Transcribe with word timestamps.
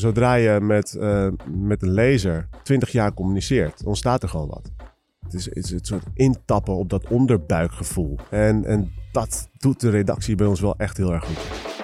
Zodra 0.00 0.34
je 0.34 0.60
met, 0.60 0.94
eh, 0.94 1.28
met 1.50 1.82
een 1.82 1.92
laser 1.92 2.48
20 2.62 2.90
jaar 2.90 3.14
communiceert, 3.14 3.84
ontstaat 3.84 4.22
er 4.22 4.28
gewoon 4.28 4.48
wat. 4.48 4.70
Het 5.20 5.34
is, 5.34 5.44
het 5.44 5.56
is 5.56 5.70
het 5.70 5.86
soort 5.86 6.04
intappen 6.14 6.74
op 6.74 6.88
dat 6.88 7.08
onderbuikgevoel. 7.08 8.18
En, 8.30 8.64
en 8.64 8.92
dat 9.12 9.48
doet 9.56 9.80
de 9.80 9.90
redactie 9.90 10.34
bij 10.34 10.46
ons 10.46 10.60
wel 10.60 10.74
echt 10.76 10.96
heel 10.96 11.12
erg 11.12 11.24
goed. 11.24 11.77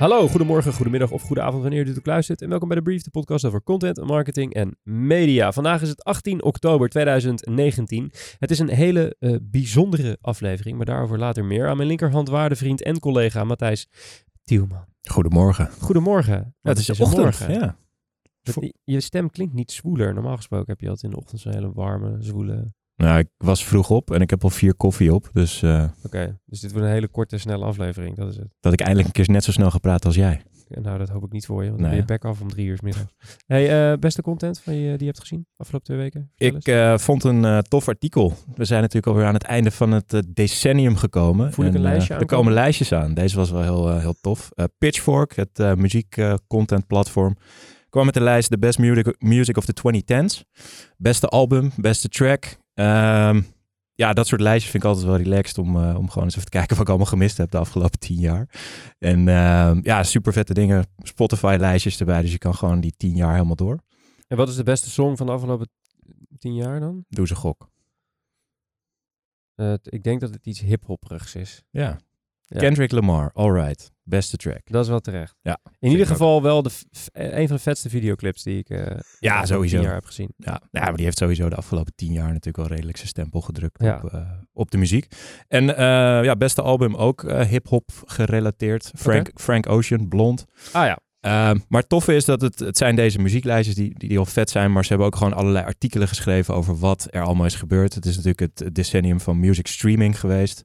Hallo, 0.00 0.28
goedemorgen, 0.28 0.72
goedemiddag 0.72 1.10
of 1.10 1.22
goede 1.22 1.42
avond 1.42 1.62
wanneer 1.62 1.80
u 1.80 1.84
dit 1.84 1.98
ook 1.98 2.06
luistert. 2.06 2.42
En 2.42 2.48
welkom 2.48 2.68
bij 2.68 2.76
de 2.76 2.82
Brief, 2.82 3.02
de 3.02 3.10
podcast 3.10 3.44
over 3.44 3.62
content, 3.62 4.04
marketing 4.04 4.54
en 4.54 4.78
media. 4.82 5.52
Vandaag 5.52 5.82
is 5.82 5.88
het 5.88 6.04
18 6.04 6.42
oktober 6.42 6.88
2019. 6.88 8.12
Het 8.38 8.50
is 8.50 8.58
een 8.58 8.68
hele 8.68 9.16
uh, 9.18 9.36
bijzondere 9.42 10.18
aflevering, 10.20 10.76
maar 10.76 10.86
daarover 10.86 11.18
later 11.18 11.44
meer. 11.44 11.68
Aan 11.68 11.76
mijn 11.76 11.88
linkerhand 11.88 12.28
waardevriend 12.28 12.82
en 12.82 12.98
collega 12.98 13.44
Matthijs 13.44 13.88
Tielman. 14.44 14.84
Goedemorgen. 15.02 15.70
Goedemorgen. 15.70 16.54
Ja, 16.60 16.70
het 16.70 16.78
is 16.78 16.90
ochtend, 16.90 17.16
morgen. 17.16 17.52
ja. 17.52 17.76
Je 18.84 19.00
stem 19.00 19.30
klinkt 19.30 19.54
niet 19.54 19.72
zwoeler. 19.72 20.14
Normaal 20.14 20.36
gesproken 20.36 20.66
heb 20.66 20.80
je 20.80 20.88
altijd 20.88 21.04
in 21.04 21.18
de 21.18 21.24
ochtend 21.24 21.40
zo'n 21.40 21.52
hele 21.52 21.72
warme, 21.72 22.16
zwoele 22.18 22.72
nou, 23.00 23.18
ik 23.18 23.28
was 23.36 23.64
vroeg 23.64 23.90
op 23.90 24.10
en 24.10 24.20
ik 24.20 24.30
heb 24.30 24.44
al 24.44 24.50
vier 24.50 24.74
koffie 24.74 25.14
op. 25.14 25.30
Dus, 25.32 25.62
uh, 25.62 25.84
Oké, 26.04 26.38
dus 26.44 26.60
dit 26.60 26.72
wordt 26.72 26.86
een 26.86 26.92
hele 26.92 27.08
korte, 27.08 27.38
snelle 27.38 27.64
aflevering. 27.64 28.16
Dat 28.16 28.28
is 28.28 28.36
het. 28.36 28.48
Dat 28.60 28.72
ik 28.72 28.80
eindelijk 28.80 29.06
een 29.06 29.12
keer 29.12 29.30
net 29.30 29.44
zo 29.44 29.52
snel 29.52 29.70
gepraat 29.70 30.04
als 30.04 30.14
jij. 30.14 30.42
nou, 30.68 30.98
dat 30.98 31.08
hoop 31.08 31.24
ik 31.24 31.32
niet 31.32 31.46
voor 31.46 31.62
je, 31.62 31.68
want 31.68 31.80
dan 31.80 31.90
ben 31.90 31.98
je 31.98 32.04
back 32.04 32.24
af 32.24 32.40
om 32.40 32.48
drie 32.48 32.66
uur 32.66 32.78
middag. 32.82 33.06
hey, 33.46 33.92
uh, 33.92 33.98
beste 33.98 34.22
content 34.22 34.60
van 34.60 34.74
je, 34.74 34.88
die 34.88 34.98
je 34.98 35.04
hebt 35.04 35.20
gezien 35.20 35.46
afgelopen 35.56 35.86
twee 35.86 35.98
weken? 35.98 36.30
ik 36.36 36.68
uh, 36.68 36.98
vond 36.98 37.24
een 37.24 37.62
tof 37.62 37.88
artikel. 37.88 38.34
We 38.54 38.64
zijn 38.64 38.80
natuurlijk 38.80 39.06
alweer 39.06 39.26
aan 39.26 39.34
het 39.34 39.42
einde 39.42 39.70
van 39.70 39.92
het 39.92 40.22
decennium 40.28 40.96
gekomen. 40.96 41.52
Voel 41.52 41.66
ik 41.66 41.74
een 41.74 41.80
lijstje 41.80 42.14
aan? 42.14 42.20
Er 42.20 42.26
komen 42.26 42.52
lijstjes 42.52 42.92
aan. 42.92 43.14
Deze 43.14 43.36
was 43.36 43.50
wel 43.50 43.62
heel, 43.62 43.98
heel 43.98 44.14
tof. 44.20 44.50
Pitchfork, 44.78 45.36
het 45.36 45.76
muziek 45.76 46.16
content 46.46 46.86
platform 46.86 47.36
kwam 47.90 48.04
met 48.04 48.14
de 48.14 48.20
lijst 48.20 48.50
The 48.50 48.58
Best 48.58 48.78
Music, 48.78 49.14
music 49.18 49.56
of 49.56 49.64
the 49.64 49.74
2010s. 49.74 50.48
Beste 50.96 51.26
album, 51.26 51.70
beste 51.76 52.08
track, 52.08 52.56
Um, 52.80 53.46
ja, 53.94 54.12
dat 54.12 54.26
soort 54.26 54.40
lijstjes 54.40 54.70
vind 54.70 54.82
ik 54.82 54.88
altijd 54.88 55.06
wel 55.06 55.16
relaxed 55.16 55.58
om, 55.58 55.76
uh, 55.76 55.98
om 55.98 56.08
gewoon 56.08 56.24
eens 56.24 56.36
even 56.36 56.50
te 56.50 56.56
kijken 56.56 56.70
wat 56.70 56.80
ik 56.80 56.88
allemaal 56.88 57.06
gemist 57.06 57.36
heb 57.36 57.50
de 57.50 57.58
afgelopen 57.58 57.98
tien 57.98 58.18
jaar. 58.18 58.48
En 58.98 59.18
uh, 59.18 59.82
ja, 59.82 60.02
super 60.02 60.32
vette 60.32 60.54
dingen. 60.54 60.84
Spotify 60.98 61.56
lijstjes 61.58 62.00
erbij, 62.00 62.20
dus 62.20 62.32
je 62.32 62.38
kan 62.38 62.54
gewoon 62.54 62.80
die 62.80 62.94
tien 62.96 63.14
jaar 63.14 63.32
helemaal 63.32 63.56
door. 63.56 63.78
En 64.28 64.36
wat 64.36 64.48
is 64.48 64.56
de 64.56 64.62
beste 64.62 64.90
song 64.90 65.16
van 65.16 65.26
de 65.26 65.32
afgelopen 65.32 65.68
tien 66.38 66.54
jaar 66.54 66.80
dan? 66.80 67.04
Doe 67.08 67.26
ze 67.26 67.34
gok. 67.34 67.70
Uh, 69.56 69.74
ik 69.82 70.02
denk 70.02 70.20
dat 70.20 70.30
het 70.30 70.46
iets 70.46 70.60
hip-hopperigs 70.60 71.34
is. 71.34 71.62
Ja. 71.70 71.98
Kendrick 72.58 72.92
Lamar, 72.92 73.30
Alright. 73.32 73.90
Beste 74.02 74.36
track. 74.36 74.60
Dat 74.64 74.82
is 74.82 74.88
wel 74.88 75.00
terecht. 75.00 75.36
Ja. 75.42 75.58
In 75.78 75.90
ieder 75.90 76.06
geval 76.06 76.42
wel 76.42 76.62
de, 76.62 76.70
een 77.12 77.46
van 77.46 77.56
de 77.56 77.62
vetste 77.62 77.88
videoclips 77.88 78.42
die 78.42 78.58
ik 78.58 78.70
uh, 78.70 78.86
ja, 79.18 79.46
sowieso. 79.46 79.80
jaar 79.80 79.94
heb 79.94 80.04
gezien. 80.04 80.32
Ja. 80.36 80.62
ja, 80.70 80.80
maar 80.80 80.96
die 80.96 81.04
heeft 81.04 81.18
sowieso 81.18 81.48
de 81.48 81.56
afgelopen 81.56 81.92
tien 81.94 82.12
jaar 82.12 82.26
natuurlijk 82.26 82.56
wel 82.56 82.66
redelijk 82.66 82.96
zijn 82.96 83.08
stempel 83.08 83.40
gedrukt 83.40 83.82
ja. 83.82 84.00
op, 84.02 84.12
uh, 84.12 84.20
op 84.52 84.70
de 84.70 84.78
muziek. 84.78 85.06
En 85.48 85.64
uh, 85.64 85.74
ja, 86.24 86.36
beste 86.36 86.62
album 86.62 86.94
ook 86.94 87.32
hip-hop 87.32 87.90
gerelateerd. 88.04 88.90
Frank, 88.94 89.28
okay. 89.28 89.32
Frank 89.34 89.68
Ocean, 89.68 90.08
Blond. 90.08 90.44
Ah 90.72 90.86
ja. 90.86 90.98
Uh, 91.20 91.60
maar 91.68 91.80
het 91.80 91.88
toffe 91.88 92.14
is 92.14 92.24
dat 92.24 92.40
het, 92.40 92.58
het 92.58 92.76
zijn 92.76 92.96
deze 92.96 93.18
muzieklijstjes 93.18 93.76
die, 93.76 93.88
die, 93.88 93.98
die 93.98 94.08
heel 94.08 94.26
vet 94.26 94.50
zijn, 94.50 94.72
maar 94.72 94.82
ze 94.82 94.88
hebben 94.88 95.06
ook 95.06 95.16
gewoon 95.16 95.32
allerlei 95.32 95.64
artikelen 95.64 96.08
geschreven 96.08 96.54
over 96.54 96.78
wat 96.78 97.06
er 97.10 97.22
allemaal 97.22 97.46
is 97.46 97.54
gebeurd. 97.54 97.94
Het 97.94 98.06
is 98.06 98.16
natuurlijk 98.16 98.40
het 98.40 98.74
decennium 98.74 99.20
van 99.20 99.40
music 99.40 99.66
streaming 99.66 100.20
geweest. 100.20 100.64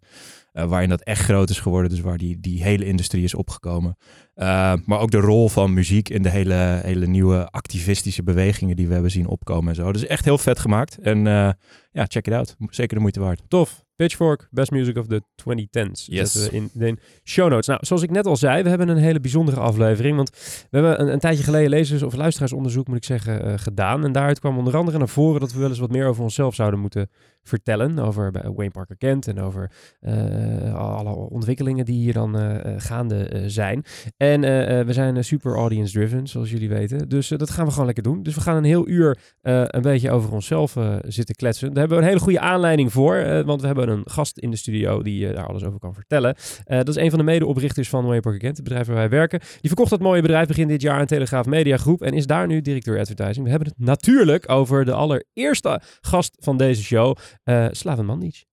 Uh, 0.56 0.64
waarin 0.64 0.90
dat 0.90 1.02
echt 1.02 1.22
groot 1.22 1.50
is 1.50 1.60
geworden. 1.60 1.90
Dus 1.90 2.02
waar 2.02 2.18
die, 2.18 2.40
die 2.40 2.64
hele 2.64 2.86
industrie 2.86 3.24
is 3.24 3.34
opgekomen. 3.34 3.98
Uh, 4.36 4.74
maar 4.86 5.00
ook 5.00 5.12
de 5.12 5.20
rol 5.20 5.50
van 5.50 5.74
muziek 5.74 6.10
in 6.10 6.22
de 6.22 6.30
hele, 6.30 6.80
hele 6.84 7.08
nieuwe 7.08 7.50
activistische 7.50 8.24
bewegingen 8.24 8.76
die 8.76 8.88
we 8.88 8.94
hebben 8.94 9.12
zien 9.12 9.28
opkomen 9.28 9.70
en 9.70 9.76
zo. 9.76 9.92
Dus 9.92 10.06
echt 10.06 10.26
heel 10.26 10.38
vet 10.38 10.60
gemaakt. 10.60 10.98
En 10.98 11.18
uh, 11.18 11.50
ja, 11.92 12.06
check 12.08 12.28
it 12.28 12.34
out. 12.34 12.56
Zeker 12.70 12.96
de 12.96 13.02
moeite 13.02 13.20
waard. 13.20 13.42
Tof. 13.48 13.84
Pitchfork, 13.96 14.48
Best 14.52 14.72
Music 14.72 14.98
of 14.98 15.08
the 15.08 15.22
2010s. 15.22 16.06
Yes. 16.06 16.50
in 16.50 16.70
de 16.74 16.98
show 17.24 17.50
notes. 17.50 17.68
Nou, 17.68 17.80
zoals 17.84 18.02
ik 18.02 18.12
net 18.12 18.26
al 18.26 18.38
zei, 18.38 18.64
we 18.64 18.70
hebben 18.70 18.88
een 18.88 18.98
hele 18.98 19.20
bijzondere 19.20 19.60
aflevering. 19.60 20.16
Want 20.16 20.30
we 20.70 20.78
hebben 20.78 21.02
een, 21.02 21.14
een 21.14 21.20
tijdje 21.20 21.44
geleden 21.44 21.70
lezers- 21.70 22.04
of 22.04 22.16
luisteraarsonderzoek, 22.16 22.88
moet 22.88 22.98
ik 22.98 23.04
zeggen, 23.04 23.48
uh, 23.48 23.54
gedaan. 23.56 24.04
En 24.06 24.12
daaruit 24.12 24.40
kwam 24.40 24.58
onder 24.58 24.78
andere 24.78 24.98
naar 24.98 25.08
voren 25.10 25.40
dat 25.40 25.54
we 25.54 25.60
wel 25.60 25.70
eens 25.70 25.80
wat 25.80 25.92
meer 25.92 26.08
over 26.08 26.24
onszelf 26.24 26.56
zouden 26.56 26.80
moeten 26.80 27.10
vertellen. 27.48 28.00
Over 28.00 28.32
Wayne 28.56 28.72
Parker 28.72 28.98
Kent 28.98 29.28
en 29.28 29.40
over 29.40 29.72
uh, 30.02 30.76
alle 30.76 31.10
ontwikkelingen 31.10 31.86
die 31.86 32.00
hier 32.00 32.14
dan 32.14 32.42
uh, 32.42 32.74
gaande 32.78 33.44
zijn. 33.48 33.84
En 34.18 34.42
we 34.86 34.94
zijn 34.94 35.24
super 35.24 35.56
audience-driven, 35.56 36.28
zoals 36.28 36.52
jullie 36.52 36.70
weten. 36.70 37.10
Dus 37.10 37.28
dat 37.28 37.50
gaan 37.50 37.66
we 37.66 37.72
gewoon 37.72 37.86
lekker 37.86 38.04
doen. 38.04 38.24
Dus 38.24 38.36
we 38.36 38.42
gaan 38.42 38.56
een 38.56 38.64
heel 38.64 38.88
uur 38.88 39.18
een 39.42 39.82
beetje 39.82 40.12
over 40.12 40.34
onszelf 40.34 40.78
zitten 41.02 41.36
kletsen. 41.36 41.68
Daar 41.68 41.78
hebben 41.78 41.98
we 41.98 42.04
een 42.04 42.10
hele 42.10 42.24
goede 42.24 42.40
aanleiding 42.40 42.92
voor, 42.92 43.44
want 43.46 43.62
we 43.62 43.68
hebben 43.68 43.90
een 43.90 44.04
gast 44.06 44.38
in 44.38 44.52
de 44.52 44.58
studio 44.58 45.02
die 45.02 45.34
daar 45.34 45.48
alles 45.48 45.64
over 45.64 45.80
kan 45.80 45.94
vertellen. 45.94 46.36
Dat 46.66 46.88
is 46.88 46.96
een 46.96 47.10
van 47.10 47.20
de 47.20 47.26
medeoprichters 47.26 47.90
van 47.90 48.06
Wayne 48.06 48.22
Parker 48.22 48.42
Kent, 48.42 48.56
het 48.58 48.66
bedrijf 48.66 48.88
waar 48.88 48.96
wij 48.96 49.10
werken. 49.10 49.40
Die 49.40 49.70
verkocht 49.70 49.90
dat 49.90 50.00
mooie 50.00 50.22
bedrijf 50.22 50.48
begin 50.48 50.68
dit 50.68 50.82
jaar 50.82 51.00
aan 51.00 51.06
Telegraaf 51.06 51.46
Media 51.46 51.78
Groep 51.78 52.02
en 52.02 52.14
is 52.14 52.28
daar 52.28 52.48
nu 52.48 52.62
directeur 52.62 53.00
advertising. 53.00 53.44
We 53.44 53.50
hebben 53.50 53.68
het 53.68 53.86
natuurlijk 53.86 54.50
over 54.50 54.86
de 54.86 54.94
allereerste 54.94 55.82
gast 56.02 56.38
van 56.40 56.58
deze 56.58 56.84
show, 56.84 57.16
uh, 57.44 57.68
Slaven 57.72 58.06
Mandic. 58.06 58.46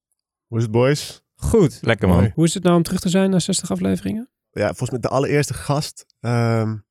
Hoe 0.47 0.59
is 0.59 0.63
het, 0.63 0.73
boys? 0.73 1.23
Goed. 1.35 1.79
Lekker, 1.83 2.09
man. 2.09 2.31
Hoe 2.35 2.45
is 2.45 2.55
het 2.55 2.63
nou 2.63 2.77
om 2.77 2.83
terug 2.83 3.01
te 3.01 3.09
zijn 3.09 3.31
na 3.31 3.39
60 3.39 3.71
afleveringen? 3.71 4.31
Ja, 4.51 4.67
volgens 4.67 4.91
mij 4.91 5.01
de 5.01 5.09
allereerste 5.09 5.55
gast. 5.55 6.07
Um, 6.21 6.85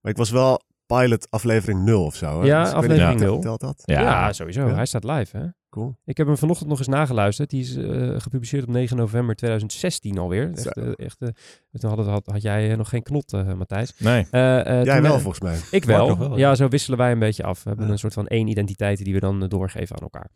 maar 0.00 0.10
ik 0.10 0.16
was 0.16 0.30
wel 0.30 0.62
pilot 0.98 1.26
aflevering 1.30 1.84
0 1.84 2.04
of 2.04 2.14
zo. 2.14 2.40
Hè? 2.40 2.46
Ja, 2.46 2.62
dus 2.64 2.72
aflevering 2.72 3.20
0. 3.20 3.40
Telt 3.40 3.60
dat? 3.60 3.82
Ja, 3.84 4.00
ja 4.00 4.32
sowieso. 4.32 4.66
Ja. 4.66 4.74
Hij 4.74 4.86
staat 4.86 5.04
live, 5.04 5.36
hè? 5.36 5.46
Cool. 5.70 5.96
Ik 6.04 6.16
heb 6.16 6.26
hem 6.26 6.36
vanochtend 6.36 6.68
nog 6.68 6.78
eens 6.78 6.88
nageluisterd. 6.88 7.50
Die 7.50 7.60
is 7.60 7.76
uh, 7.76 8.20
gepubliceerd 8.20 8.62
op 8.62 8.68
9 8.68 8.96
november 8.96 9.36
2016 9.36 10.18
alweer. 10.18 10.50
Echt, 10.54 10.76
uh, 10.76 10.92
echt, 10.96 11.22
uh, 11.22 11.28
toen 11.72 11.90
had, 11.90 12.06
had, 12.06 12.26
had 12.26 12.42
jij 12.42 12.76
nog 12.76 12.88
geen 12.88 13.02
knot, 13.02 13.32
Matthijs. 13.56 13.98
Nee. 13.98 14.26
jij 14.30 15.02
wel, 15.02 15.18
volgens 15.18 15.40
mij. 15.40 15.58
Ik 15.70 15.84
wel. 15.84 16.18
wel 16.18 16.38
ja, 16.38 16.54
zo 16.54 16.68
wisselen 16.68 16.98
wij 16.98 17.12
een 17.12 17.18
beetje 17.18 17.42
af. 17.42 17.62
We 17.62 17.68
hebben 17.68 17.90
een 17.90 17.98
soort 17.98 18.12
van 18.12 18.26
één 18.26 18.48
identiteit 18.48 19.04
die 19.04 19.14
we 19.14 19.20
dan 19.20 19.48
doorgeven 19.48 19.96
aan 19.96 20.08
elkaar. 20.10 20.30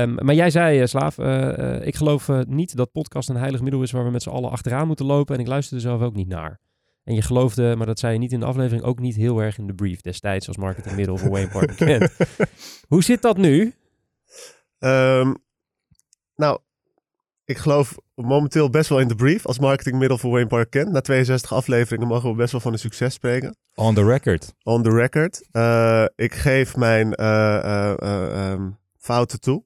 Um, 0.00 0.14
maar 0.24 0.34
jij 0.34 0.50
zei, 0.50 0.86
Slaaf, 0.86 1.18
ik 1.82 1.96
geloof 1.96 2.28
niet 2.46 2.76
dat 2.76 2.92
podcast 2.92 3.28
een 3.28 3.36
heilig 3.36 3.60
middel 3.60 3.82
is 3.82 3.90
waar 3.90 4.04
we 4.04 4.10
met 4.10 4.22
z'n 4.22 4.30
allen 4.30 4.50
achteraan 4.50 4.86
moeten 4.86 5.06
lopen. 5.06 5.34
En 5.34 5.40
ik 5.40 5.46
luisterde 5.46 5.82
zelf 5.82 6.02
ook 6.02 6.14
niet 6.14 6.28
naar. 6.28 6.60
En 7.08 7.14
je 7.14 7.22
geloofde, 7.22 7.76
maar 7.76 7.86
dat 7.86 7.98
zei 7.98 8.12
je 8.12 8.18
niet 8.18 8.32
in 8.32 8.40
de 8.40 8.46
aflevering, 8.46 8.82
ook 8.82 8.98
niet 8.98 9.16
heel 9.16 9.38
erg 9.38 9.58
in 9.58 9.66
de 9.66 9.74
brief 9.74 10.00
destijds 10.00 10.48
als 10.48 10.56
marketingmiddel 10.56 11.16
voor 11.16 11.30
Wayne 11.30 11.48
Parker 11.48 11.74
Kent. 11.74 12.10
Hoe 12.88 13.02
zit 13.02 13.22
dat 13.22 13.36
nu? 13.36 13.74
Um, 14.78 15.36
nou, 16.34 16.58
ik 17.44 17.58
geloof 17.58 17.96
momenteel 18.14 18.70
best 18.70 18.88
wel 18.88 19.00
in 19.00 19.08
de 19.08 19.14
brief 19.14 19.46
als 19.46 19.58
marketingmiddel 19.58 20.18
voor 20.18 20.30
Wayne 20.30 20.46
Parker 20.46 20.68
Kent. 20.68 20.92
Na 20.92 21.00
62 21.00 21.52
afleveringen 21.52 22.08
mogen 22.08 22.30
we 22.30 22.36
best 22.36 22.52
wel 22.52 22.60
van 22.60 22.72
een 22.72 22.78
succes 22.78 23.14
spreken. 23.14 23.56
On 23.74 23.94
the 23.94 24.04
record. 24.04 24.54
On 24.62 24.82
the 24.82 24.90
record. 24.90 25.48
Uh, 25.52 26.04
ik 26.16 26.34
geef 26.34 26.76
mijn 26.76 27.06
uh, 27.20 27.94
uh, 28.02 28.50
um, 28.50 28.78
fouten 28.96 29.40
toe. 29.40 29.64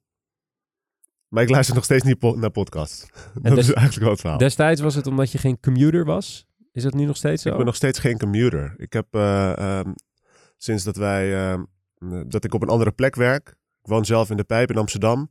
Maar 1.29 1.43
ik 1.43 1.51
luister 1.51 1.75
nog 1.75 1.85
steeds 1.85 2.05
niet 2.05 2.19
po 2.19 2.37
naar 2.37 2.51
podcasts. 2.51 3.07
dat 3.43 3.59
is 3.59 3.73
eigenlijk 3.73 4.01
wel 4.01 4.11
het 4.11 4.21
verhaal. 4.21 4.39
Destijds 4.39 4.81
was 4.81 4.95
het 4.95 5.07
omdat 5.07 5.33
je 5.33 5.39
geen 5.39 5.61
commuter 5.61 6.05
was? 6.05 6.47
Is 6.73 6.83
dat 6.83 6.95
nu 6.95 7.05
nog 7.05 7.17
steeds 7.17 7.43
zo? 7.43 7.49
Ik 7.49 7.57
ben 7.57 7.67
nog 7.67 7.77
steeds 7.77 7.99
geen 7.99 8.19
commuter. 8.19 8.75
Ik 8.77 8.93
heb 8.93 9.15
um, 9.15 9.95
sinds 10.57 10.85
dat 10.85 10.97
wij 10.97 11.57
dat 12.27 12.45
ik 12.45 12.55
op 12.55 12.63
een 12.63 12.69
andere 12.69 12.93
plek 12.93 13.15
werk. 13.15 13.49
Ik 13.83 13.89
woon 13.89 14.05
zelf 14.05 14.31
in 14.31 14.37
de 14.37 14.45
Pijp 14.45 14.71
in 14.71 14.77
Amsterdam. 14.77 15.31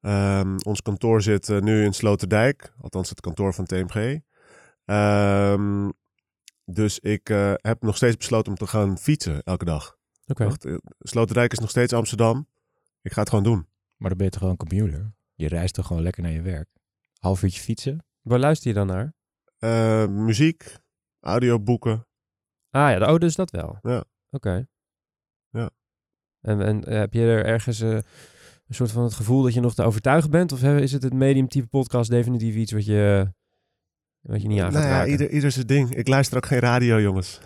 Um, 0.00 0.56
ons 0.62 0.82
kantoor 0.82 1.22
zit 1.22 1.48
uh, 1.48 1.60
nu 1.60 1.84
in 1.84 1.92
Sloterdijk, 1.92 2.72
althans 2.80 3.08
het 3.08 3.20
kantoor 3.20 3.54
van 3.54 3.64
TMG. 3.64 4.20
Um, 4.84 5.92
dus 6.64 6.98
ik 6.98 7.30
uh, 7.30 7.52
heb 7.56 7.82
nog 7.82 7.96
steeds 7.96 8.16
besloten 8.16 8.52
om 8.52 8.58
te 8.58 8.66
gaan 8.66 8.98
fietsen 8.98 9.42
elke 9.42 9.64
dag. 9.64 9.98
Oké. 10.26 10.44
Okay. 10.44 10.78
Sloterdijk 10.98 11.52
is 11.52 11.58
nog 11.58 11.70
steeds 11.70 11.92
Amsterdam. 11.92 12.48
Ik 13.02 13.12
ga 13.12 13.20
het 13.20 13.28
gewoon 13.28 13.44
doen. 13.44 13.66
Maar 13.96 14.08
dan 14.08 14.18
ben 14.18 14.26
je 14.26 14.32
toch 14.32 14.40
gewoon 14.40 14.56
commuter? 14.56 15.12
Je 15.34 15.48
reist 15.48 15.74
toch 15.74 15.86
gewoon 15.86 16.02
lekker 16.02 16.22
naar 16.22 16.32
je 16.32 16.42
werk? 16.42 16.68
Half 17.18 17.42
uurtje 17.42 17.60
fietsen? 17.60 18.04
Waar 18.22 18.38
luister 18.38 18.68
je 18.68 18.74
dan 18.74 18.86
naar? 18.86 19.14
Uh, 19.58 20.06
muziek, 20.06 20.76
audioboeken. 21.20 22.06
Ah 22.70 22.98
ja, 22.98 23.12
oh, 23.12 23.18
dus 23.18 23.34
dat 23.34 23.50
wel. 23.50 23.78
Ja. 23.82 23.98
Oké. 23.98 24.06
Okay. 24.30 24.66
Ja. 25.50 25.70
En, 26.40 26.60
en 26.60 26.88
heb 26.88 27.12
je 27.12 27.20
er 27.20 27.44
ergens 27.44 27.80
uh, 27.80 27.90
een 27.90 28.04
soort 28.68 28.90
van 28.90 29.02
het 29.02 29.14
gevoel 29.14 29.42
dat 29.42 29.54
je 29.54 29.60
nog 29.60 29.74
te 29.74 29.82
overtuigen 29.82 30.30
bent? 30.30 30.52
Of 30.52 30.62
is 30.62 30.92
het 30.92 31.02
het 31.02 31.12
medium 31.12 31.48
type 31.48 31.66
podcast 31.66 32.10
definitief 32.10 32.54
iets 32.54 32.72
wat 32.72 32.84
je, 32.84 33.32
wat 34.20 34.42
je 34.42 34.48
niet 34.48 34.60
aan 34.60 34.72
gaat 34.72 34.74
nou 34.74 34.84
ja, 34.84 34.96
raken? 34.96 35.10
Ieder, 35.10 35.30
ieder 35.30 35.50
zijn 35.50 35.66
ding. 35.66 35.94
Ik 35.94 36.08
luister 36.08 36.36
ook 36.36 36.46
geen 36.46 36.58
radio, 36.58 37.00
jongens. 37.00 37.40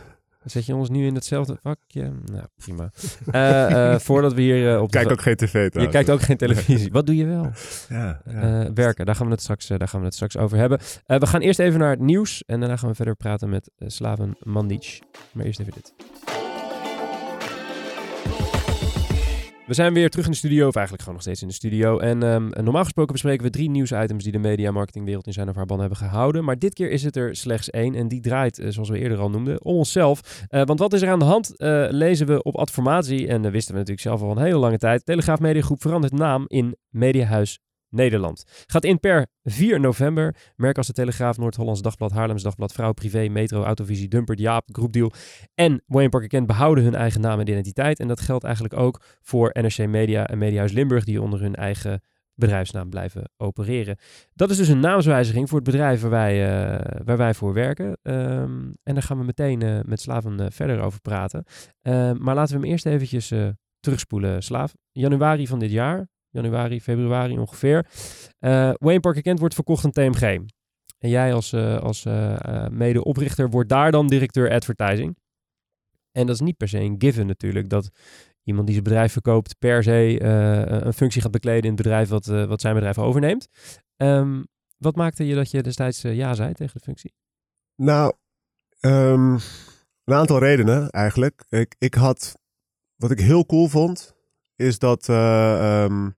Zet 0.45 0.67
je 0.67 0.75
ons 0.75 0.89
nu 0.89 1.07
in 1.07 1.15
hetzelfde 1.15 1.59
vakje? 1.63 2.13
Nou, 2.25 2.45
prima. 2.57 2.91
Eh, 3.31 3.93
eh, 3.93 4.01
voordat 4.01 4.33
we 4.33 4.41
hier 4.41 4.75
eh, 4.75 4.83
op. 4.83 4.91
Kijk 4.91 5.11
ook 5.11 5.21
geen 5.21 5.37
tv 5.37 5.63
Je 5.63 5.71
trouwens. 5.71 5.97
kijkt 5.97 6.11
ook 6.11 6.21
geen 6.21 6.37
televisie. 6.37 6.93
Wat 6.93 7.07
doe 7.07 7.17
je 7.17 7.25
wel? 7.27 7.51
Ja, 7.89 8.21
ja. 8.25 8.73
Werken, 8.73 9.07
daar 9.07 9.15
gaan, 9.15 9.27
we 9.27 9.33
het 9.33 9.43
straks, 9.43 9.67
daar 9.67 9.89
gaan 9.89 10.01
we 10.01 10.07
het 10.07 10.15
straks 10.15 10.37
over 10.37 10.59
hebben. 10.59 10.79
We 11.07 11.27
gaan 11.27 11.41
eerst 11.41 11.59
even 11.59 11.81
naar 11.81 11.91
het 11.91 12.01
nieuws 12.01 12.43
en 12.47 12.61
daarna 12.61 12.77
gaan 12.77 12.89
we 12.89 12.95
verder 12.95 13.17
praten 13.17 13.49
met 13.49 13.71
Slaven 13.79 14.37
Mandic. 14.43 14.99
Maar 15.33 15.45
eerst 15.45 15.61
even 15.61 15.73
dit. 15.73 15.95
We 19.67 19.75
zijn 19.75 19.95
weer 19.95 20.11
terug 20.11 20.25
in 20.25 20.31
de 20.31 20.37
studio, 20.37 20.69
of 20.69 20.75
eigenlijk 20.75 20.99
gewoon 20.99 21.15
nog 21.15 21.23
steeds 21.23 21.43
in 21.43 21.49
de 21.49 21.55
studio. 21.55 21.99
En 21.99 22.23
ehm, 22.23 22.65
normaal 22.65 22.83
gesproken 22.83 23.13
bespreken 23.13 23.45
we 23.45 23.51
drie 23.51 23.71
nieuwsitems 23.71 24.23
die 24.23 24.33
de 24.33 24.39
media 24.39 24.71
marketingwereld 24.71 25.27
in 25.27 25.33
zijn 25.33 25.49
of 25.49 25.55
haar 25.55 25.67
ban 25.67 25.81
hebben 25.81 25.99
gehouden. 25.99 26.45
Maar 26.45 26.59
dit 26.59 26.75
keer 26.75 26.91
is 26.91 27.03
het 27.03 27.17
er 27.17 27.37
slechts 27.37 27.71
één 27.71 27.95
en 27.95 28.09
die 28.09 28.21
draait, 28.21 28.59
eh, 28.59 28.71
zoals 28.71 28.89
we 28.89 28.99
eerder 28.99 29.19
al 29.19 29.31
noemden, 29.31 29.65
om 29.65 29.77
onszelf. 29.77 30.45
Eh, 30.49 30.63
want 30.65 30.79
wat 30.79 30.93
is 30.93 31.03
er 31.03 31.09
aan 31.09 31.19
de 31.19 31.25
hand? 31.25 31.57
Eh, 31.57 31.87
lezen 31.91 32.27
we 32.27 32.43
op 32.43 32.57
Adformatie, 32.57 33.29
en 33.29 33.43
dat 33.43 33.53
wisten 33.53 33.73
we 33.73 33.79
natuurlijk 33.79 34.07
zelf 34.07 34.23
al 34.23 34.31
een 34.31 34.45
hele 34.45 34.59
lange 34.59 34.79
tijd. 34.79 35.05
Telegraaf 35.05 35.41
Mediagroep 35.41 35.81
verandert 35.81 36.13
naam 36.13 36.45
in 36.47 36.77
Mediahuis 36.89 37.59
Nederland. 37.95 38.45
Gaat 38.67 38.85
in 38.85 39.01
per 39.01 39.27
4 39.43 39.81
november. 39.81 40.35
Merk 40.57 40.77
als 40.77 40.87
de 40.87 40.93
Telegraaf, 40.93 41.39
Noord-Hollands 41.39 41.83
Dagblad, 41.83 42.13
Haarlems 42.13 42.43
Dagblad, 42.43 42.73
Vrouw 42.73 42.93
Privé, 42.93 43.29
Metro, 43.29 43.63
Autovisie, 43.63 44.09
Dumpert, 44.09 44.39
Jaap, 44.39 44.69
Groepdeal 44.73 45.13
en 45.55 45.83
Wayne 45.87 46.09
Parker 46.09 46.45
behouden 46.47 46.85
hun 46.85 46.95
eigen 46.95 47.21
naam 47.21 47.41
en 47.41 47.49
identiteit. 47.49 48.01
En 48.01 48.09
dat 48.09 48.21
geldt 48.21 48.45
eigenlijk 48.45 48.75
ook 48.77 49.01
voor 49.23 49.51
NRC 49.53 49.87
Media 49.87 50.27
en 50.27 50.39
Mediahuis 50.39 50.73
Limburg, 50.73 51.05
die 51.05 51.23
onder 51.23 51.41
hun 51.41 51.55
eigen 51.55 52.01
bedrijfsnaam 52.35 52.91
blijven 52.91 53.31
opereren. 53.37 53.97
Dat 54.35 54.51
is 54.51 54.57
dus 54.57 54.69
een 54.69 54.81
naamswijziging 54.81 55.49
voor 55.49 55.59
het 55.59 55.71
bedrijf 55.71 56.01
waar 56.01 56.11
wij, 56.11 56.47
eh, 56.47 57.01
waar 57.05 57.17
wij 57.17 57.35
voor 57.35 57.53
werken. 57.53 57.99
Ehm, 58.03 58.73
en 58.83 58.95
daar 58.95 59.03
gaan 59.03 59.19
we 59.19 59.25
meteen 59.25 59.63
eh, 59.63 59.79
met 59.85 60.01
Slaven 60.01 60.41
eh, 60.41 60.47
verder 60.51 60.81
over 60.81 61.01
praten. 61.01 61.45
Ehm, 61.83 62.17
maar 62.23 62.35
laten 62.35 62.55
we 62.55 62.61
hem 62.61 62.71
eerst 62.71 62.87
eventjes 62.87 63.33
terugspoelen, 63.81 64.43
Slaaf. 64.43 64.75
Januari 64.93 65.47
van 65.47 65.59
dit 65.59 65.71
jaar, 65.71 66.09
januari, 66.35 66.81
februari 66.81 67.39
ongeveer. 67.39 67.87
Eh, 68.39 68.73
Wayne 68.79 69.01
Parker 69.01 69.23
Kent 69.23 69.39
wordt 69.39 69.55
verkocht 69.55 69.85
aan 69.85 69.91
TMG. 69.91 70.23
En 70.99 71.09
jij 71.11 71.35
als, 71.35 71.53
eh, 71.53 71.79
als 71.79 72.05
eh, 72.05 72.67
medeoprichter 72.69 73.51
wordt 73.51 73.69
daar 73.69 73.91
dan 73.91 74.07
directeur 74.07 74.51
advertising. 74.51 75.17
En 76.13 76.27
dat 76.27 76.35
is 76.35 76.41
niet 76.41 76.57
per 76.57 76.69
se 76.69 76.79
een 76.79 76.95
given 76.99 77.27
natuurlijk, 77.27 77.69
dat 77.69 77.91
iemand 78.43 78.67
die 78.67 78.75
zijn 78.75 78.89
bedrijf 78.89 79.13
verkoopt 79.13 79.59
per 79.59 79.83
se 79.83 80.23
een 80.85 80.93
functie 80.93 81.23
gaat 81.23 81.31
bekleden 81.31 81.63
in 81.63 81.73
het 81.73 81.83
bedrijf 81.83 82.09
wat, 82.09 82.27
wat 82.27 82.61
zijn 82.61 82.75
bedrijf 82.75 82.99
overneemt. 82.99 83.49
Ehm, 83.97 84.43
wat 84.77 84.97
maakte 84.97 85.27
je 85.27 85.35
dat 85.35 85.51
je 85.51 85.63
destijds 85.63 86.03
ja 86.03 86.35
zei 86.35 86.53
tegen 86.53 86.75
de 86.75 86.85
functie? 86.85 87.15
Nou, 87.77 88.13
ehm, 88.81 89.39
een 90.05 90.15
aantal 90.15 90.39
redenen 90.39 90.91
eigenlijk. 90.91 91.45
Ik, 91.49 91.75
ik 91.79 91.95
had, 91.95 92.35
wat 92.97 93.11
ik 93.11 93.19
heel 93.19 93.47
cool 93.47 93.69
vond, 93.69 94.15
is 94.57 94.79
dat, 94.79 95.09
eh, 95.09 95.85
ehm, 95.85 96.11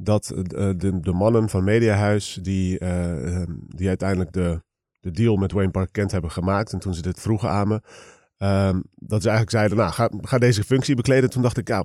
dat 0.00 0.30
eh, 0.30 0.42
de, 0.76 1.00
de 1.00 1.12
mannen 1.12 1.48
van 1.48 1.64
Mediahuis, 1.64 2.38
die, 2.42 2.78
eh, 2.78 3.36
ehm, 3.36 3.52
die 3.66 3.88
uiteindelijk 3.88 4.32
de, 4.32 4.62
de 5.00 5.10
deal 5.10 5.36
met 5.36 5.52
Wayne 5.52 5.70
Park 5.70 5.92
Kent 5.92 6.10
hebben 6.10 6.30
gemaakt, 6.30 6.72
en 6.72 6.78
toen 6.78 6.94
ze 6.94 7.02
dit 7.02 7.20
vroegen 7.20 7.50
aan 7.50 7.68
me, 7.68 7.80
ehm, 8.36 8.80
dat 8.94 9.22
ze 9.22 9.28
eigenlijk 9.28 9.56
zeiden, 9.56 9.76
nou, 9.76 9.92
ga, 9.92 10.10
ga 10.20 10.38
deze 10.38 10.64
functie 10.64 10.96
bekleden. 10.96 11.30
Toen 11.30 11.42
dacht 11.42 11.56
ik, 11.56 11.68
ja, 11.68 11.84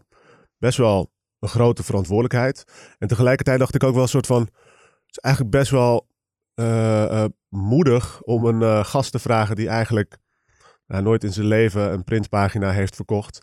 best 0.57 0.77
wel 0.77 1.11
een 1.39 1.49
grote 1.49 1.83
verantwoordelijkheid. 1.83 2.63
En 2.97 3.07
tegelijkertijd 3.07 3.59
dacht 3.59 3.75
ik 3.75 3.83
ook 3.83 3.93
wel 3.93 4.03
een 4.03 4.07
soort 4.07 4.25
van, 4.25 4.41
het 4.41 5.09
is 5.09 5.17
eigenlijk 5.17 5.55
best 5.55 5.71
wel 5.71 6.07
eh, 6.53 7.23
eh, 7.23 7.29
moedig 7.49 8.21
om 8.21 8.45
een 8.45 8.61
eh, 8.61 8.85
gast 8.85 9.11
te 9.11 9.19
vragen 9.19 9.55
die 9.55 9.67
eigenlijk 9.67 10.17
nou, 10.87 11.03
nooit 11.03 11.23
in 11.23 11.33
zijn 11.33 11.45
leven 11.45 11.93
een 11.93 12.03
printpagina 12.03 12.71
heeft 12.71 12.95
verkocht. 12.95 13.41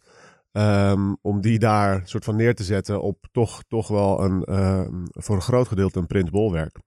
Ehm, 0.52 1.14
om 1.20 1.41
die 1.41 1.58
daar 1.58 2.00
soort 2.05 2.25
van 2.25 2.37
neer 2.37 2.55
te 2.55 2.64
zetten 2.64 3.02
op 3.02 3.26
toch, 3.32 3.62
toch 3.69 3.88
wel 3.88 4.25
een, 4.25 4.44
ehm, 4.44 5.05
voor 5.11 5.37
een 5.37 5.43
groot 5.43 5.69
gedeelte 5.69 5.99
een 5.99 6.06
printbolwerk. 6.06 6.79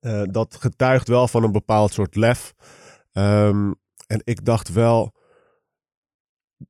Eh, 0.00 0.22
dat 0.30 0.56
getuigt 0.60 1.08
wel 1.08 1.28
van 1.28 1.42
een 1.42 1.52
bepaald 1.52 1.92
soort 1.92 2.16
lef. 2.16 2.54
Ehm, 3.12 3.72
en 4.06 4.20
ik 4.24 4.44
dacht 4.44 4.72
wel, 4.72 5.14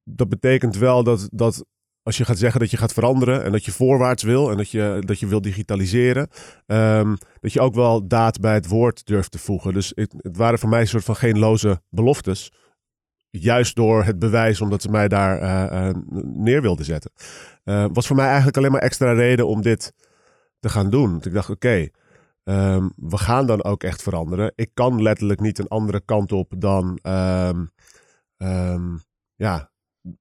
dat 0.04 0.28
betekent 0.28 0.76
wel 0.76 1.04
dat, 1.04 1.28
dat 1.32 1.64
als 2.02 2.16
je 2.16 2.24
gaat 2.24 2.38
zeggen 2.38 2.60
dat 2.60 2.70
je 2.70 2.76
gaat 2.76 2.92
veranderen 2.92 3.44
en 3.44 3.52
dat 3.52 3.64
je 3.64 3.72
voorwaarts 3.72 4.22
wil 4.22 4.50
en 4.50 4.56
dat 4.56 4.70
je, 4.70 5.02
dat 5.06 5.20
je 5.20 5.26
wil 5.26 5.40
digitaliseren, 5.40 6.28
dat 7.40 7.52
je 7.52 7.60
ook 7.60 7.74
wel 7.74 8.08
daad 8.08 8.40
bij 8.40 8.54
het 8.54 8.68
woord 8.68 9.06
durft 9.06 9.30
te 9.30 9.38
voegen. 9.38 9.72
Dus 9.72 9.92
het, 9.94 10.14
het 10.16 10.36
waren 10.36 10.58
voor 10.58 10.68
mij 10.68 10.80
een 10.80 10.86
soort 10.86 11.04
van 11.04 11.16
geen 11.16 11.38
loze 11.38 11.82
beloftes. 11.88 12.52
Juist 13.30 13.76
door 13.76 14.04
het 14.04 14.18
bewijs 14.18 14.60
omdat 14.60 14.82
ze 14.82 14.90
mij 14.90 15.08
daar 15.08 15.38
eh, 15.38 15.88
eh, 15.88 15.96
neer 16.22 16.62
wilden 16.62 16.84
zetten. 16.84 17.12
Eh, 17.64 17.86
was 17.92 18.06
voor 18.06 18.16
mij 18.16 18.26
eigenlijk 18.26 18.56
alleen 18.56 18.72
maar 18.72 18.80
extra 18.80 19.12
reden 19.12 19.46
om 19.46 19.62
dit 19.62 19.94
te 20.60 20.68
gaan 20.68 20.90
doen. 20.90 21.10
Want 21.10 21.26
ik 21.26 21.32
dacht, 21.32 21.50
oké, 21.50 21.88
ehm, 22.44 22.88
we 22.96 23.18
gaan 23.18 23.46
dan 23.46 23.64
ook 23.64 23.82
echt 23.82 24.02
veranderen. 24.02 24.52
Ik 24.54 24.70
kan 24.74 25.02
letterlijk 25.02 25.40
niet 25.40 25.58
een 25.58 25.68
andere 25.68 26.00
kant 26.04 26.32
op 26.32 26.52
dan, 26.58 26.98
ehm, 27.02 27.64
ehm, 28.36 28.96
ja, 29.34 29.70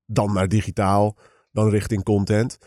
dan 0.05 0.33
naar 0.33 0.47
digitaal, 0.47 1.17
dan 1.51 1.69
richting 1.69 2.03
content. 2.03 2.57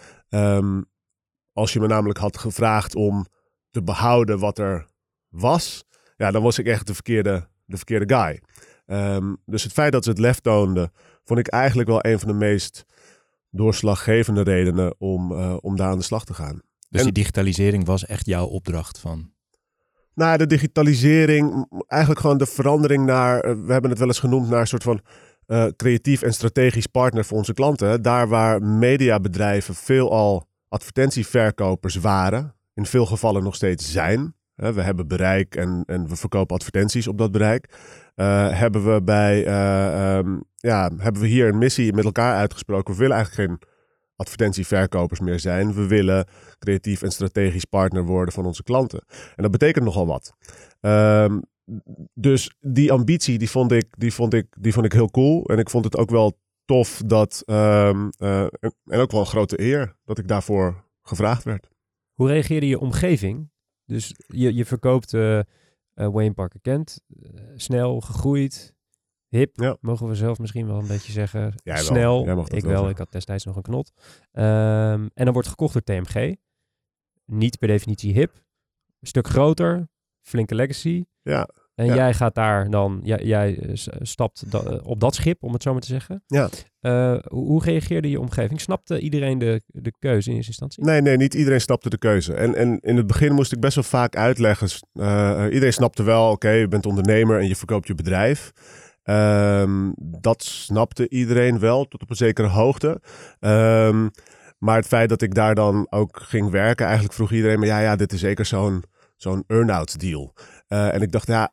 Als 1.52 1.72
je 1.72 1.80
me 1.80 1.86
namelijk 1.86 2.18
had 2.18 2.38
gevraagd 2.38 2.94
om 2.94 3.26
te 3.70 3.82
behouden 3.82 4.38
wat 4.38 4.58
er 4.58 4.86
was, 5.28 5.84
ja, 6.16 6.30
dan 6.30 6.42
was 6.42 6.58
ik 6.58 6.66
echt 6.66 6.86
de 6.86 6.94
verkeerde, 6.94 7.48
de 7.64 7.76
verkeerde 7.76 8.14
guy. 8.14 8.42
Ehm, 8.92 9.34
dus 9.46 9.62
het 9.62 9.72
feit 9.72 9.92
dat 9.92 10.04
ze 10.04 10.10
het 10.10 10.18
lef 10.18 10.40
toonden, 10.40 10.92
vond 11.24 11.38
ik 11.38 11.48
eigenlijk 11.48 11.88
wel 11.88 12.04
een 12.06 12.18
van 12.18 12.28
de 12.28 12.34
meest 12.34 12.84
doorslaggevende 13.50 14.42
redenen 14.42 14.94
om, 14.98 15.32
eh, 15.32 15.56
om 15.60 15.76
daar 15.76 15.88
aan 15.88 15.98
de 15.98 16.04
slag 16.04 16.24
te 16.24 16.34
gaan. 16.34 16.60
Dus 16.88 17.00
En- 17.00 17.04
die 17.04 17.12
digitalisering 17.12 17.86
was 17.86 18.06
echt 18.06 18.26
jouw 18.26 18.46
opdracht 18.46 18.98
van... 18.98 19.30
Nou, 20.14 20.36
de 20.38 20.46
digitalisering, 20.46 21.66
eigenlijk 21.86 22.20
gewoon 22.20 22.38
de 22.38 22.46
verandering 22.46 23.04
naar, 23.04 23.40
eh, 23.40 23.54
we 23.64 23.72
hebben 23.72 23.90
het 23.90 23.98
wel 23.98 24.08
eens 24.08 24.18
genoemd, 24.18 24.48
naar 24.48 24.60
een 24.60 24.66
soort 24.66 24.82
van 24.82 25.00
eh, 25.46 25.66
creatief 25.76 26.22
en 26.22 26.32
strategisch 26.32 26.86
partner 26.86 27.24
voor 27.24 27.36
onze 27.36 27.54
klanten. 27.54 28.02
Daar 28.02 28.28
waar 28.28 28.62
mediabedrijven 28.62 29.74
veelal 29.74 30.48
advertentieverkopers 30.68 31.94
waren, 31.94 32.54
in 32.74 32.86
veel 32.86 33.06
gevallen 33.06 33.42
nog 33.42 33.54
steeds 33.54 33.92
zijn. 33.92 34.34
We 34.54 34.82
hebben 34.82 35.08
bereik 35.08 35.56
en, 35.56 35.82
en 35.86 36.08
we 36.08 36.16
verkopen 36.16 36.56
advertenties 36.56 37.08
op 37.08 37.18
dat 37.18 37.32
bereik. 37.32 37.68
Eh, 38.14 38.58
hebben 38.58 38.94
we 38.94 39.02
bij, 39.02 39.46
eh, 39.46 40.16
ehm, 40.18 40.38
ja, 40.56 40.90
hebben 40.96 41.22
we 41.22 41.28
hier 41.28 41.48
een 41.48 41.58
missie 41.58 41.92
met 41.92 42.04
elkaar 42.04 42.36
uitgesproken. 42.36 42.94
We 42.94 43.00
willen 43.00 43.16
eigenlijk 43.16 43.48
geen 43.48 43.68
advertentieverkopers 44.16 45.20
meer 45.20 45.40
zijn. 45.40 45.74
We 45.74 45.86
willen 45.86 46.26
creatief 46.58 47.02
en 47.02 47.10
strategisch 47.10 47.64
partner 47.64 48.04
worden 48.04 48.34
van 48.34 48.46
onze 48.46 48.62
klanten. 48.62 49.04
En 49.08 49.42
dat 49.42 49.50
betekent 49.50 49.84
nogal 49.84 50.06
wat. 50.06 50.34
Ehm, 50.80 51.40
dus 52.14 52.56
die 52.60 52.92
ambitie, 52.92 53.38
die 53.38 53.50
vond, 53.50 53.72
ik, 53.72 53.86
die, 53.98 54.12
vond 54.12 54.34
ik, 54.34 54.46
die 54.60 54.72
vond 54.72 54.86
ik 54.86 54.92
heel 54.92 55.10
cool. 55.10 55.44
En 55.44 55.58
ik 55.58 55.70
vond 55.70 55.84
het 55.84 55.96
ook 55.96 56.10
wel 56.10 56.38
tof 56.64 57.02
dat, 57.06 57.42
ehm, 57.46 58.08
eh, 58.18 58.40
en 58.40 58.74
en 58.84 59.00
ook 59.00 59.10
wel 59.10 59.20
een 59.20 59.26
grote 59.26 59.60
eer, 59.60 59.96
dat 60.04 60.18
ik 60.18 60.28
daarvoor 60.28 60.84
gevraagd 61.02 61.44
werd. 61.44 61.68
Hoe 62.12 62.28
reageerde 62.28 62.68
je 62.68 62.78
omgeving? 62.78 63.50
Dus 63.84 64.14
je, 64.26 64.54
je 64.54 64.64
verkoopt 64.64 65.12
eh, 65.94 66.08
Wayne 66.08 66.32
Parker 66.34 66.60
Kent, 66.60 67.00
eh, 67.22 67.30
snel 67.56 68.00
gegroeid, 68.00 68.74
hip, 69.28 69.56
Ja. 69.60 69.76
mogen 69.80 70.08
we 70.08 70.14
zelf 70.14 70.38
misschien 70.38 70.66
wel 70.66 70.78
een 70.78 70.86
beetje 70.86 71.12
zeggen. 71.12 71.54
Jij. 71.64 71.76
Snel, 71.76 72.24
Jij 72.24 72.44
ik 72.58 72.64
wel 72.64 72.88
ik 72.88 72.98
had 72.98 73.12
destijds 73.12 73.44
nog 73.44 73.56
een 73.56 73.62
knot. 73.62 73.92
Ehm, 74.32 75.08
en 75.14 75.24
dan 75.24 75.32
wordt 75.32 75.48
gekocht 75.48 75.72
door 75.72 75.82
TMG. 75.82 76.36
Niet 77.24 77.58
per 77.58 77.68
definitie 77.68 78.12
hip, 78.12 78.34
een 79.00 79.06
stuk 79.06 79.28
groter, 79.28 79.88
flinke 80.20 80.54
legacy. 80.54 81.04
Ja, 81.22 81.48
En 81.74 81.86
Ja. 81.86 81.94
jij 81.94 82.14
gaat 82.14 82.34
daar 82.34 82.70
dan, 82.70 83.00
jij, 83.04 83.18
jij 83.22 83.58
eh, 83.58 83.72
stapt 84.00 84.50
da- 84.50 84.80
op 84.84 85.00
dat 85.00 85.14
schip, 85.14 85.42
om 85.42 85.52
het 85.52 85.62
zo 85.62 85.72
maar 85.72 85.80
te 85.80 85.86
zeggen. 85.86 86.22
Ja. 86.26 86.48
Eh, 86.80 87.16
hoe, 87.28 87.64
reageerde 87.64 88.10
je 88.10 88.20
omgeving? 88.20 88.60
Snapte 88.60 89.00
iedereen 89.00 89.38
de, 89.38 89.62
de 89.66 89.92
keuze 89.98 90.28
in 90.30 90.34
eerste 90.36 90.50
instantie? 90.50 90.84
nee, 90.84 91.00
nee, 91.00 91.16
niet 91.16 91.34
iedereen 91.34 91.60
snapte 91.60 91.88
de 91.90 91.98
keuze. 91.98 92.34
En, 92.34 92.54
en 92.54 92.78
in 92.80 92.96
het 92.96 93.06
begin 93.06 93.32
moest 93.34 93.52
ik 93.52 93.60
best 93.60 93.74
wel 93.74 93.84
vaak 93.84 94.16
uitleggen. 94.16 94.68
eh, 94.92 95.44
iedereen 95.50 95.72
snapte 95.72 96.02
wel, 96.02 96.30
oké, 96.30 96.50
je 96.50 96.68
bent 96.68 96.86
ondernemer 96.86 97.40
en 97.40 97.48
je 97.48 97.56
verkoopt 97.56 97.86
je 97.86 97.94
bedrijf. 97.94 98.52
Ehm, 99.02 99.90
dat 99.96 100.42
snapte 100.42 101.08
iedereen 101.08 101.58
wel, 101.58 101.84
tot 101.88 102.02
op 102.02 102.10
een 102.10 102.16
zekere 102.16 102.48
hoogte. 102.48 103.00
Ehm, 103.40 104.08
maar 104.58 104.76
het 104.76 104.86
feit 104.86 105.08
dat 105.08 105.22
ik 105.22 105.34
daar 105.34 105.54
dan 105.54 105.86
ook 105.90 106.20
ging 106.22 106.50
werken, 106.50 106.84
eigenlijk 106.84 107.14
vroeg 107.14 107.32
iedereen 107.32 107.58
me, 107.58 107.66
ja, 107.66 107.78
ja, 107.80 107.96
dit 107.96 108.12
is 108.12 108.20
zeker 108.20 108.44
zo'n 108.46 108.82
zo'n 109.16 109.44
earn-out 109.46 110.00
deal. 110.00 110.34
En 110.66 111.02
ik 111.02 111.12
dacht, 111.12 111.26
ja, 111.26 111.52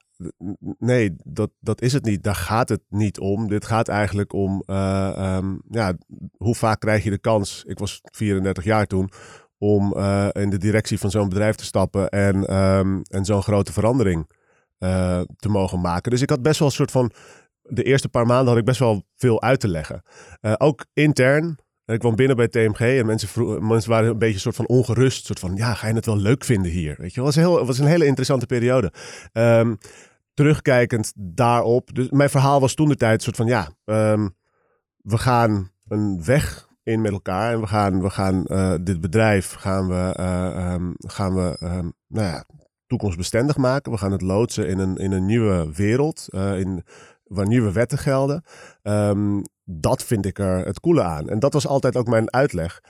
nee, 0.80 1.16
dat, 1.24 1.52
dat 1.60 1.82
is 1.82 1.94
het 1.94 2.04
niet. 2.04 2.24
Daar 2.24 2.36
gaat 2.36 2.70
het 2.70 2.82
niet 2.90 3.20
om. 3.20 3.48
Dit 3.48 3.66
gaat 3.66 3.88
eigenlijk 3.88 4.34
om, 4.34 4.64
eh, 4.66 5.18
ehm, 5.18 5.56
ja, 5.70 5.94
hoe 6.38 6.56
vaak 6.56 6.80
krijg 6.80 7.04
je 7.04 7.10
de 7.10 7.18
kans, 7.18 7.64
ik 7.68 7.80
was 7.80 8.00
34 8.04 8.64
jaar 8.64 8.86
toen, 8.86 9.10
om 9.58 9.94
eh, 9.94 10.28
in 10.32 10.50
de 10.50 10.58
directie 10.58 11.00
van 11.00 11.12
zo'n 11.12 11.30
bedrijf 11.30 11.56
te 11.56 11.66
stappen 11.66 12.10
en, 12.10 12.46
ehm, 12.48 13.02
en 13.08 13.26
zo'n 13.26 13.42
grote 13.42 13.74
verandering 13.74 14.38
eh, 14.78 15.22
te 15.36 15.50
mogen 15.50 15.82
maken. 15.82 16.12
Dus 16.12 16.22
ik 16.22 16.30
had 16.30 16.42
best 16.42 16.60
wel 16.60 16.68
een 16.68 16.74
soort 16.74 16.92
van 16.92 17.12
de 17.62 17.84
eerste 17.84 18.10
paar 18.10 18.26
maanden 18.26 18.48
had 18.48 18.58
ik 18.58 18.66
best 18.66 18.80
wel 18.80 19.04
veel 19.16 19.42
uit 19.42 19.60
te 19.60 19.68
leggen. 19.68 20.02
Ook 20.58 20.86
intern. 20.94 21.58
Ik 21.86 22.00
kwam 22.00 22.16
binnen 22.16 22.36
bij 22.36 22.48
TMG 22.48 22.80
en 22.80 23.06
mensen, 23.06 23.68
mensen 23.68 23.90
waren 23.90 24.10
een 24.10 24.18
beetje 24.18 24.34
een 24.34 24.40
soort 24.40 24.56
van 24.56 24.68
ongerust. 24.68 25.26
soort 25.26 25.40
van, 25.40 25.56
ja, 25.56 25.74
ga 25.74 25.88
je 25.88 25.94
het 25.94 26.06
wel 26.06 26.18
leuk 26.18 26.44
vinden 26.44 26.72
hier? 26.72 26.96
Weet 26.98 27.14
je, 27.14 27.22
het 27.22 27.36
was, 27.36 27.36
heel, 27.36 27.66
was 27.66 27.80
een 27.80 27.86
hele 27.86 28.06
interessante 28.06 28.46
periode. 28.46 28.92
Um, 29.34 29.78
terugkijkend 30.40 31.14
daarop. 31.16 31.96
Dus 31.96 32.10
mijn 32.10 32.30
verhaal 32.30 32.60
was 32.60 32.74
toen 32.74 32.90
de 32.90 32.96
tijd 32.96 33.24
soort 33.24 33.36
van, 33.36 33.46
ja, 33.46 33.70
um, 33.86 34.36
we 34.98 35.18
gaan 35.18 35.72
een 35.88 36.24
weg 36.26 36.68
in 36.84 37.02
met 37.02 37.12
elkaar. 37.12 37.54
En 37.54 37.60
we 37.60 37.68
gaan, 37.68 38.02
we 38.02 38.10
gaan 38.10 38.44
uh, 38.48 38.74
dit 38.82 39.02
bedrijf 39.02 39.54
gaan 39.54 39.88
we, 39.88 40.16
uh, 40.20 40.74
um, 40.74 40.94
gaan 40.98 41.36
we 41.36 41.58
um, 41.64 41.94
nou 42.08 42.26
ja, 42.28 42.46
toekomstbestendig 42.88 43.58
maken. 43.58 43.92
We 43.92 43.98
gaan 43.98 44.12
het 44.12 44.22
loodsen 44.22 44.68
in 44.68 44.80
een, 44.80 44.96
in 44.96 45.12
een 45.12 45.26
nieuwe 45.26 45.72
wereld. 45.74 46.26
Uh, 46.30 46.60
in, 46.60 46.84
waar 47.24 47.48
nieuwe 47.48 47.72
wetten 47.72 47.98
gelden. 47.98 48.44
Dat 49.64 50.04
vind 50.04 50.26
ik 50.26 50.40
er 50.40 50.66
het 50.66 50.80
coole 50.80 51.04
aan. 51.04 51.30
En 51.30 51.40
dat 51.40 51.54
was 51.54 51.68
altijd 51.68 51.98
ook 51.98 52.08
mijn 52.08 52.34
uitleg. 52.34 52.82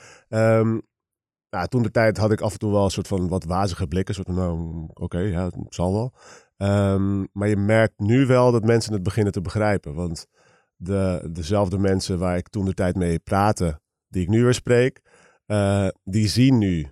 Nou, 1.50 1.68
toen 1.68 1.82
de 1.82 1.92
tijd 1.92 2.18
had 2.18 2.32
ik 2.32 2.42
af 2.42 2.54
en 2.54 2.60
toe 2.60 2.72
wel 2.72 2.84
een 2.84 2.90
soort 2.90 3.08
van 3.08 3.28
wat 3.28 3.44
wazige 3.44 3.88
blikken. 3.88 4.16
Soort 4.16 4.28
van, 4.28 4.36
nou, 4.36 4.86
oké, 4.94 5.20
ja, 5.20 5.46
het 5.46 5.56
zal 5.70 5.94
wel. 5.94 6.14
Um, 6.62 7.28
maar 7.34 7.48
je 7.48 7.58
merkt 7.58 8.00
nu 8.00 8.26
wel 8.26 8.52
dat 8.52 8.64
mensen 8.64 8.94
het 8.94 9.04
beginnen 9.04 9.34
te 9.34 9.42
begrijpen. 9.42 9.94
Want 9.94 10.28
de, 10.76 11.30
dezelfde 11.32 11.78
mensen 11.78 12.20
waar 12.20 12.38
ik 12.38 12.50
toen 12.50 12.66
de 12.66 12.74
tijd 12.74 12.96
mee 12.96 13.20
praatte, 13.20 13.80
die 14.08 14.22
ik 14.22 14.30
nu 14.30 14.44
weer 14.44 14.54
spreek, 14.54 15.02
uh, 15.48 15.88
die 16.04 16.28
zien 16.28 16.58
nu 16.58 16.88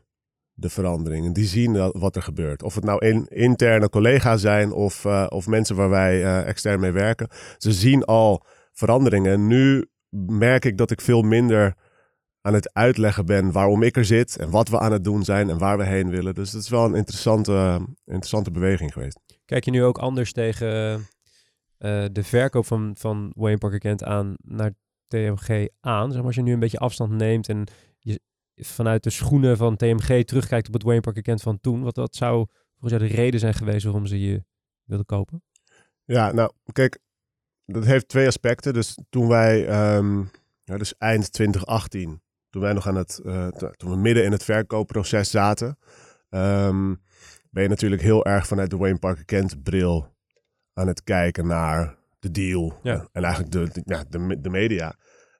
de 0.53 0.69
veranderingen. 0.69 1.33
Die 1.33 1.45
zien 1.45 1.91
wat 1.91 2.15
er 2.15 2.21
gebeurt. 2.21 2.63
Of 2.63 2.75
het 2.75 2.83
nou 2.83 3.05
in, 3.05 3.27
interne 3.27 3.89
collega's 3.89 4.41
zijn 4.41 4.71
of, 4.71 5.05
uh, 5.05 5.25
of 5.29 5.47
mensen 5.47 5.75
waar 5.75 5.89
wij 5.89 6.21
uh, 6.21 6.47
extern 6.47 6.79
mee 6.79 6.91
werken. 6.91 7.27
Ze 7.57 7.71
zien 7.71 8.03
al 8.03 8.45
veranderingen. 8.73 9.31
En 9.31 9.47
nu 9.47 9.85
merk 10.27 10.65
ik 10.65 10.77
dat 10.77 10.91
ik 10.91 11.01
veel 11.01 11.21
minder 11.21 11.75
aan 12.41 12.53
het 12.53 12.73
uitleggen 12.73 13.25
ben 13.25 13.51
waarom 13.51 13.83
ik 13.83 13.97
er 13.97 14.05
zit 14.05 14.37
en 14.37 14.49
wat 14.49 14.69
we 14.69 14.79
aan 14.79 14.91
het 14.91 15.03
doen 15.03 15.23
zijn 15.23 15.49
en 15.49 15.57
waar 15.57 15.77
we 15.77 15.85
heen 15.85 16.09
willen. 16.09 16.33
Dus 16.33 16.51
dat 16.51 16.61
is 16.61 16.69
wel 16.69 16.85
een 16.85 16.95
interessante, 16.95 17.85
interessante 18.05 18.51
beweging 18.51 18.93
geweest. 18.93 19.19
Kijk 19.45 19.65
je 19.65 19.71
nu 19.71 19.83
ook 19.83 19.97
anders 19.97 20.31
tegen 20.31 20.97
uh, 21.79 22.05
de 22.11 22.23
verkoop 22.23 22.65
van, 22.65 22.95
van 22.97 23.31
Wayne 23.35 23.57
Parker 23.57 23.79
Kent 23.79 24.03
aan 24.03 24.35
naar 24.37 24.71
TMG 25.07 25.67
aan? 25.79 26.07
Zeg 26.07 26.17
maar, 26.17 26.25
als 26.25 26.35
je 26.35 26.41
nu 26.41 26.53
een 26.53 26.59
beetje 26.59 26.79
afstand 26.79 27.11
neemt 27.11 27.49
en 27.49 27.67
je 27.99 28.21
vanuit 28.55 29.03
de 29.03 29.09
schoenen 29.09 29.57
van 29.57 29.75
TMG 29.75 30.23
terugkijkt 30.23 30.67
op 30.67 30.73
het 30.73 30.83
Wayne 30.83 31.01
Parker 31.01 31.21
Kent 31.21 31.41
van 31.41 31.59
toen, 31.59 31.81
wat 31.81 31.95
dat 31.95 32.15
zou 32.15 32.47
volgens 32.79 33.01
jou 33.01 33.11
de 33.11 33.21
reden 33.21 33.39
zijn 33.39 33.53
geweest 33.53 33.83
waarom 33.83 34.05
ze 34.05 34.19
je 34.19 34.43
wilden 34.83 35.05
kopen? 35.05 35.43
Ja, 36.03 36.31
nou, 36.31 36.51
kijk, 36.71 36.99
dat 37.65 37.85
heeft 37.85 38.07
twee 38.07 38.27
aspecten. 38.27 38.73
Dus 38.73 38.97
toen 39.09 39.27
wij, 39.27 39.59
um, 39.95 40.29
ja, 40.63 40.77
dus 40.77 40.97
eind 40.97 41.31
2018, 41.31 42.21
toen 42.57 42.65
wij 42.65 42.75
nog 42.75 42.87
aan 42.87 42.95
het, 42.95 43.21
uh, 43.23 43.47
toen 43.47 43.89
we 43.89 43.97
midden 43.97 44.23
in 44.23 44.31
het 44.31 44.43
verkoopproces 44.43 45.29
zaten, 45.29 45.77
um, 46.29 47.01
ben 47.49 47.63
je 47.63 47.69
natuurlijk 47.69 48.01
heel 48.01 48.25
erg 48.25 48.47
vanuit 48.47 48.69
de 48.69 48.77
Wayne 48.77 48.99
Parker 48.99 49.25
Kent 49.25 49.63
bril 49.63 50.15
aan 50.73 50.87
het 50.87 51.03
kijken 51.03 51.47
naar 51.47 51.97
de 52.19 52.31
deal 52.31 52.79
ja. 52.83 53.07
en 53.11 53.23
eigenlijk 53.23 53.53
de, 53.53 53.69
de, 53.71 53.81
ja, 53.85 54.03
de, 54.09 54.41
de 54.41 54.49
media. 54.49 54.95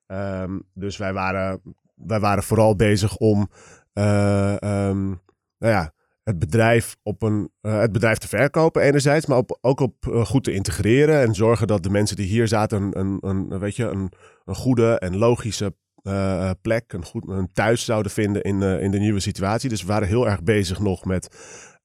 Um, 0.08 0.64
dus 0.74 0.98
wij 0.98 1.14
waren, 1.14 1.62
wij 1.96 2.20
waren 2.20 2.44
vooral 2.44 2.76
bezig 2.76 3.18
om, 3.18 3.50
uh, 3.94 4.56
um, 4.64 5.22
nou 5.58 5.74
ja, 5.74 5.94
het 6.24 6.40
bedrijf, 6.40 6.98
op 7.04 7.22
een, 7.22 7.52
uh, 7.62 7.80
het 7.80 7.92
bedrijf 7.92 8.18
te 8.18 8.28
verkopen 8.28 8.82
enerzijds, 8.82 9.26
maar 9.26 9.38
op, 9.38 9.58
ook 9.62 9.80
op 9.80 10.06
uh, 10.06 10.26
goed 10.26 10.44
te 10.44 10.54
integreren 10.54 11.22
en 11.22 11.36
zorgen 11.36 11.68
dat 11.68 11.84
de 11.84 11.90
mensen 11.90 12.16
die 12.16 12.28
hier 12.28 12.48
zaten 12.48 12.82
een, 12.82 13.00
een, 13.00 13.18
een 13.50 13.60
weet 13.60 13.76
je, 13.76 13.86
een, 13.86 14.12
een 14.46 14.56
goede 14.56 15.00
en 15.00 15.18
logische 15.18 15.74
uh, 16.08 16.52
plek, 16.62 16.94
een, 16.94 17.06
goed, 17.06 17.28
een 17.28 17.52
thuis 17.54 17.86
zouden 17.86 18.12
vinden 18.12 18.42
in, 18.42 18.62
in 18.62 18.92
de 18.92 19.00
nieuwe 19.00 19.20
situatie. 19.20 19.70
Dus 19.70 19.82
we 19.82 19.88
waren 19.88 20.08
heel 20.08 20.28
erg 20.28 20.44
bezig 20.44 20.80
nog 20.80 21.06
met, 21.06 21.36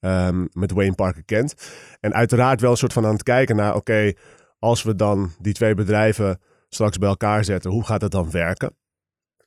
um, 0.00 0.48
met 0.52 0.72
Wayne 0.72 0.94
Parker 0.94 1.24
Kent. 1.24 1.54
En 2.00 2.14
uiteraard 2.14 2.60
wel 2.60 2.70
een 2.70 2.76
soort 2.76 2.92
van 2.92 3.06
aan 3.06 3.12
het 3.12 3.22
kijken 3.22 3.56
naar, 3.56 3.74
oké, 3.74 4.12
als 4.58 4.82
we 4.82 4.94
dan 4.94 5.32
die 5.40 5.52
twee 5.52 5.74
bedrijven 5.74 6.40
straks 6.68 6.98
bij 6.98 7.08
elkaar 7.08 7.44
zetten, 7.44 7.70
hoe 7.70 7.84
gaat 7.84 8.00
dat 8.00 8.10
dan 8.10 8.30
werken? 8.30 8.76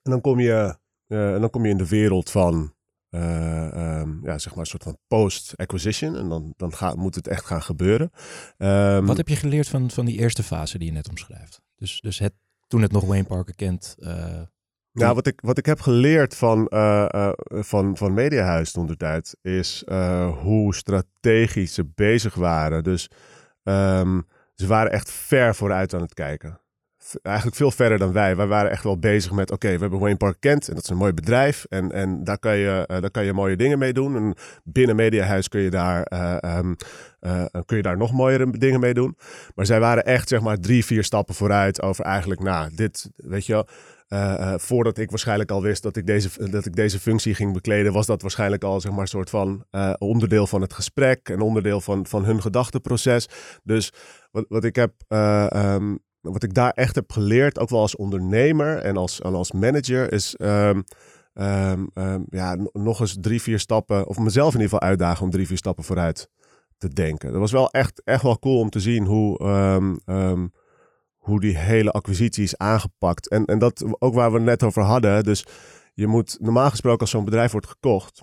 En 0.02 0.12
dan 0.12 0.22
kom 0.22 0.40
je, 0.40 0.78
dan 1.08 1.50
kom 1.50 1.66
je 1.66 1.72
in 1.72 1.78
de 1.78 1.88
wereld 1.88 2.30
van 2.30 2.74
um, 3.10 4.20
ja, 4.24 4.38
zeg 4.38 4.50
maar 4.50 4.60
een 4.60 4.66
soort 4.66 4.84
van 4.84 4.98
post-acquisition. 5.08 6.16
En 6.16 6.30
dan, 6.30 6.54
dan 6.58 6.74
gaat, 6.74 6.96
moet 6.96 7.16
het 7.16 7.28
echt 7.28 7.46
gaan 7.46 7.62
gebeuren. 7.62 8.12
Um, 8.58 9.06
Wat 9.06 9.18
heb 9.18 9.28
je 9.28 9.36
geleerd 9.36 9.68
van, 9.68 9.92
van 9.92 10.06
die 10.06 10.18
eerste 10.18 10.44
fase 10.44 10.78
die 10.78 10.88
je 10.88 10.94
net 10.94 11.10
omschrijft? 11.10 11.62
Dus, 11.76 12.02
dus 12.02 12.20
het, 12.20 12.34
toen 12.68 12.82
het 12.82 12.92
nog 12.92 13.06
Wayne 13.06 13.26
Parker 13.26 13.56
kent. 13.56 13.96
Nou, 14.96 15.16
wat 15.16 15.28
ik, 15.28 15.40
wat 15.42 15.58
ik 15.58 15.66
heb 15.66 15.80
geleerd 15.82 16.36
van, 16.36 16.68
uh, 16.74 17.06
uh, 17.16 17.32
van, 17.50 17.98
van 17.98 18.14
Mediahuis 18.14 18.72
toen 18.72 18.88
de 18.88 18.98
tijd, 18.98 19.38
is 19.42 19.84
hoe 20.42 20.76
strategisch 20.76 21.74
ze 21.74 21.86
bezig 21.96 22.36
waren. 22.36 22.84
Dus 22.84 23.10
um, 23.64 24.28
ze 24.56 24.68
waren 24.68 24.92
echt 24.92 25.12
ver 25.12 25.56
vooruit 25.56 25.94
aan 25.94 26.02
het 26.02 26.14
kijken 26.14 26.60
eigenlijk 27.22 27.56
veel 27.58 27.72
verder 27.72 27.98
dan 27.98 28.12
wij. 28.12 28.36
Wij 28.36 28.48
waren 28.48 28.72
echt 28.72 28.84
wel 28.84 28.98
bezig 28.98 29.32
met, 29.32 29.52
oké, 29.52 29.66
okay, 29.66 29.76
we 29.76 29.82
hebben 29.82 30.00
Wayne 30.00 30.18
Park 30.18 30.38
Kent 30.40 30.68
en 30.68 30.76
dat 30.76 30.84
is 30.84 30.90
een 30.90 30.98
mooi 30.98 31.14
bedrijf. 31.14 31.66
En, 31.70 31.92
en 31.92 32.24
daar, 32.24 32.40
kan 32.40 32.58
je, 32.58 32.84
daar 32.88 33.12
kan 33.12 33.26
je 33.26 33.34
mooie 33.34 33.56
dingen 33.56 33.80
mee 33.80 33.94
doen. 33.94 34.16
En 34.16 34.34
binnen 34.64 34.96
Mediahuis 34.96 35.48
kun 35.48 35.62
je 35.62 35.70
daar, 35.70 36.08
um, 36.58 36.76
uh, 37.22 37.46
kun 37.66 37.78
je 37.78 37.84
daar 37.84 37.98
nog 37.98 38.12
mooiere 38.12 38.50
dingen 38.50 38.80
mee 38.80 38.94
doen. 38.94 39.18
Maar 39.56 39.66
zij 39.66 39.80
waren 39.80 40.06
echt, 40.06 40.30
zeg 40.30 40.42
maar, 40.42 40.58
drie, 40.58 40.86
vier 40.86 41.04
stappen 41.04 41.36
vooruit 41.36 41.82
over 41.82 42.06
eigenlijk, 42.06 42.42
nou, 42.42 42.76
dit, 42.76 43.10
weet 43.16 43.46
je 43.46 43.54
wel. 43.54 43.68
Uh, 44.10 44.54
voordat 44.58 44.98
ik 44.98 45.10
waarschijnlijk 45.10 45.52
al 45.52 45.62
wist 45.62 45.84
dat 45.84 45.96
ik, 45.96 46.06
deze, 46.06 46.50
dat 46.50 46.66
ik 46.66 46.76
deze 46.76 47.00
functie 47.00 47.36
ging 47.36 47.54
bekleden, 47.54 47.94
was 47.94 48.06
dat 48.06 48.22
waarschijnlijk 48.22 48.64
al 48.64 48.82
zeg 48.82 48.92
maar, 48.92 49.02
een 49.02 49.08
soort 49.08 49.30
van 49.30 49.66
uh, 49.72 49.94
onderdeel 49.98 50.48
van 50.48 50.62
het 50.62 50.74
gesprek 50.74 51.30
en 51.30 51.42
onderdeel 51.42 51.82
van, 51.82 52.06
van 52.08 52.26
hun 52.26 52.42
gedachteproces. 52.42 53.28
Dus 53.64 53.94
wat, 54.32 54.46
wat 54.48 54.64
ik 54.64 54.76
heb 54.76 54.94
um, 55.10 56.00
wat 56.22 56.44
ik 56.44 56.54
daar 56.54 56.72
echt 56.72 56.96
heb 56.96 57.12
geleerd, 57.12 57.60
ook 57.60 57.70
wel 57.70 57.80
als 57.80 57.96
ondernemer 57.96 58.78
en 58.78 58.98
als, 58.98 59.24
als 59.24 59.52
manager, 59.52 60.12
is 60.12 60.36
um, 60.42 60.84
um, 61.34 62.26
ja, 62.30 62.58
nog 62.72 63.00
eens 63.00 63.18
drie, 63.20 63.42
vier 63.42 63.60
stappen, 63.60 64.08
of 64.08 64.18
mezelf 64.18 64.54
in 64.54 64.60
ieder 64.60 64.70
geval 64.70 64.88
uitdagen 64.90 65.24
om 65.24 65.32
drie, 65.32 65.48
vier 65.48 65.58
stappen 65.58 65.84
vooruit 65.84 66.30
te 66.78 66.88
denken. 66.88 67.32
Dat 67.32 67.40
was 67.40 67.52
wel 67.52 67.70
echt, 67.70 68.02
echt 68.04 68.24
wel 68.24 68.40
cool 68.40 68.60
om 68.60 68.70
te 68.70 68.80
zien 68.80 69.06
hoe, 69.06 69.38
hoe 71.26 71.40
die 71.40 71.58
hele 71.58 71.92
acquisitie 71.92 72.44
is 72.44 72.58
aangepakt. 72.58 73.30
En, 73.30 73.46
en 73.46 73.60
dat 73.60 73.84
ook 74.00 74.14
waar 74.14 74.32
we 74.32 74.36
het 74.38 74.46
net 74.46 74.64
over 74.64 74.82
hadden. 74.82 75.24
Dus 75.24 75.46
je 75.94 76.08
moet 76.08 76.38
normaal 76.40 76.70
gesproken 76.70 77.00
als 77.00 77.10
zo'n 77.10 77.26
bedrijf 77.26 77.52
wordt 77.52 77.68
gekocht. 77.68 78.22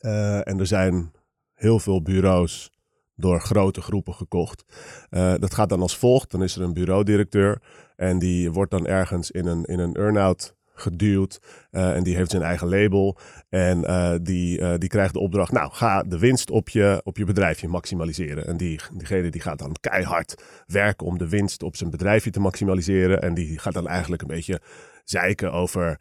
Uh, 0.00 0.48
en 0.48 0.58
er 0.58 0.66
zijn 0.66 1.12
heel 1.54 1.78
veel 1.78 2.02
bureaus 2.02 2.70
door 3.14 3.40
grote 3.40 3.80
groepen 3.80 4.14
gekocht. 4.14 4.64
Uh, 5.10 5.34
dat 5.38 5.54
gaat 5.54 5.68
dan 5.68 5.80
als 5.80 5.96
volgt. 5.96 6.30
Dan 6.30 6.42
is 6.42 6.56
er 6.56 6.62
een 6.62 6.74
bureaudirecteur 6.74 7.62
en 7.96 8.18
die 8.18 8.50
wordt 8.50 8.70
dan 8.70 8.86
ergens 8.86 9.30
in 9.30 9.46
een, 9.46 9.64
in 9.64 9.78
een 9.78 9.94
earn-out 9.94 10.54
geduwd. 10.74 11.40
Uh, 11.70 11.96
en 11.96 12.02
die 12.02 12.16
heeft 12.16 12.30
zijn 12.30 12.42
eigen 12.42 12.68
label. 12.68 13.18
En 13.48 13.78
uh, 13.78 14.14
die, 14.22 14.60
uh, 14.60 14.74
die 14.78 14.88
krijgt 14.88 15.12
de 15.12 15.18
opdracht, 15.20 15.52
nou, 15.52 15.72
ga 15.72 16.02
de 16.02 16.18
winst 16.18 16.50
op 16.50 16.68
je, 16.68 17.00
op 17.04 17.16
je 17.16 17.24
bedrijfje 17.24 17.68
maximaliseren. 17.68 18.46
En 18.46 18.56
die, 18.56 18.80
diegene 18.92 19.30
die 19.30 19.40
gaat 19.40 19.58
dan 19.58 19.76
keihard 19.80 20.42
werken 20.66 21.06
om 21.06 21.18
de 21.18 21.28
winst 21.28 21.62
op 21.62 21.76
zijn 21.76 21.90
bedrijfje 21.90 22.30
te 22.30 22.40
maximaliseren. 22.40 23.22
En 23.22 23.34
die 23.34 23.58
gaat 23.58 23.74
dan 23.74 23.88
eigenlijk 23.88 24.22
een 24.22 24.28
beetje 24.28 24.60
zeiken 25.04 25.52
over, 25.52 26.00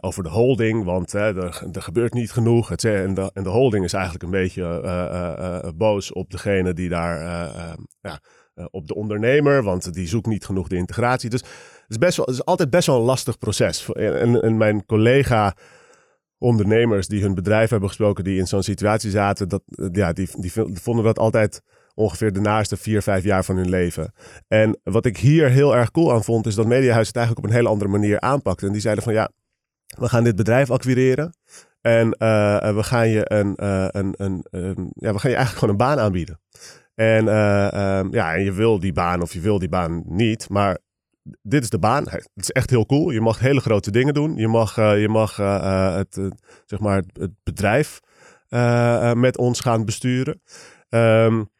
over 0.00 0.22
de 0.22 0.28
holding, 0.28 0.84
want 0.84 1.12
er, 1.12 1.38
er, 1.72 1.82
gebeurt 1.82 2.12
niet 2.12 2.32
genoeg. 2.32 2.68
Het, 2.68 2.84
en, 2.84 3.14
de, 3.14 3.30
en 3.32 3.42
de 3.42 3.48
holding 3.48 3.84
is 3.84 3.92
eigenlijk 3.92 4.24
een 4.24 4.30
beetje 4.30 5.72
boos 5.76 6.12
op 6.12 6.30
degene 6.30 6.72
die 6.72 6.88
daar, 6.88 7.76
op 8.70 8.86
de 8.86 8.94
ondernemer, 8.94 9.62
want 9.62 9.94
die 9.94 10.08
zoekt 10.08 10.26
niet 10.26 10.44
genoeg 10.44 10.68
de 10.68 10.76
integratie. 10.76 11.30
Dus 11.30 11.44
is, 11.88 11.98
best 11.98 12.16
wel, 12.16 12.26
het 12.26 12.34
is 12.34 12.44
altijd 12.44 12.70
best 12.70 12.86
wel 12.86 12.96
een 12.96 13.02
lastig 13.02 13.38
proces. 13.38 13.92
En, 13.92 14.42
en 14.42 14.56
mijn 14.56 14.86
collega 14.86 15.56
ondernemers 16.38 17.08
die 17.08 17.22
hun 17.22 17.34
bedrijf 17.34 17.70
hebben 17.70 17.88
gesproken, 17.88 18.24
die 18.24 18.38
in 18.38 18.46
zo'n 18.46 18.62
situatie 18.62 19.10
zaten, 19.10 19.48
dat, 19.48 19.62
ja, 19.92 20.12
die, 20.12 20.28
die 20.38 20.52
vonden 20.74 21.04
dat 21.04 21.18
altijd 21.18 21.62
ongeveer 21.94 22.32
de 22.32 22.40
naaste 22.40 22.76
vier, 22.76 23.02
vijf 23.02 23.24
jaar 23.24 23.44
van 23.44 23.56
hun 23.56 23.68
leven. 23.68 24.12
En 24.48 24.80
wat 24.82 25.06
ik 25.06 25.16
hier 25.16 25.48
heel 25.48 25.76
erg 25.76 25.90
cool 25.90 26.12
aan 26.12 26.24
vond, 26.24 26.46
is 26.46 26.54
dat 26.54 26.66
Mediahuis 26.66 27.06
het 27.06 27.16
eigenlijk 27.16 27.46
op 27.46 27.52
een 27.52 27.58
hele 27.58 27.72
andere 27.72 27.90
manier 27.90 28.20
aanpakte. 28.20 28.66
En 28.66 28.72
die 28.72 28.80
zeiden 28.80 29.04
van 29.04 29.12
ja, 29.12 29.30
we 29.98 30.08
gaan 30.08 30.24
dit 30.24 30.36
bedrijf 30.36 30.70
acquireren. 30.70 31.36
En 31.80 32.06
uh, 32.06 32.74
we 32.74 32.82
gaan 32.82 33.08
je 33.08 33.32
een, 33.32 33.56
uh, 33.62 33.86
een, 33.90 34.14
een, 34.16 34.44
ja, 34.94 35.12
we 35.12 35.18
gaan 35.18 35.30
je 35.30 35.36
eigenlijk 35.36 35.58
gewoon 35.58 35.70
een 35.70 35.76
baan 35.76 35.98
aanbieden. 35.98 36.40
En 36.94 37.26
uh, 37.26 37.98
um, 37.98 38.12
ja, 38.12 38.34
en 38.34 38.44
je 38.44 38.52
wil 38.52 38.80
die 38.80 38.92
baan 38.92 39.22
of 39.22 39.32
je 39.32 39.40
wil 39.40 39.58
die 39.58 39.68
baan 39.68 40.02
niet, 40.06 40.48
maar 40.48 40.78
dit 41.42 41.62
is 41.62 41.70
de 41.70 41.78
baan. 41.78 42.04
Het 42.08 42.28
is 42.34 42.50
echt 42.50 42.70
heel 42.70 42.86
cool. 42.86 43.10
Je 43.10 43.20
mag 43.20 43.38
hele 43.38 43.60
grote 43.60 43.90
dingen 43.90 44.14
doen. 44.14 44.36
Je 44.36 44.48
mag, 44.48 44.76
je 44.76 45.08
mag 45.08 45.36
het, 45.96 46.20
zeg 46.66 46.80
maar 46.80 47.02
het 47.12 47.32
bedrijf 47.42 48.00
met 49.14 49.38
ons 49.38 49.60
gaan 49.60 49.84
besturen. 49.84 50.42
Um, 50.88 51.52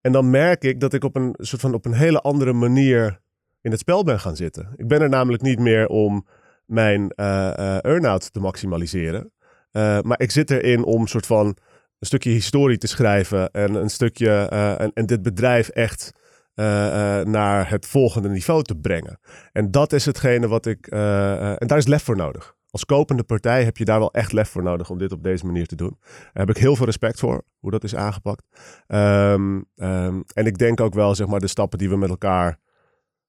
En 0.00 0.12
dan 0.12 0.30
merk 0.30 0.64
ik 0.64 0.80
dat 0.80 0.92
ik 0.92 1.04
op 1.04 1.16
een 1.16 1.34
soort 1.38 1.60
van 1.60 1.74
op 1.74 1.84
een 1.84 1.92
hele 1.92 2.20
andere 2.20 2.52
manier 2.52 3.20
in 3.60 3.70
het 3.70 3.80
spel 3.80 4.04
ben 4.04 4.20
gaan 4.20 4.36
zitten. 4.36 4.72
Ik 4.76 4.88
ben 4.88 5.00
er 5.00 5.08
namelijk 5.08 5.42
niet 5.42 5.58
meer 5.58 5.86
om 5.86 6.26
mijn 6.66 7.10
earn-out 7.80 8.32
te 8.32 8.40
maximaliseren. 8.40 9.32
Maar 9.72 10.20
ik 10.20 10.30
zit 10.30 10.50
erin 10.50 10.84
om 10.84 11.06
soort 11.06 11.26
van 11.26 11.46
een 11.46 12.06
stukje 12.06 12.30
historie 12.30 12.78
te 12.78 12.86
schrijven 12.86 13.50
en 13.50 13.74
een 13.74 13.90
stukje 13.90 14.30
en, 14.94 15.06
dit 15.06 15.22
bedrijf 15.22 15.68
echt 15.68 16.12
naar 17.24 17.70
het 17.70 17.86
volgende 17.86 18.28
niveau 18.28 18.62
te 18.62 18.76
brengen. 18.76 19.18
En 19.52 19.70
dat 19.70 19.92
is 19.92 20.04
hetgene 20.04 20.48
wat 20.48 20.66
ik. 20.66 20.86
en 20.86 21.66
daar 21.66 21.78
is 21.78 21.86
lef 21.86 22.02
voor 22.02 22.16
nodig. 22.16 22.54
Als 22.72 22.84
kopende 22.84 23.22
partij 23.22 23.64
heb 23.64 23.76
je 23.76 23.84
daar 23.84 23.98
wel 23.98 24.12
echt 24.12 24.32
lef 24.32 24.48
voor 24.48 24.62
nodig 24.62 24.90
om 24.90 24.98
dit 24.98 25.12
op 25.12 25.22
deze 25.22 25.46
manier 25.46 25.66
te 25.66 25.76
doen. 25.76 25.96
Daar 26.00 26.30
heb 26.32 26.50
ik 26.50 26.56
heel 26.56 26.76
veel 26.76 26.86
respect 26.86 27.18
voor, 27.18 27.42
hoe 27.58 27.70
dat 27.70 27.84
is 27.84 27.94
aangepakt. 27.94 28.44
Um, 28.86 29.64
um, 29.76 30.24
en 30.34 30.46
ik 30.46 30.58
denk 30.58 30.80
ook 30.80 30.94
wel, 30.94 31.14
zeg 31.14 31.26
maar, 31.26 31.40
de 31.40 31.46
stappen 31.46 31.78
die 31.78 31.88
we 31.88 31.96
met 31.96 32.08
elkaar 32.08 32.58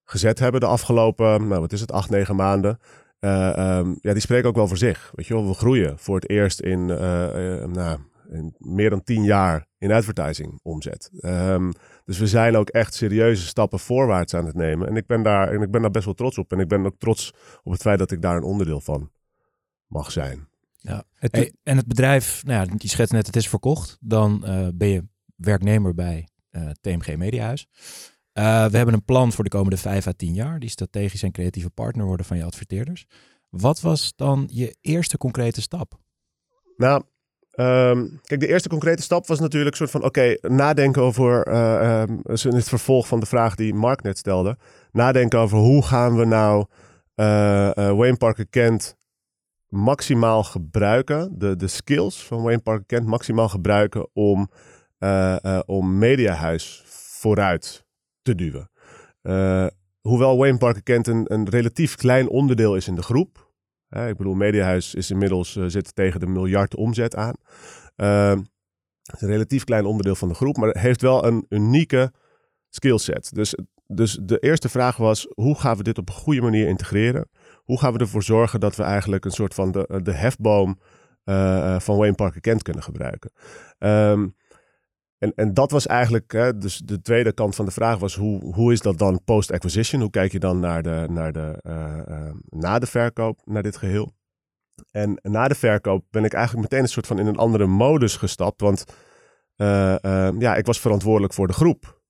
gezet 0.04 0.40
hebben 0.40 0.62
de 0.62 0.68
afgelopen, 0.68 1.48
nou 1.48 1.62
wat 1.62 1.74
is 1.74 1.82
het, 1.82 1.92
acht, 1.92 2.10
negen 2.10 2.36
maanden. 2.36 2.80
Um, 3.20 3.98
ja, 4.00 4.12
die 4.12 4.20
spreken 4.20 4.50
ook 4.50 4.56
wel 4.56 4.68
voor 4.68 4.78
zich. 4.78 5.12
Weet 5.16 5.28
je 5.28 5.34
wel, 5.34 5.48
we 5.48 5.54
groeien 5.54 6.00
voor 6.00 6.16
het 6.16 6.30
eerst 6.30 6.60
in, 6.60 6.86
nou, 6.86 8.00
in 8.34 8.56
meer 8.58 8.90
dan 8.90 9.04
tien 9.04 9.24
jaar 9.24 9.68
in 9.78 9.92
advertising 9.92 10.60
omzet. 10.64 11.12
Um, 11.22 11.72
dus 12.06 12.18
we 12.18 12.28
zijn 12.28 12.56
ook 12.56 12.70
echt 12.70 12.94
serieuze 12.94 13.46
stappen 13.46 13.80
voorwaarts 13.80 14.34
aan 14.34 14.46
het 14.46 14.56
nemen. 14.56 14.88
En 14.88 14.96
ik 14.96 15.06
ben 15.06 15.24
daar, 15.24 15.52
en 15.52 15.62
ik 15.62 15.72
ben 15.72 15.82
daar 15.82 15.92
best 15.92 16.06
wel 16.06 16.14
trots 16.14 16.38
op. 16.38 16.52
En 16.52 16.60
ik 16.60 16.68
ben 16.68 16.86
ook 16.86 16.96
trots 16.98 17.34
op 17.64 17.72
het 17.72 17.82
feit 17.82 18.00
dat 18.00 18.12
ik 18.12 18.22
daar 18.22 18.36
een 18.36 18.44
onderdeel 18.44 18.82
van 18.82 19.12
mag 19.88 20.12
zijn. 20.12 20.48
Ja. 20.78 21.04
Het, 21.14 21.36
hey, 21.36 21.54
en 21.64 21.78
het 21.78 21.88
bedrijf, 21.88 22.44
nou 22.46 22.66
ja, 22.66 22.74
je 22.78 22.88
schetst 22.88 23.14
net, 23.14 23.26
het 23.26 23.36
is 23.36 23.50
verkocht. 23.50 23.98
Dan 24.00 24.40
ben 24.76 24.88
je 24.88 25.08
werknemer 25.36 25.94
bij 25.94 26.28
TMG 26.82 27.18
Mediahuis. 27.18 27.68
Uh, 28.34 28.66
we 28.66 28.78
hebben 28.78 28.94
een 28.94 29.06
plan 29.06 29.32
voor 29.32 29.44
de 29.44 29.50
komende 29.50 29.78
vijf 29.78 30.08
à 30.08 30.12
tien 30.16 30.34
jaar. 30.34 30.60
Die 30.60 30.70
strategisch 30.70 31.24
en 31.24 31.32
creatieve 31.32 31.70
partner 31.70 32.06
worden 32.06 32.26
van 32.26 32.38
je 32.38 32.44
adverteerders. 32.44 33.06
Wat 33.50 33.82
was 33.82 34.14
dan 34.16 34.48
je 34.52 34.78
eerste 34.82 35.18
concrete 35.18 35.62
stap? 35.62 36.00
Nou, 36.78 37.04
um, 37.56 38.20
kijk, 38.24 38.40
de 38.40 38.48
eerste 38.48 38.70
concrete 38.70 39.02
stap 39.02 39.28
was 39.28 39.40
natuurlijk 39.40 39.76
soort 39.76 39.92
van: 39.92 40.04
oké, 40.04 40.38
nadenken 40.42 41.02
over. 41.02 41.48
Uh, 41.48 42.02
um, 42.02 42.22
het 42.56 42.70
vervolg 42.70 43.08
van 43.08 43.20
de 43.20 43.26
vraag 43.26 43.56
die 43.56 43.74
Mark 43.74 44.02
net 44.02 44.18
stelde. 44.18 44.58
Nadenken 44.92 45.40
over 45.40 45.58
hoe 45.58 45.84
gaan 45.84 46.18
we 46.18 46.26
nou 46.26 46.66
uh, 47.16 47.72
Wayne 47.74 48.18
Parker 48.18 48.48
Kent 48.48 48.96
maximaal 49.68 50.44
gebruiken. 50.44 51.40
De, 51.40 51.56
de 51.56 51.68
skills 51.68 52.24
van 52.24 52.42
Wayne 52.42 52.62
Parker 52.62 52.86
Kent 52.86 53.06
maximaal 53.06 53.50
gebruiken 53.50 54.10
om, 54.14 54.50
om 55.66 55.98
Mediahuis 55.98 56.84
vooruit 57.20 57.86
te 58.22 58.36
duwen. 58.36 58.70
Hoewel 60.04 60.38
Wayne 60.38 60.58
Parker 60.58 60.84
Kent 60.84 61.08
een, 61.08 61.34
een, 61.34 61.50
relatief 61.50 61.96
klein 61.96 62.30
onderdeel 62.30 62.76
is 62.76 62.88
in 62.88 62.96
de 62.96 63.02
groep. 63.02 63.53
Ik 63.94 64.18
bedoel, 64.18 64.34
Mediahuis 64.34 64.94
is 64.94 65.12
inmiddels 65.12 65.56
uh, 65.56 65.66
zit 65.68 65.96
tegen 65.96 66.20
de 66.20 66.28
miljard 66.28 66.76
omzet 66.76 67.16
aan. 67.16 67.36
het 69.04 69.16
is 69.16 69.22
een 69.22 69.28
relatief 69.28 69.64
klein 69.64 69.86
onderdeel 69.86 70.16
van 70.16 70.28
de 70.28 70.34
groep, 70.34 70.58
maar 70.58 70.78
heeft 70.78 71.02
wel 71.02 71.26
een 71.26 71.46
unieke 71.50 72.14
skillset. 72.70 73.30
Dus, 73.34 73.58
dus 73.88 74.20
de 74.22 74.40
eerste 74.40 74.70
vraag 74.70 74.98
was: 74.98 75.28
hoe 75.34 75.60
gaan 75.60 75.78
we 75.78 75.84
dit 75.84 75.98
op 75.98 76.10
een 76.10 76.16
goede 76.16 76.42
manier 76.42 76.68
integreren? 76.68 77.30
Hoe 77.56 77.80
gaan 77.80 77.94
we 77.94 78.00
ervoor 78.00 78.24
zorgen 78.24 78.60
dat 78.60 78.76
we 78.76 78.84
eigenlijk 78.84 79.26
een 79.26 79.32
soort 79.32 79.54
van 79.54 79.72
de, 79.72 80.00
de 80.04 80.14
hefboom 80.14 80.80
van 81.78 81.98
Wayne 81.98 82.16
Parker 82.16 82.42
Kent 82.42 82.64
kunnen 82.64 82.84
gebruiken? 82.84 83.32
Um, 83.80 84.36
en, 85.24 85.34
en 85.36 85.54
dat 85.54 85.72
was 85.72 85.88
eigenlijk, 85.88 86.32
hè, 86.32 86.58
dus 86.58 86.78
de 86.78 87.02
tweede 87.02 87.34
kant 87.34 87.56
van 87.56 87.66
de 87.66 87.72
vraag 87.72 88.00
was, 88.00 88.16
hoe, 88.16 88.54
hoe 88.54 88.72
is 88.72 88.82
dat 88.82 88.98
dan 88.98 89.24
post-acquisition? 89.24 90.02
Hoe 90.02 90.10
kijk 90.10 90.32
je 90.32 90.40
dan 90.40 90.60
naar 90.60 90.84
de, 90.84 91.06
naar 91.10 91.32
de, 91.32 91.60
uh, 91.68 91.98
uh, 92.10 92.32
na 92.50 92.80
de 92.80 92.86
verkoop, 92.86 93.40
naar 93.46 93.64
dit 93.64 93.78
geheel? 93.78 94.12
En 94.92 95.20
na 95.22 95.48
de 95.48 95.56
verkoop 95.56 96.06
ben 96.10 96.24
ik 96.24 96.34
eigenlijk 96.34 96.70
meteen 96.70 96.84
een 96.84 96.92
soort 96.92 97.08
van 97.08 97.20
in 97.20 97.28
een 97.28 97.38
andere 97.38 97.66
modus 97.66 98.16
gestapt. 98.16 98.62
Want 98.62 98.86
uh, 99.58 99.96
ja, 100.40 100.56
ik 100.56 100.66
was 100.66 100.80
verantwoordelijk 100.80 101.34
voor 101.34 101.48
de 101.48 101.54
groep. 101.54 102.02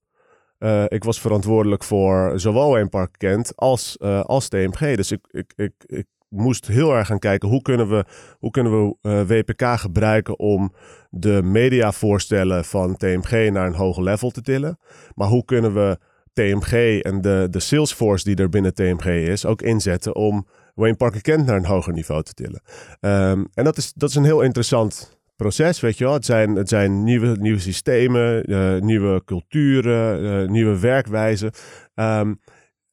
ik 0.88 1.04
was 1.04 1.20
verantwoordelijk 1.20 1.84
voor 1.84 2.32
zowel 2.40 2.78
een 2.78 2.88
park 2.88 3.14
Kent 3.18 3.56
als, 3.56 4.00
als 4.00 4.48
TMG. 4.48 4.96
Dus 4.96 5.12
ik, 5.12 5.26
ik, 5.56 5.84
ik 5.86 6.06
moest 6.34 6.66
heel 6.66 6.94
erg 6.94 7.06
gaan 7.06 7.18
kijken 7.18 7.48
hoe 7.48 7.62
kunnen 7.62 7.88
we, 7.88 8.04
hoe 8.38 8.50
kunnen 8.50 8.72
we 8.72 8.96
uh, 9.02 9.20
WPK 9.20 9.78
gebruiken 9.80 10.38
om 10.38 10.72
de 11.10 11.42
mediavoorstellen 11.42 12.64
van 12.64 12.96
TMG 12.96 13.50
naar 13.50 13.66
een 13.66 13.74
hoger 13.74 14.02
level 14.02 14.30
te 14.30 14.42
tillen. 14.42 14.78
Maar 15.14 15.28
hoe 15.28 15.44
kunnen 15.44 15.74
we 15.74 15.98
TMG 16.32 17.00
en 17.02 17.20
de, 17.20 17.46
de 17.50 17.60
Salesforce 17.60 18.24
die 18.24 18.36
er 18.36 18.48
binnen 18.48 18.74
TMG 18.74 19.06
is 19.06 19.46
ook 19.46 19.62
inzetten 19.62 20.14
om 20.14 20.46
Wayne 20.74 20.96
Parker 20.96 21.20
Kent 21.20 21.46
naar 21.46 21.56
een 21.56 21.66
hoger 21.66 21.92
niveau 21.92 22.22
te 22.22 22.34
tillen. 22.34 22.62
Um, 23.00 23.48
en 23.54 23.64
dat 23.64 23.76
is, 23.76 23.92
dat 23.92 24.08
is 24.08 24.14
een 24.14 24.24
heel 24.24 24.40
interessant 24.40 25.18
proces, 25.36 25.80
weet 25.80 25.98
je 25.98 26.04
wel. 26.04 26.12
Het 26.12 26.24
zijn, 26.24 26.54
het 26.54 26.68
zijn 26.68 27.04
nieuwe, 27.04 27.36
nieuwe 27.38 27.60
systemen, 27.60 28.50
uh, 28.50 28.80
nieuwe 28.80 29.22
culturen, 29.24 30.22
uh, 30.22 30.48
nieuwe 30.48 30.78
werkwijzen. 30.80 31.50
Um, 31.94 32.40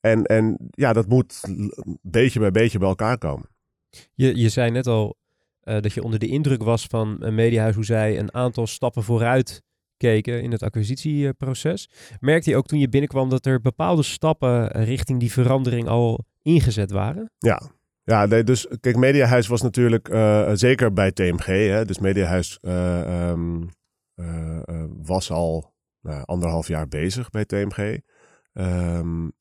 en, 0.02 0.24
en 0.24 0.58
ja, 0.70 0.94
dat 0.94 1.08
moet 1.08 1.42
beetje 2.02 2.40
bij 2.40 2.52
beetje 2.52 2.80
bij 2.80 2.88
elkaar 2.88 3.18
komen. 3.18 3.50
Je, 4.14 4.38
je 4.38 4.50
zei 4.50 4.72
net 4.72 4.88
al 4.88 5.18
uh, 5.64 5.80
dat 5.80 5.94
je 5.94 6.04
onder 6.04 6.20
de 6.20 6.28
indruk 6.28 6.64
was 6.64 6.86
van 6.86 7.18
een 7.20 7.36
mediahuis 7.36 7.76
hoe 7.76 7.86
zij 7.86 8.20
een 8.20 8.34
aantal 8.34 8.68
stappen 8.68 9.04
vooruit 9.04 9.62
keken 9.98 10.42
in 10.42 10.52
het 10.52 10.64
acquisitieproces. 10.64 11.90
Merkte 12.20 12.50
je 12.50 12.56
ook 12.56 12.68
toen 12.68 12.80
je 12.80 12.90
binnenkwam 12.90 13.30
dat 13.30 13.46
er 13.46 13.62
bepaalde 13.62 14.04
stappen 14.04 14.68
richting 14.68 15.20
die 15.20 15.32
verandering 15.32 15.88
al 15.88 16.26
ingezet 16.42 16.92
waren? 16.92 17.32
Ja, 17.38 17.62
ja, 18.04 18.26
nee, 18.26 18.44
dus 18.44 18.68
kijk, 18.80 18.96
Mediahuis 18.96 19.48
was 19.48 19.62
natuurlijk 19.62 20.10
uh, 20.10 20.50
zeker 20.54 20.94
bij 20.94 21.12
TMG. 21.12 21.46
Hè, 21.46 21.86
dus 21.86 22.00
Mediahuis 22.00 22.58
uh, 22.62 23.30
um, 23.30 23.70
uh, 24.16 24.60
was 25.02 25.32
al 25.32 25.74
anderhalf 26.26 26.68
jaar 26.68 26.88
bezig 26.88 27.30
bij 27.30 27.46
TMG. 27.46 28.00
Um, 28.54 29.32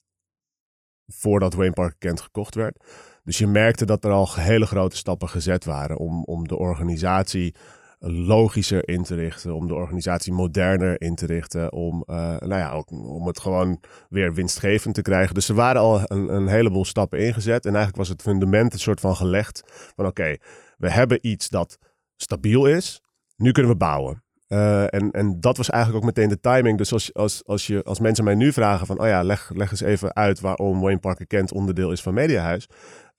voordat 1.15 1.55
Wayne 1.55 1.73
Parker 1.73 1.99
Kent 1.99 2.21
gekocht 2.21 2.55
werd. 2.55 2.85
Dus 3.25 3.39
je 3.39 3.47
merkte 3.47 3.85
dat 3.85 4.05
er 4.05 4.11
al 4.11 4.29
hele 4.35 4.67
grote 4.67 4.97
stappen 4.97 5.29
gezet 5.29 5.65
waren 5.65 5.97
om, 5.97 6.25
om 6.25 6.49
de 6.49 6.57
organisatie 6.57 7.55
logischer 8.03 8.89
in 8.89 9.03
te 9.03 9.15
richten, 9.15 9.55
om 9.55 9.67
de 9.67 9.75
organisatie 9.75 10.33
moderner 10.33 11.01
in 11.01 11.15
te 11.15 11.27
richten, 11.27 11.73
om, 11.73 12.05
uh, 12.07 12.17
nou 12.17 12.55
ja, 12.55 12.73
ook, 12.73 12.91
om 12.91 13.27
het 13.27 13.41
gewoon 13.41 13.81
weer 14.09 14.35
winstgevend 14.35 14.95
te 14.95 15.03
krijgen. 15.03 15.35
Dus 15.35 15.49
er 15.49 15.55
waren 15.55 15.81
al 15.81 16.01
een, 16.05 16.35
een 16.35 16.49
heleboel 16.49 16.85
stappen 16.85 17.19
ingezet 17.19 17.65
en 17.65 17.75
eigenlijk 17.75 17.97
was 17.97 18.09
het 18.09 18.23
fundament 18.23 18.73
een 18.73 18.79
soort 18.79 19.01
van 19.01 19.17
gelegd 19.17 19.63
van 19.97 20.07
oké, 20.07 20.37
we 20.77 20.91
hebben 20.91 21.19
iets 21.27 21.49
dat 21.49 21.79
stabiel 22.17 22.67
is, 22.67 23.03
nu 23.37 23.53
kunnen 23.53 23.73
we 23.73 23.79
bouwen. 23.79 24.23
Uh, 24.53 24.95
en, 24.95 25.11
en 25.11 25.41
dat 25.41 25.57
was 25.57 25.71
eigenlijk 25.71 26.05
ook 26.05 26.15
meteen 26.15 26.29
de 26.29 26.41
timing. 26.41 26.79
Dus 26.79 26.93
als, 26.93 27.15
als, 27.15 27.43
als, 27.47 27.67
je, 27.67 27.83
als 27.83 28.01
mensen 28.01 28.25
mij 28.25 28.35
nu 28.35 28.53
vragen 28.53 28.87
van... 28.87 29.01
oh 29.01 29.07
ja, 29.07 29.23
leg, 29.23 29.51
leg 29.55 29.71
eens 29.71 29.81
even 29.81 30.17
uit 30.17 30.41
waarom 30.41 30.81
Wayne 30.81 30.99
Parker 30.99 31.27
Kent 31.27 31.53
onderdeel 31.53 31.93
is 31.93 32.03
van 32.03 32.15
Mediahuis... 32.15 32.69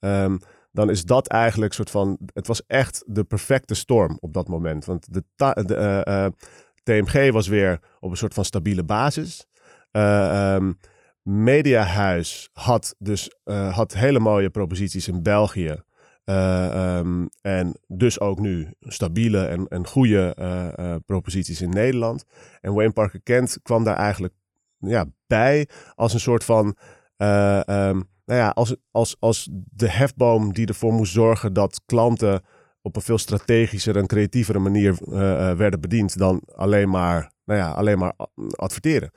Um, 0.00 0.38
dan 0.72 0.90
is 0.90 1.04
dat 1.04 1.28
eigenlijk 1.28 1.72
soort 1.72 1.90
van... 1.90 2.18
Het 2.34 2.46
was 2.46 2.66
echt 2.66 3.04
de 3.06 3.24
perfecte 3.24 3.74
storm 3.74 4.16
op 4.20 4.32
dat 4.32 4.48
moment. 4.48 4.84
Want 4.84 5.12
de, 5.12 5.24
de 5.36 6.02
uh, 6.08 6.14
uh, 6.14 6.26
TMG 6.82 7.32
was 7.32 7.48
weer 7.48 7.80
op 8.00 8.10
een 8.10 8.16
soort 8.16 8.34
van 8.34 8.44
stabiele 8.44 8.84
basis. 8.84 9.46
Um, 9.90 10.78
Mediahuis 11.22 12.50
had 12.52 12.94
dus 12.98 13.36
had 13.70 13.94
hele 13.94 14.18
mooie 14.18 14.50
proposities 14.50 15.08
in 15.08 15.22
België... 15.22 15.82
Uh, 16.24 16.98
um, 16.98 17.28
en 17.40 17.76
dus 17.86 18.20
ook 18.20 18.38
nu 18.38 18.74
stabiele 18.80 19.46
en, 19.46 19.68
en 19.68 19.86
goede 19.86 20.36
uh, 20.38 20.68
uh, 20.78 20.94
proposities 21.06 21.60
in 21.60 21.70
Nederland. 21.70 22.24
En 22.60 22.74
Wayne 22.74 22.92
Parker 22.92 23.20
Kent 23.22 23.58
kwam 23.62 23.84
daar 23.84 23.96
eigenlijk 23.96 24.34
ja, 24.78 25.06
bij 25.26 25.68
als 25.94 26.12
een 26.12 26.20
soort 26.20 26.44
van. 26.44 26.66
Um, 27.16 28.10
nou 28.24 28.40
ja, 28.40 28.48
als, 28.48 28.76
als, 28.90 29.16
als 29.18 29.48
de 29.52 29.90
hefboom 29.90 30.52
die 30.52 30.66
ervoor 30.66 30.92
moest 30.92 31.12
zorgen 31.12 31.52
dat 31.52 31.80
klanten 31.86 32.42
op 32.82 32.96
een 32.96 33.02
veel 33.02 33.18
strategischer 33.18 33.96
en 33.96 34.06
creatievere 34.06 34.58
manier 34.58 34.96
werden 35.56 35.80
bediend 35.80 36.18
dan 36.18 36.42
alleen 36.54 36.90
maar, 36.90 37.32
nou 37.44 37.60
ja, 37.60 37.70
alleen 37.70 37.98
maar 37.98 38.14
adverteren. 38.56 39.10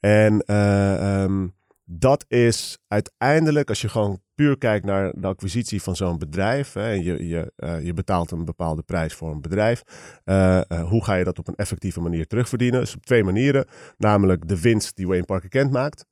En 0.00 0.54
um, 0.54 1.54
dat 1.84 2.24
is 2.28 2.78
uiteindelijk, 2.88 3.68
als 3.68 3.80
je 3.80 3.88
gewoon 3.88 4.20
puur 4.38 4.58
kijkt 4.58 4.84
naar 4.84 5.12
de 5.16 5.26
acquisitie 5.26 5.82
van 5.82 5.96
zo'n 5.96 6.18
bedrijf, 6.18 6.72
hè, 6.72 6.90
je, 6.90 7.28
je, 7.28 7.52
uh, 7.56 7.84
je 7.84 7.92
betaalt 7.92 8.30
een 8.30 8.44
bepaalde 8.44 8.82
prijs 8.82 9.14
voor 9.14 9.30
een 9.30 9.40
bedrijf, 9.40 9.82
uh, 10.24 10.60
uh, 10.68 10.88
hoe 10.88 11.04
ga 11.04 11.14
je 11.14 11.24
dat 11.24 11.38
op 11.38 11.48
een 11.48 11.54
effectieve 11.54 12.00
manier 12.00 12.26
terugverdienen? 12.26 12.80
Dus 12.80 12.94
op 12.94 13.04
twee 13.04 13.24
manieren, 13.24 13.66
namelijk 13.96 14.48
de 14.48 14.60
winst 14.60 14.96
die 14.96 15.06
Wayne 15.06 15.24
Parker 15.24 15.48
Kent 15.48 15.70
maakt. 15.70 16.06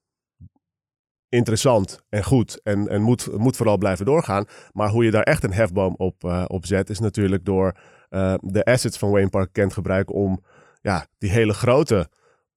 Interessant 1.28 2.00
en 2.08 2.24
goed 2.24 2.60
en, 2.62 2.88
en 2.88 3.02
moet, 3.02 3.38
moet 3.38 3.56
vooral 3.56 3.78
blijven 3.78 4.04
doorgaan. 4.06 4.44
Maar 4.72 4.88
hoe 4.88 5.04
je 5.04 5.10
daar 5.10 5.22
echt 5.22 5.44
een 5.44 5.52
hefboom 5.52 5.94
op, 5.96 6.24
op 6.46 6.66
zet, 6.66 6.90
is 6.90 6.98
natuurlijk 6.98 7.44
door 7.44 7.76
de 8.40 8.64
assets 8.64 8.98
van 8.98 9.10
Wayne 9.10 9.30
Parker 9.30 9.52
Kent 9.52 9.72
gebruiken 9.72 10.14
om 10.14 10.44
ja, 10.80 11.06
die 11.18 11.30
hele 11.30 11.52
grote 11.52 12.08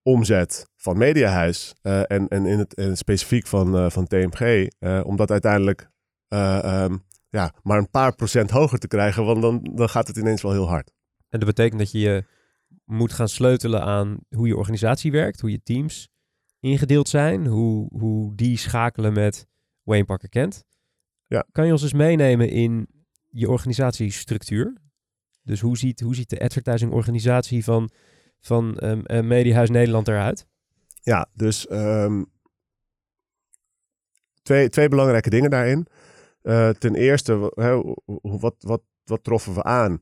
omzet 0.09 0.65
van 0.75 0.97
Mediahuis 0.97 1.75
eh, 1.81 1.99
en, 2.11 2.27
en 2.27 2.45
in 2.45 2.59
het, 2.59 2.73
in 2.73 2.87
het 2.87 2.97
specifiek 2.97 3.47
van, 3.47 3.77
eh, 3.77 3.89
van 3.89 4.07
TMG, 4.07 4.67
eh, 4.79 5.01
om 5.03 5.15
dat 5.15 5.31
uiteindelijk 5.31 5.89
eh, 6.27 6.63
ehm, 6.63 6.97
ja, 7.29 7.53
maar 7.63 7.77
een 7.77 7.89
paar 7.89 8.15
procent 8.15 8.49
hoger 8.49 8.79
te 8.79 8.87
krijgen, 8.87 9.25
want 9.25 9.41
dan, 9.41 9.69
dan 9.73 9.89
gaat 9.89 10.07
het 10.07 10.17
ineens 10.17 10.41
wel 10.41 10.51
heel 10.51 10.67
hard. 10.67 10.93
En 11.29 11.39
dat 11.39 11.47
betekent 11.47 11.79
dat 11.79 11.91
je 11.91 11.99
je 11.99 12.23
moet 12.85 13.13
gaan 13.13 13.29
sleutelen 13.29 13.81
aan 13.81 14.17
hoe 14.29 14.47
je 14.47 14.57
organisatie 14.57 15.11
werkt, 15.11 15.41
hoe 15.41 15.51
je 15.51 15.63
teams 15.63 16.09
ingedeeld 16.59 17.09
zijn, 17.09 17.45
hoe, 17.45 17.87
hoe 17.91 18.35
die 18.35 18.57
schakelen 18.57 19.13
met 19.13 19.47
Wayne 19.83 20.05
Parker 20.05 20.29
Kent. 20.29 20.63
Ja. 21.27 21.45
Kan 21.51 21.65
je 21.65 21.71
ons 21.71 21.83
eens 21.83 21.93
meenemen 21.93 22.49
in 22.49 22.87
je 23.29 23.49
organisatiestructuur? 23.49 24.81
Dus 25.41 25.59
hoe 25.59 25.77
ziet, 25.77 25.99
hoe 25.99 26.15
ziet 26.15 26.29
de 26.29 26.39
advertising 26.39 26.91
organisatie 26.91 27.63
van, 27.63 27.89
van 28.39 28.77
Mediahuis 29.23 29.69
Nederland 29.69 30.07
eruit? 30.07 30.47
Ja, 31.01 31.29
dus 31.33 31.67
ehm, 31.67 32.23
twee, 34.41 34.69
twee 34.69 34.89
belangrijke 34.89 35.29
dingen 35.29 35.49
daarin. 35.49 35.87
Eh, 36.41 36.69
ten 36.69 36.95
eerste, 36.95 37.51
wat, 38.21 38.55
wat, 38.59 38.81
wat 39.03 39.23
troffen 39.23 39.53
we 39.53 39.63
aan? 39.63 39.99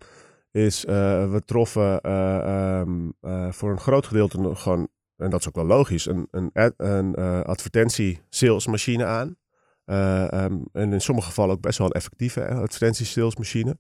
Is 0.52 0.86
eh, 0.86 1.32
we 1.32 1.42
troffen 1.46 2.02
eh, 2.02 2.38
ehm, 2.80 3.10
eh, 3.22 3.52
voor 3.52 3.72
een 3.72 3.80
groot 3.80 4.06
gedeelte 4.06 4.56
gewoon, 4.56 4.88
en 5.16 5.30
dat 5.30 5.40
is 5.40 5.48
ook 5.48 5.56
wel 5.56 5.66
logisch, 5.66 6.06
een, 6.06 6.28
een, 6.32 6.50
ad- 6.54 6.80
advertentie-salesmachine 7.46 9.06
aan. 9.06 9.36
En 10.72 10.92
in 10.94 11.02
sommige 11.02 11.28
gevallen 11.28 11.56
ook 11.56 11.62
best 11.62 11.78
wel 11.78 11.88
een 11.88 11.94
effectieve 11.94 12.48
advertentie-salesmachine. 12.48 13.78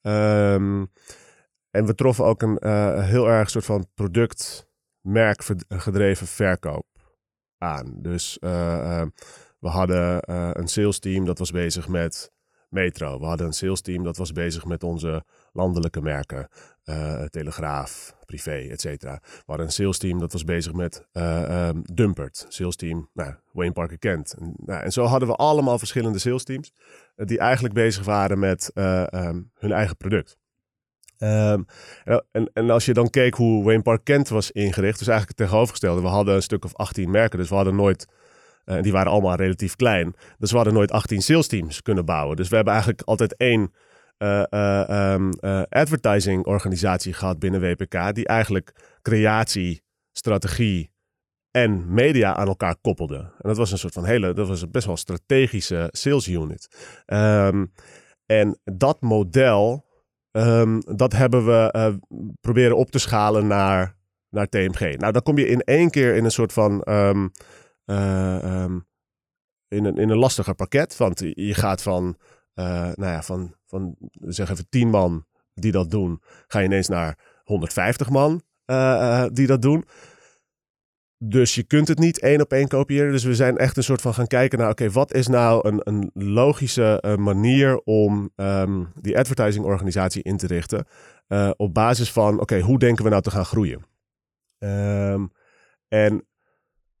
Ehm, 0.00 0.84
en 1.74 1.86
we 1.86 1.94
troffen 1.94 2.24
ook 2.24 2.42
een 2.42 2.58
eh, 2.58 3.04
heel 3.04 3.28
erg 3.28 3.50
soort 3.50 3.64
van 3.64 3.86
productmerkgedreven 3.94 6.26
verkoop 6.26 6.86
aan. 7.58 7.94
Dus 7.96 8.38
eh, 8.38 9.00
eh, 9.00 9.06
we 9.58 9.68
hadden 9.68 10.20
een 10.60 10.68
sales 10.68 10.98
team 10.98 11.24
dat 11.24 11.38
was 11.38 11.50
bezig 11.50 11.88
met 11.88 12.32
Metro. 12.68 13.18
We 13.18 13.26
hadden 13.26 13.46
een 13.46 13.52
sales 13.52 13.80
team 13.80 14.04
dat 14.04 14.16
was 14.16 14.32
bezig 14.32 14.64
met 14.64 14.82
onze 14.82 15.24
landelijke 15.52 16.00
merken. 16.00 16.48
eh, 16.84 17.24
Telegraaf, 17.24 18.16
Privé, 18.26 18.68
et 18.70 18.80
cetera. 18.80 19.18
We 19.22 19.42
hadden 19.46 19.66
een 19.66 19.72
sales 19.72 19.98
team 19.98 20.18
dat 20.18 20.32
was 20.32 20.44
bezig 20.44 20.72
met 20.72 21.06
ehm, 21.12 21.80
Dumpert. 21.82 22.46
Sales 22.48 22.76
team, 22.76 23.10
nou, 23.12 23.34
Wayne 23.52 23.72
Parker 23.72 23.98
Kent. 23.98 24.34
En, 24.38 24.54
nou, 24.56 24.90
zo 24.90 25.04
hadden 25.04 25.28
we 25.28 25.34
allemaal 25.34 25.78
verschillende 25.78 26.18
sales 26.18 26.44
teams. 26.44 26.72
die 27.16 27.38
eigenlijk 27.38 27.74
bezig 27.74 28.04
waren 28.04 28.38
met 28.38 28.70
eh, 28.74 29.12
ehm, 29.12 29.42
hun 29.54 29.72
eigen 29.72 29.96
product. 29.96 30.36
Ehm, 31.24 31.62
en, 32.04 32.24
en, 32.32 32.50
en 32.52 32.70
als 32.70 32.84
je 32.84 32.92
dan 32.92 33.10
keek 33.10 33.34
hoe 33.34 33.64
Wayne 33.64 33.82
Park 33.82 34.04
Kent 34.04 34.28
was 34.28 34.50
ingericht, 34.50 34.98
dus 34.98 35.08
eigenlijk 35.08 35.38
het 35.38 35.48
tegenovergestelde. 35.48 36.00
We 36.00 36.08
hadden 36.08 36.34
een 36.34 36.42
stuk 36.42 36.64
of 36.64 36.74
18 36.74 37.10
merken, 37.10 37.38
dus 37.38 37.48
we 37.48 37.54
hadden 37.54 37.76
nooit, 37.76 38.06
eh, 38.64 38.82
die 38.82 38.92
waren 38.92 39.12
allemaal 39.12 39.36
relatief 39.36 39.76
klein. 39.76 40.14
Dus 40.38 40.50
we 40.50 40.56
hadden 40.56 40.74
nooit 40.74 40.90
18 40.90 41.22
sales 41.22 41.46
teams 41.46 41.82
kunnen 41.82 42.04
bouwen. 42.04 42.36
Dus 42.36 42.48
we 42.48 42.54
hebben 42.54 42.72
eigenlijk 42.72 43.02
altijd 43.02 43.36
één 43.36 43.72
eh, 44.18 44.42
eh, 44.50 44.88
ehm, 44.88 45.30
eh, 45.40 45.62
advertising 45.68 46.44
organisatie 46.46 47.12
gehad 47.12 47.38
binnen 47.38 47.60
WPK, 47.60 48.14
die 48.14 48.26
eigenlijk 48.26 48.98
creatie, 49.02 49.82
strategie 50.12 50.92
en 51.50 51.94
media 51.94 52.34
aan 52.34 52.46
elkaar 52.46 52.76
koppelde. 52.80 53.16
En 53.16 53.48
dat 53.48 53.56
was 53.56 53.72
een 53.72 53.78
soort 53.78 53.92
van 53.92 54.04
hele, 54.04 54.32
dat 54.32 54.48
was 54.48 54.62
een 54.62 54.70
best 54.70 54.86
wel 54.86 54.96
strategische 54.96 55.88
sales 55.90 56.28
unit. 56.28 56.68
Ehm, 57.06 57.66
en 58.26 58.58
dat 58.64 59.00
model, 59.00 59.84
Ehm, 60.34 60.80
dat 60.96 61.12
hebben 61.12 61.46
we 61.46 61.70
eh, 61.72 61.94
proberen 62.40 62.76
op 62.76 62.90
te 62.90 62.98
schalen 62.98 63.46
naar, 63.46 63.96
naar 64.28 64.48
TMG. 64.48 64.96
Nou, 64.96 65.12
dan 65.12 65.22
kom 65.22 65.38
je 65.38 65.46
in 65.48 65.60
één 65.60 65.90
keer 65.90 66.14
in 66.14 66.24
een 66.24 66.30
soort 66.30 66.52
van. 66.52 66.82
ehm, 66.82 67.28
eh, 67.84 68.42
ehm, 68.42 68.78
in, 69.68 69.84
een, 69.84 69.96
in 69.96 70.10
een 70.10 70.16
lastiger 70.18 70.54
pakket. 70.54 70.96
Want 70.96 71.18
je 71.18 71.54
gaat 71.54 71.82
van. 71.82 72.16
eh, 72.54 72.64
nou 72.94 73.12
ja, 73.12 73.22
van, 73.22 73.54
van 73.66 73.96
zeg 74.20 74.50
even 74.50 74.68
10 74.68 74.88
man 74.90 75.26
die 75.54 75.72
dat 75.72 75.90
doen. 75.90 76.20
Ga 76.46 76.58
je 76.58 76.64
ineens 76.64 76.88
naar 76.88 77.18
150 77.44 78.10
man 78.10 78.42
die 79.32 79.46
dat 79.46 79.62
doen. 79.62 79.84
Dus 81.18 81.54
je 81.54 81.62
kunt 81.62 81.88
het 81.88 81.98
niet 81.98 82.20
één 82.20 82.40
op 82.40 82.52
één 82.52 82.68
kopiëren. 82.68 83.12
Dus 83.12 83.24
we 83.24 83.34
zijn 83.34 83.56
echt 83.56 83.76
een 83.76 83.82
soort 83.82 84.00
van 84.00 84.14
gaan 84.14 84.26
kijken 84.26 84.58
naar, 84.58 84.70
oké, 84.70 84.90
wat 84.90 85.14
is 85.14 85.26
nou 85.26 85.68
een, 85.68 85.80
een 85.82 86.10
logische 86.14 87.00
eh, 87.00 87.16
manier 87.16 87.80
om 87.84 88.30
ehm, 88.36 88.84
die 89.00 89.18
advertising 89.18 89.64
organisatie 89.64 90.22
in 90.22 90.36
te 90.36 90.46
richten. 90.46 90.86
eh, 91.26 91.50
op 91.56 91.74
basis 91.74 92.12
van, 92.12 92.40
oké, 92.40 92.60
hoe 92.60 92.78
denken 92.78 93.04
we 93.04 93.10
nou 93.10 93.22
te 93.22 93.30
gaan 93.30 93.44
groeien? 93.44 93.84
Ehm, 94.58 95.26
en 95.88 96.26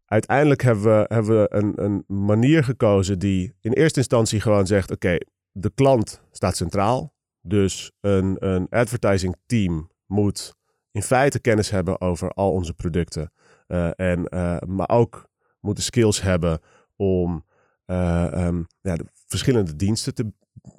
uiteindelijk 0.04 0.62
hebben 0.62 0.84
we, 0.84 1.04
hebben 1.14 1.40
we 1.40 1.46
een, 1.48 1.72
een 1.84 2.04
manier 2.06 2.64
gekozen 2.64 3.18
die 3.18 3.54
in 3.60 3.72
eerste 3.72 3.98
instantie 3.98 4.40
gewoon 4.40 4.66
zegt, 4.66 4.90
oké, 4.90 5.18
de 5.52 5.70
klant 5.74 6.22
staat 6.30 6.56
centraal. 6.56 7.14
Dus 7.40 7.92
een, 8.00 8.36
een 8.38 8.66
advertising 8.68 9.36
team 9.46 9.90
moet 10.06 10.54
in 10.90 11.02
feite 11.02 11.40
kennis 11.40 11.70
hebben 11.70 12.00
over 12.00 12.30
al 12.30 12.52
onze 12.52 12.74
producten. 12.74 13.32
Eh, 13.66 13.90
en, 13.96 14.28
eh, 14.28 14.60
maar 14.66 14.88
ook 14.88 15.28
moeten 15.60 15.84
skills 15.84 16.20
hebben 16.20 16.60
om 16.96 17.44
eh, 17.84 18.32
ehm, 18.32 18.62
ja, 18.80 18.96
de 18.96 19.04
verschillende 19.26 19.76
diensten 19.76 20.14
te, 20.14 20.32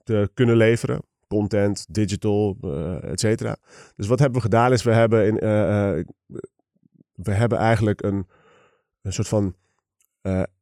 te 0.03 0.29
kunnen 0.33 0.57
leveren. 0.57 1.01
Content, 1.27 1.85
digital, 1.89 2.57
et 3.01 3.19
cetera. 3.19 3.57
Dus 3.95 4.07
wat 4.07 4.19
hebben 4.19 4.37
we 4.37 4.45
gedaan 4.45 4.71
is, 4.71 4.83
we 4.83 4.93
hebben, 4.93 5.27
in, 5.27 5.35
we 7.13 7.31
hebben 7.31 7.57
eigenlijk 7.57 8.03
een, 8.03 8.27
een 9.01 9.13
soort 9.13 9.27
van 9.27 9.55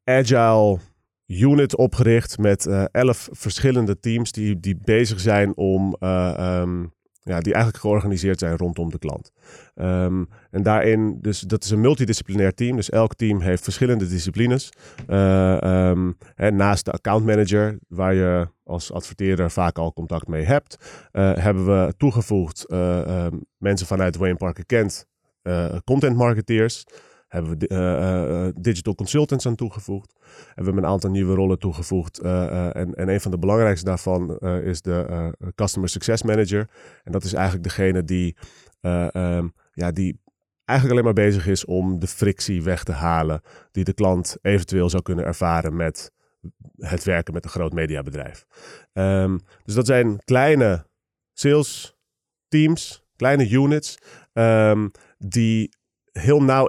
agile 0.03 0.79
unit 1.27 1.75
opgericht 1.75 2.37
met 2.37 2.67
elf 2.91 3.29
verschillende 3.31 3.99
teams 3.99 4.31
die, 4.31 4.59
die 4.59 4.77
bezig 4.83 5.19
zijn 5.19 5.57
om, 5.57 5.95
eh, 5.99 6.33
ehm, 6.37 6.85
ja, 7.23 7.39
die 7.39 7.53
eigenlijk 7.53 7.83
georganiseerd 7.83 8.39
zijn 8.39 8.57
rondom 8.57 8.89
de 8.89 8.99
klant. 8.99 9.31
Ehm, 9.75 10.23
en 10.51 10.63
daarin, 10.63 11.17
dus 11.21 11.39
dat 11.39 11.63
is 11.63 11.69
een 11.69 11.81
multidisciplinair 11.81 12.53
team. 12.53 12.75
Dus 12.75 12.89
elk 12.89 13.15
team 13.15 13.41
heeft 13.41 13.63
verschillende 13.63 14.07
disciplines. 14.07 14.69
Eh, 15.07 15.61
ehm, 15.61 16.11
en 16.35 16.55
naast 16.55 16.85
de 16.85 16.91
account 16.91 17.25
manager, 17.25 17.77
waar 17.87 18.13
je 18.13 18.47
als 18.63 18.91
adverteerder 18.91 19.51
vaak 19.51 19.77
al 19.77 19.93
contact 19.93 20.27
mee 20.27 20.43
hebt, 20.43 20.77
eh, 21.11 21.33
hebben 21.35 21.65
we 21.65 21.93
toegevoegd 21.97 22.65
eh, 22.65 23.25
ehm, 23.25 23.37
mensen 23.57 23.87
vanuit 23.87 24.17
Wayne 24.17 24.37
Parker 24.37 24.65
Kent, 24.65 25.07
content 25.83 26.15
marketeers. 26.15 26.85
Hebben 27.33 27.51
we 27.51 27.57
di- 27.57 27.65
eh, 27.65 28.45
eh, 28.47 28.53
digital 28.59 28.95
consultants 28.95 29.45
aan 29.45 29.55
toegevoegd. 29.55 30.13
Hebben 30.55 30.73
we 30.75 30.81
een 30.81 30.87
aantal 30.87 31.09
nieuwe 31.09 31.35
rollen 31.35 31.59
toegevoegd. 31.59 32.19
eh, 32.19 32.45
eh, 32.45 32.75
en, 32.75 32.93
en 32.93 33.09
een 33.09 33.21
van 33.21 33.31
de 33.31 33.37
belangrijkste 33.37 33.85
daarvan 33.85 34.37
eh, 34.37 34.65
is 34.65 34.81
de 34.81 35.05
eh, 35.09 35.47
Customer 35.55 35.89
Success 35.89 36.23
Manager. 36.23 36.69
En 37.03 37.11
dat 37.11 37.23
is 37.23 37.33
eigenlijk 37.33 37.63
degene 37.63 38.03
die, 38.03 38.35
eh, 38.81 39.15
ehm, 39.15 39.47
ja, 39.71 39.91
die 39.91 40.21
eigenlijk 40.65 40.99
alleen 40.99 41.13
maar 41.13 41.25
bezig 41.25 41.47
is 41.47 41.65
om 41.65 41.99
de 41.99 42.07
frictie 42.07 42.63
weg 42.63 42.83
te 42.83 42.91
halen. 42.91 43.41
Die 43.71 43.83
de 43.83 43.93
klant 43.93 44.37
eventueel 44.41 44.89
zou 44.89 45.03
kunnen 45.03 45.25
ervaren 45.25 45.75
met 45.75 46.11
het 46.77 47.03
werken 47.03 47.33
met 47.33 47.43
een 47.43 47.49
groot 47.49 47.73
mediabedrijf. 47.73 48.45
Ehm, 48.93 49.37
dus 49.63 49.75
dat 49.75 49.85
zijn 49.85 50.21
kleine 50.25 50.87
sales 51.33 51.97
teams, 52.47 53.03
kleine 53.15 53.49
units, 53.49 53.97
ehm, 54.33 54.87
die 55.17 55.69
heel 56.13 56.43
nauw 56.43 56.67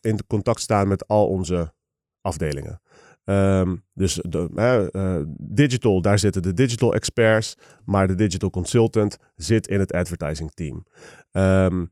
in, 0.00 0.26
contact 0.26 0.60
staan 0.60 0.88
met 0.88 1.08
al 1.08 1.28
onze 1.28 1.72
afdelingen. 2.20 2.80
Ehm, 3.24 3.76
dus 3.92 4.20
de, 4.28 4.48
eh, 4.92 5.20
digital, 5.38 6.00
daar 6.02 6.18
zitten 6.18 6.42
de 6.42 6.52
digital 6.52 6.94
experts, 6.94 7.56
maar 7.84 8.06
de 8.06 8.14
digital 8.14 8.50
consultant 8.50 9.18
zit 9.36 9.66
in 9.66 9.80
het 9.80 9.92
advertising 9.92 10.52
team. 10.52 10.86
Ehm, 11.30 11.84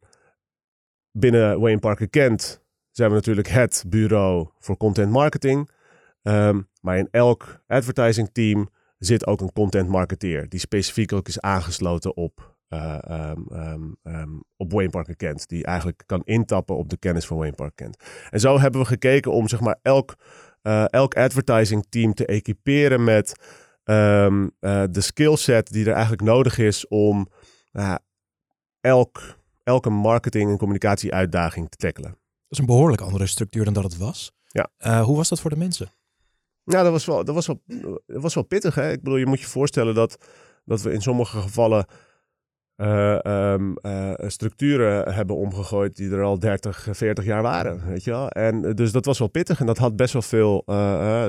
binnen 1.10 1.60
Wayne 1.60 1.78
Parker 1.78 2.08
Kent 2.08 2.62
zijn 2.90 3.08
we 3.08 3.14
natuurlijk 3.14 3.48
het 3.48 3.84
bureau 3.88 4.48
voor 4.58 4.76
content 4.76 5.10
marketing. 5.10 5.70
Ehm, 6.22 6.60
maar 6.80 6.98
in 6.98 7.08
elk 7.10 7.62
advertising 7.66 8.30
team 8.32 8.68
zit 8.98 9.26
ook 9.26 9.40
een 9.40 9.52
content 9.52 9.88
marketeer, 9.88 10.48
die 10.48 10.60
specifiek 10.60 11.12
ook 11.12 11.28
is 11.28 11.40
aangesloten 11.40 12.16
op, 12.16 12.51
eh, 12.72 12.98
ehm, 13.02 13.40
ehm, 13.50 13.82
ehm, 14.02 14.30
op 14.56 14.72
Wayne 14.72 14.90
Parker 14.90 15.16
Kent. 15.16 15.48
Die 15.48 15.64
eigenlijk 15.64 16.02
kan 16.06 16.22
intappen 16.24 16.76
op 16.76 16.88
de 16.88 16.96
kennis 16.96 17.26
van 17.26 17.36
Wayne 17.36 17.54
Parker 17.54 17.74
Kent. 17.74 17.96
En 18.30 18.40
zo 18.40 18.60
hebben 18.60 18.80
we 18.80 18.86
gekeken 18.86 19.32
om 19.32 19.48
zeg 19.48 19.60
maar 19.60 19.78
elk, 19.82 20.14
eh, 20.62 20.84
elk 20.88 21.14
advertising 21.14 21.86
team 21.88 22.14
te 22.14 22.26
equiperen 22.26 23.04
met 23.04 23.34
ehm, 23.84 24.48
eh, 24.60 24.84
de 24.90 25.00
skillset 25.00 25.72
die 25.72 25.86
er 25.86 25.92
eigenlijk 25.92 26.22
nodig 26.22 26.58
is 26.58 26.88
om 26.88 27.28
nou 27.72 27.98
elk, 28.80 29.36
elke 29.62 29.90
marketing- 29.90 30.50
en 30.50 30.58
communicatie-uitdaging 30.58 31.68
te 31.68 31.76
tackelen. 31.76 32.10
Dat 32.10 32.18
is 32.48 32.58
een 32.58 32.66
behoorlijk 32.66 33.02
andere 33.02 33.26
structuur 33.26 33.64
dan 33.64 33.74
dat 33.74 33.82
het 33.82 33.96
was. 33.96 34.32
Ja. 34.46 35.02
Hoe 35.02 35.16
was 35.16 35.28
dat 35.28 35.40
voor 35.40 35.50
de 35.50 35.56
mensen? 35.56 35.92
Ja, 36.64 36.82
dat 36.82 36.92
was 36.92 37.04
wel, 37.04 37.24
dat 37.24 37.34
was 37.34 37.46
wel, 37.46 37.62
dat 38.06 38.22
was 38.22 38.34
wel 38.34 38.44
pittig. 38.44 38.74
Hè? 38.74 38.90
Ik 38.90 39.02
bedoel, 39.02 39.18
je 39.18 39.26
moet 39.26 39.40
je 39.40 39.46
voorstellen 39.46 39.94
dat, 39.94 40.18
dat 40.64 40.82
we 40.82 40.92
in 40.92 41.02
sommige 41.02 41.40
gevallen 41.40 41.86
eh, 42.76 43.24
ehm, 43.24 43.72
eh, 43.74 44.12
structuren 44.16 45.14
hebben 45.14 45.36
omgegooid 45.36 45.96
die 45.96 46.10
er 46.10 46.22
al 46.22 46.38
30, 46.38 46.88
40 46.90 47.24
jaar 47.24 47.42
waren. 47.42 47.86
Weet 47.86 48.04
je 48.04 48.10
wel? 48.10 48.28
En 48.28 48.64
eh, 48.64 48.74
dus 48.74 48.92
dat 48.92 49.04
was 49.04 49.18
wel 49.18 49.28
pittig 49.28 49.60
en 49.60 49.66
dat 49.66 49.78
had 49.78 49.96
best 49.96 50.12
wel 50.12 50.22
veel. 50.22 50.62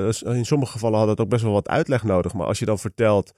dus 0.00 0.22
in 0.22 0.46
sommige 0.46 0.72
gevallen 0.72 0.98
had 0.98 1.08
het 1.08 1.20
ook 1.20 1.28
best 1.28 1.42
wel 1.42 1.52
wat 1.52 1.68
uitleg 1.68 2.02
nodig. 2.02 2.34
Maar 2.34 2.46
als 2.46 2.58
je 2.58 2.64
dan 2.64 2.78
vertelt 2.78 3.32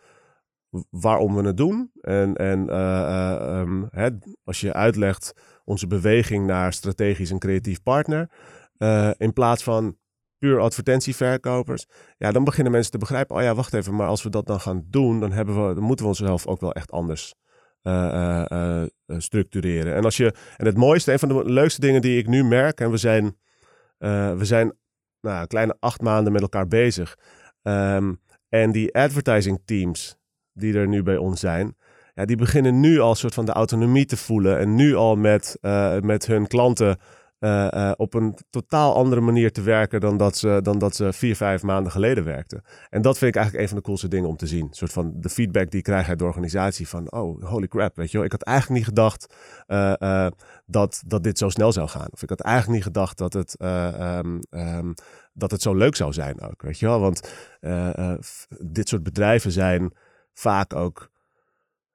waarom 0.90 1.34
we 1.34 1.42
het 1.42 1.56
doen 1.56 1.90
en, 2.00 2.34
en 2.34 2.68
eh, 2.68 3.00
eh, 3.02 3.60
ehm, 3.60 3.84
hè, 3.90 4.08
als 4.44 4.60
je 4.60 4.72
uitlegt 4.72 5.32
onze 5.64 5.86
beweging 5.86 6.46
naar 6.46 6.72
strategisch 6.72 7.30
en 7.30 7.38
creatief 7.38 7.82
partner, 7.82 8.30
in 9.16 9.32
plaats 9.32 9.62
van 9.62 9.96
puur 10.38 10.60
advertentieverkopers, 10.60 11.86
ja, 12.18 12.32
dan 12.32 12.44
beginnen 12.44 12.72
mensen 12.72 12.90
te 12.90 12.98
begrijpen, 12.98 13.36
oh 13.36 13.42
ja, 13.42 13.54
wacht 13.54 13.74
even, 13.74 13.94
maar 13.96 14.06
als 14.06 14.22
we 14.22 14.30
dat 14.30 14.46
dan 14.46 14.60
gaan 14.60 14.86
doen, 14.90 15.20
dan, 15.20 15.32
hebben 15.32 15.68
we, 15.68 15.74
dan 15.74 15.82
moeten 15.82 16.04
we 16.04 16.10
onszelf 16.10 16.46
ook 16.46 16.60
wel 16.60 16.72
echt 16.72 16.90
anders 16.90 17.34
eh, 17.86 18.50
eh, 18.50 18.82
eh, 18.82 18.88
structureren. 19.18 19.94
En, 19.94 20.04
als 20.04 20.16
je, 20.16 20.34
en 20.56 20.66
het 20.66 20.76
mooiste, 20.76 21.12
een 21.12 21.18
van 21.18 21.28
de 21.28 21.44
leukste 21.44 21.80
dingen 21.80 22.00
die 22.00 22.18
ik 22.18 22.26
nu 22.26 22.44
merk, 22.44 22.80
en 22.80 22.90
we 22.90 22.96
zijn, 22.96 23.36
we 23.98 24.38
zijn 24.40 24.72
nou, 25.20 25.40
een 25.40 25.46
kleine 25.46 25.76
acht 25.80 26.00
maanden 26.00 26.32
met 26.32 26.42
elkaar 26.42 26.68
bezig. 26.68 27.18
Ehm, 27.62 28.14
en 28.48 28.72
die 28.72 28.94
advertising 28.94 29.60
teams 29.64 30.16
die 30.52 30.74
er 30.74 30.88
nu 30.88 31.02
bij 31.02 31.16
ons 31.16 31.40
zijn, 31.40 31.76
ja, 32.14 32.24
die 32.24 32.36
beginnen 32.36 32.80
nu 32.80 32.98
al 32.98 33.14
soort 33.14 33.34
van 33.34 33.44
de 33.44 33.52
autonomie 33.52 34.06
te 34.06 34.16
voelen. 34.16 34.58
En 34.58 34.74
nu 34.74 34.94
al 34.94 35.16
met, 35.16 35.58
met 36.00 36.26
hun 36.26 36.46
klanten 36.46 36.98
eh, 37.38 37.72
eh, 37.72 37.92
op 37.96 38.14
een 38.14 38.38
totaal 38.50 38.94
andere 38.94 39.20
manier 39.20 39.52
te 39.52 39.62
werken 39.62 40.00
dan 40.00 40.16
dat, 40.16 40.36
ze, 40.36 40.58
dan 40.62 40.78
dat 40.78 40.96
ze 40.96 41.12
vier, 41.12 41.36
vijf 41.36 41.62
maanden 41.62 41.92
geleden 41.92 42.24
werkten. 42.24 42.62
En 42.90 43.02
dat 43.02 43.18
vind 43.18 43.30
ik 43.30 43.36
eigenlijk 43.36 43.64
een 43.64 43.70
van 43.70 43.82
de 43.82 43.88
coolste 43.88 44.08
dingen 44.08 44.28
om 44.28 44.36
te 44.36 44.46
zien. 44.46 44.66
Een 44.66 44.74
soort 44.74 44.92
van 44.92 45.12
de 45.16 45.28
feedback 45.28 45.70
die 45.70 45.78
ik 45.78 45.84
krijg 45.84 46.08
uit 46.08 46.18
de 46.18 46.24
organisatie 46.24 46.88
van, 46.88 47.12
oh, 47.12 47.44
holy 47.44 47.68
crap, 47.68 47.96
weet 47.96 48.10
je 48.10 48.16
wel. 48.16 48.26
Ik 48.26 48.32
had 48.32 48.42
eigenlijk 48.42 48.78
niet 48.78 48.88
gedacht 48.88 49.34
eh, 49.66 50.26
dat, 50.66 51.02
dat 51.06 51.22
dit 51.22 51.38
zo 51.38 51.48
snel 51.48 51.72
zou 51.72 51.88
gaan. 51.88 52.08
Of 52.10 52.22
ik 52.22 52.28
had 52.28 52.40
eigenlijk 52.40 52.74
niet 52.74 52.86
gedacht 52.86 53.18
dat 53.18 53.32
het, 53.32 53.56
eh, 53.56 54.18
ehm, 54.18 54.38
ehm, 54.50 54.92
dat 55.32 55.50
het 55.50 55.62
zo 55.62 55.74
leuk 55.74 55.96
zou 55.96 56.12
zijn 56.12 56.40
ook, 56.40 56.62
weet 56.62 56.78
je 56.78 56.86
wel. 56.86 57.00
Want 57.00 57.30
dit 58.60 58.88
soort 58.88 59.02
bedrijven 59.02 59.52
zijn 59.52 59.92
vaak 60.32 60.74
ook 60.74 61.10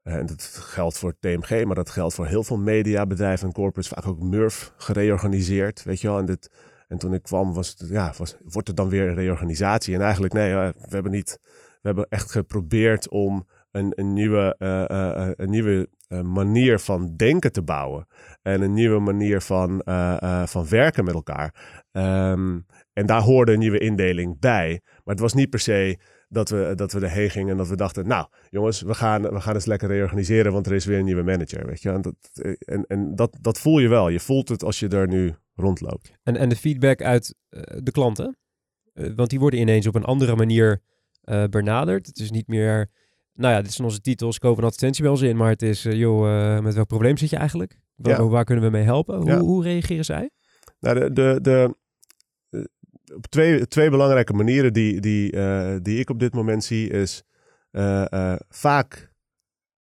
En 0.04 0.26
dat 0.26 0.44
geldt 0.44 0.98
voor 0.98 1.14
TMG, 1.20 1.66
maar 1.66 1.76
dat 1.76 1.90
geldt 1.90 2.14
voor 2.14 2.26
heel 2.26 2.44
veel 2.44 2.58
mediabedrijven 2.58 3.48
en 3.48 3.54
corporates. 3.54 3.88
Vaak 3.88 4.08
ook 4.08 4.20
Murf 4.20 4.74
gereorganiseerd, 4.78 5.84
weet 5.84 6.02
je 6.02 6.08
wel. 6.08 6.18
En, 6.18 6.26
dit, 6.26 6.50
en 6.88 6.98
toen 6.98 7.14
ik 7.14 7.24
kwam, 7.24 7.54
was 7.54 7.70
het, 7.70 7.90
ja, 7.90 8.14
was, 8.18 8.38
wordt 8.44 8.68
het 8.68 8.78
dan 8.78 8.90
weer 8.90 9.08
een 9.08 9.16
reorganisatie. 9.16 9.96
En 9.96 10.02
eigenlijk, 10.02 10.34
nee, 10.34 10.52
eh, 10.52 10.68
we 10.68 10.90
hebben 10.90 11.12
niet... 11.12 11.40
We 11.82 11.88
hebben 11.88 12.08
echt 12.10 12.32
geprobeerd 12.32 13.10
om 13.10 13.48
een, 13.72 13.92
een 13.96 14.14
nieuwe, 14.14 14.56
eh, 14.58 14.90
eh, 14.90 15.28
eh, 15.28 15.32
een 15.36 15.50
nieuwe 15.50 15.90
eh, 16.12 16.22
manier 16.22 16.80
van 16.80 17.16
denken 17.16 17.52
te 17.52 17.62
bouwen. 17.62 18.08
En 18.42 18.62
een 18.62 18.74
nieuwe 18.74 19.00
manier 19.00 19.42
van, 19.42 19.82
eh, 19.82 20.22
eh, 20.22 20.48
van 20.48 20.68
werken 20.70 21.04
met 21.04 21.14
elkaar. 21.14 21.84
Ehm, 21.92 22.60
en 22.94 23.06
daar 23.06 23.22
hoorde 23.22 23.54
een 23.54 23.60
nieuwe 23.60 23.78
indeling 23.80 24.40
bij. 24.40 24.82
Maar 24.84 25.16
het 25.16 25.20
was 25.20 25.34
niet 25.34 25.50
per 25.50 25.60
se 25.60 26.00
dat 26.32 26.50
we, 26.50 26.72
dat 26.76 26.92
we 26.92 27.00
erheen 27.00 27.30
gingen 27.30 27.52
en 27.52 27.58
dat 27.58 27.68
we 27.68 27.76
dachten... 27.76 28.08
nou, 28.08 28.28
jongens, 28.50 28.82
we 28.82 28.94
gaan, 28.94 29.22
we 29.22 29.42
gaan 29.42 29.54
eens 29.54 29.66
lekker 29.66 29.88
reorganiseren... 29.88 30.52
want 30.52 30.66
er 30.66 30.74
is 30.74 30.86
weer 30.86 31.00
een 31.00 31.06
nieuwe 31.06 31.24
manager, 31.24 31.66
weet 31.66 31.82
je. 31.82 31.90
En, 31.90 32.02
dat, 32.02 32.16
en, 32.60 32.86
en 32.88 33.16
dat, 33.16 33.38
dat 33.42 33.60
voel 33.60 33.80
je 33.80 33.88
wel. 33.88 34.10
Je 34.10 34.20
voelt 34.20 34.50
het 34.50 34.64
als 34.64 34.80
je 34.80 34.88
er 34.88 35.08
nu 35.08 35.36
rondloopt. 35.56 36.12
En, 36.24 36.36
en 36.38 36.50
de 36.50 36.56
feedback 36.56 37.02
uit 37.02 37.36
eh, 37.50 37.62
de 37.84 37.92
klanten? 37.92 38.38
Eh, 38.94 39.10
want 39.16 39.30
die 39.30 39.40
worden 39.40 39.60
ineens 39.60 39.88
op 39.88 39.96
een 39.96 40.04
andere 40.04 40.36
manier 40.36 40.82
eh, 41.22 41.44
benaderd. 41.44 42.08
Het 42.08 42.18
is 42.20 42.32
niet 42.32 42.48
meer, 42.48 42.90
nou 43.34 43.54
ja, 43.54 43.62
dit 43.62 43.74
zijn 43.74 43.88
onze 43.88 44.02
titels, 44.02 44.40
koop 44.40 44.58
een 44.58 44.64
advertentie 44.64 45.02
bij 45.02 45.12
ons 45.12 45.22
in. 45.22 45.38
Maar 45.38 45.50
het 45.50 45.62
is, 45.62 45.86
eh, 45.86 45.94
joh, 45.94 46.56
eh, 46.56 46.64
met 46.64 46.74
welk 46.76 46.88
probleem 46.88 47.18
zit 47.18 47.30
je 47.30 47.38
eigenlijk? 47.38 47.80
Waar, 47.96 48.22
Ja. 48.22 48.28
waar 48.28 48.44
kunnen 48.44 48.64
we 48.64 48.70
mee 48.72 48.84
helpen? 48.84 49.18
Hoe, 49.18 49.30
Ja. 49.30 49.40
hoe 49.40 49.64
reageren 49.64 50.06
zij? 50.06 50.30
Nou, 50.80 51.00
de, 51.00 51.12
de, 51.12 51.40
de, 51.42 51.52
eh, 51.52 51.70
op 53.16 53.28
twee, 53.28 53.68
twee 53.68 53.90
belangrijke 53.90 54.34
manieren 54.34 54.74
die, 54.74 55.00
die, 55.00 55.32
eh, 55.32 55.76
die 55.82 56.00
ik 56.00 56.10
op 56.10 56.20
dit 56.20 56.34
moment 56.34 56.64
zie 56.64 56.90
is 56.90 57.24
eh, 57.72 58.12
eh, 58.12 58.40
vaak, 58.50 59.12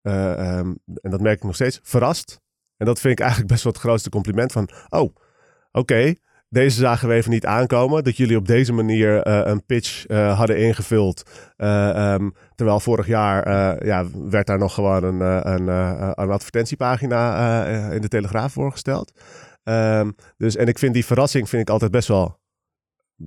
eh, 0.02 0.58
ehm, 0.58 0.74
en 1.02 1.12
dat 1.12 1.22
merk 1.22 1.38
ik 1.38 1.44
nog 1.44 1.56
steeds, 1.56 1.80
verrast. 1.84 2.42
En 2.78 2.86
dat 2.86 3.00
vind 3.00 3.14
ik 3.14 3.20
eigenlijk 3.20 3.52
best 3.52 3.64
wel 3.64 3.74
het 3.74 3.82
grootste 3.82 4.10
compliment 4.10 4.52
van, 4.52 4.70
oh, 4.90 5.16
oké, 5.72 6.14
deze 6.50 6.80
zagen 6.80 7.08
we 7.08 7.14
even 7.14 7.32
niet 7.32 7.46
aankomen. 7.46 8.04
Dat 8.04 8.18
jullie 8.18 8.38
op 8.38 8.48
deze 8.48 8.74
manier 8.74 9.28
een 9.28 9.66
pitch 9.66 10.08
hadden 10.08 10.58
ingevuld. 10.58 11.24
Eh, 11.56 12.14
ehm, 12.14 12.30
terwijl 12.56 12.80
vorig 12.80 13.08
jaar 13.08 13.86
ja, 13.86 14.06
werd 14.30 14.48
daar 14.48 14.58
nog 14.58 14.74
gewoon 14.74 15.04
een, 15.04 15.20
een, 15.52 15.68
een 15.68 16.30
advertentiepagina 16.30 17.66
in 17.92 18.02
de 18.02 18.08
Telegraaf 18.08 18.54
voorgesteld. 18.54 19.12
Ehm, 19.64 20.12
dus, 20.38 20.56
en 20.56 20.68
ik 20.68 20.80
vind 20.80 20.94
die 20.94 21.06
verrassing 21.06 21.50
vind 21.50 21.62
ik 21.62 21.70
altijd 21.70 21.92
best 21.92 22.08
wel, 22.08 22.40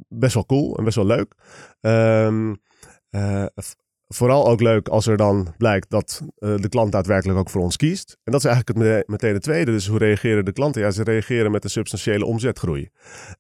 best 0.09 0.35
wel 0.35 0.47
cool 0.47 0.77
en 0.77 0.85
best 0.85 0.97
wel 0.97 1.07
leuk. 1.07 1.35
Ehm, 1.81 2.55
eh, 3.11 3.45
vooral 4.07 4.49
ook 4.49 4.61
leuk 4.61 4.89
als 4.89 5.07
er 5.07 5.17
dan 5.17 5.55
blijkt 5.59 5.91
dat 5.91 6.23
eh, 6.39 6.57
de 6.57 6.69
klant 6.69 6.93
daadwerkelijk 6.93 7.39
ook 7.39 7.51
voor 7.51 7.63
ons 7.63 7.77
kiest. 7.77 8.17
En 8.25 8.33
dat 8.33 8.45
is 8.45 8.47
eigenlijk 8.47 8.79
het 8.79 8.87
mete- 8.89 9.05
meteen 9.07 9.35
het 9.35 9.43
tweede. 9.43 9.71
Dus 9.71 9.87
hoe 9.87 9.99
reageren 9.99 10.45
de 10.45 10.53
klanten? 10.53 10.83
Ja, 10.83 10.91
ze 10.91 11.03
reageren 11.03 11.51
met 11.51 11.65
een 11.65 11.71
substantiële 11.71 12.25
omzetgroei. 12.25 12.89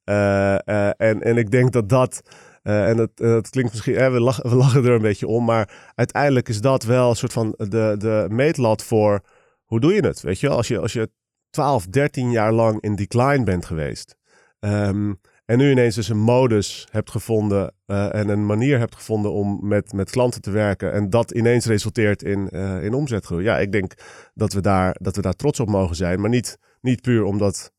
Eh, 0.04 0.54
en, 1.00 1.22
en 1.22 1.37
ik 1.37 1.50
denk 1.50 1.72
dat 1.72 1.88
dat... 1.88 2.22
en 2.62 2.96
dat, 2.96 3.16
dat 3.16 3.50
klinkt 3.50 3.70
misschien, 3.72 3.94
eh, 3.94 4.12
we, 4.12 4.20
lachen, 4.20 4.50
we 4.50 4.56
lachen 4.56 4.84
er 4.84 4.90
een 4.90 5.02
beetje 5.02 5.26
om, 5.26 5.44
maar 5.44 5.92
uiteindelijk 5.94 6.48
is 6.48 6.61
dat 6.61 6.84
wel 6.84 7.11
een 7.11 7.16
soort 7.16 7.32
van 7.32 7.54
de, 7.56 7.94
de 7.98 8.26
meetlat 8.30 8.82
voor 8.82 9.20
hoe 9.64 9.80
doe 9.80 9.94
je 9.94 10.00
het? 10.06 10.20
Weet 10.20 10.40
je 10.40 10.48
als 10.48 10.68
je, 10.68 10.78
als 10.78 10.92
je 10.92 11.11
12, 11.50 11.87
13 11.87 12.30
jaar 12.30 12.52
lang 12.52 12.80
in 12.80 12.94
decline 12.96 13.44
bent 13.44 13.66
geweest. 13.66 14.16
ehm, 14.61 15.12
en 15.48 15.58
nu 15.58 15.70
ineens 15.70 15.94
dus 15.94 16.08
een 16.08 16.18
modus 16.18 16.87
hebt 16.90 17.11
gevonden 17.11 17.74
eh, 17.87 18.14
en 18.14 18.28
een 18.28 18.46
manier 18.46 18.78
hebt 18.78 18.94
gevonden 18.94 19.32
om 19.32 19.58
met, 19.62 19.92
met 19.92 20.11
klanten 20.11 20.40
te 20.40 20.50
werken. 20.50 20.92
En 20.92 21.11
dat 21.11 21.30
ineens 21.30 21.66
resulteert 21.66 22.22
in, 22.22 22.48
eh, 22.48 22.84
in 22.84 22.94
omzetgroei. 22.94 23.44
Ja, 23.44 23.58
ik 23.58 23.72
denk 23.72 23.94
dat 24.34 24.52
we, 24.52 24.61
daar, 24.61 24.96
dat 25.00 25.16
we 25.16 25.22
daar 25.22 25.34
trots 25.34 25.61
op 25.61 25.68
mogen 25.68 25.96
zijn. 25.96 26.20
Maar 26.20 26.30
niet, 26.30 26.58
niet 26.80 27.00
puur 27.00 27.24
omdat 27.24 27.72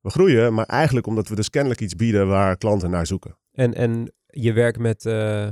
we 0.00 0.10
groeien, 0.10 0.54
maar 0.54 0.64
eigenlijk 0.64 1.06
omdat 1.06 1.28
we 1.28 1.34
dus 1.34 1.50
kennelijk 1.50 1.80
iets 1.80 1.94
bieden 1.94 2.28
waar 2.28 2.56
klanten 2.56 2.90
naar 2.90 3.06
zoeken. 3.06 3.38
En, 3.52 3.74
en 3.74 4.12
je 4.26 4.52
werkt 4.52 4.78
met, 4.78 5.06
eh, 5.06 5.48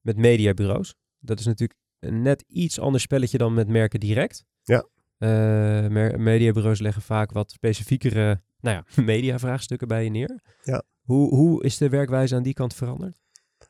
met 0.00 0.16
mediabureaus. 0.16 0.94
Dat 1.18 1.38
is 1.38 1.46
natuurlijk 1.46 1.78
een 1.98 2.22
net 2.22 2.44
iets 2.48 2.80
ander 2.80 3.00
spelletje 3.00 3.38
dan 3.38 3.54
met 3.54 3.68
merken 3.68 4.00
direct. 4.00 4.44
Ja. 4.62 4.86
Mediabureaus 6.16 6.80
leggen 6.80 7.02
vaak 7.02 7.32
wat 7.32 7.50
specifiekere 7.50 8.40
nou 8.60 8.76
ja, 8.76 9.02
mediavraagstukken 9.12 9.88
bij 9.88 10.04
je 10.04 10.10
neer. 10.10 10.40
Ja. 10.62 10.82
Hoe, 11.02 11.34
hoe 11.34 11.64
is 11.64 11.76
de 11.76 11.88
werkwijze 11.88 12.34
aan 12.34 12.42
die 12.42 12.54
kant 12.54 12.74
veranderd? 12.74 13.20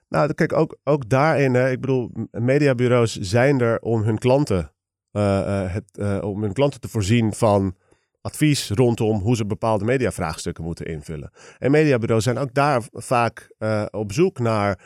Nou, 0.09 0.33
kijk, 0.33 0.53
ook, 0.53 0.79
ook 0.85 1.09
daarin, 1.09 1.55
hè, 1.55 1.71
ik 1.71 1.81
bedoel, 1.81 2.11
mediabureaus 2.31 3.19
zijn 3.21 3.61
er 3.61 3.79
om 3.81 4.03
hun 4.03 4.19
klanten, 4.19 4.73
eh, 5.11 5.65
eh, 5.65 5.73
het, 5.73 5.99
eh, 5.99 6.19
om 6.23 6.43
hun 6.43 6.53
klanten 6.53 6.81
te 6.81 6.89
voorzien 6.89 7.33
van 7.33 7.77
advies 8.21 8.71
rondom 8.71 9.21
hoe 9.21 9.37
ze 9.37 9.47
bepaalde 9.47 9.85
mediavraagstukken 9.85 10.65
moeten 10.65 10.87
invullen. 10.87 11.31
En 11.59 11.71
mediabureaus 11.71 12.25
zijn 12.25 12.39
ook 12.39 12.55
daar 12.55 12.83
vaak 12.93 13.55
op 13.91 14.13
zoek 14.13 14.39
naar 14.39 14.79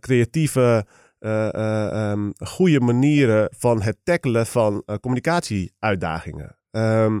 creatieve, 0.00 0.86
ehm, 1.18 2.30
goede 2.44 2.80
manieren 2.80 3.48
van 3.58 3.82
het 3.82 3.96
tackelen 4.02 4.46
van 4.46 4.84
communicatieuitdagingen. 5.00 6.58
Ehm, 6.70 7.20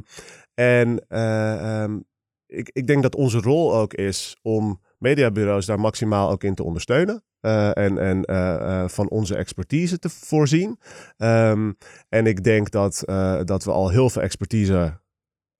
en 0.54 1.04
eh, 1.08 1.82
ehm, 1.82 1.98
ik, 2.46 2.70
ik 2.72 2.86
denk 2.86 3.02
dat 3.02 3.14
onze 3.14 3.40
rol 3.40 3.74
ook 3.74 3.94
is 3.94 4.36
om 4.42 4.80
mediabureaus 4.98 5.66
daar 5.66 5.80
maximaal 5.80 6.30
ook 6.30 6.44
in 6.44 6.54
te 6.54 6.62
ondersteunen. 6.62 7.24
eh, 7.40 7.76
en 7.76 7.98
en 7.98 8.24
eh, 8.24 8.82
eh, 8.82 8.88
van 8.88 9.08
onze 9.08 9.36
expertise 9.36 9.98
te 9.98 10.08
voorzien. 10.08 10.78
Ehm, 11.16 11.72
en 12.08 12.26
ik 12.26 12.44
denk 12.44 12.70
dat, 12.70 13.02
dat 13.44 13.64
we 13.64 13.70
al 13.70 13.88
heel 13.88 14.10
veel 14.10 14.22
expertise 14.22 15.00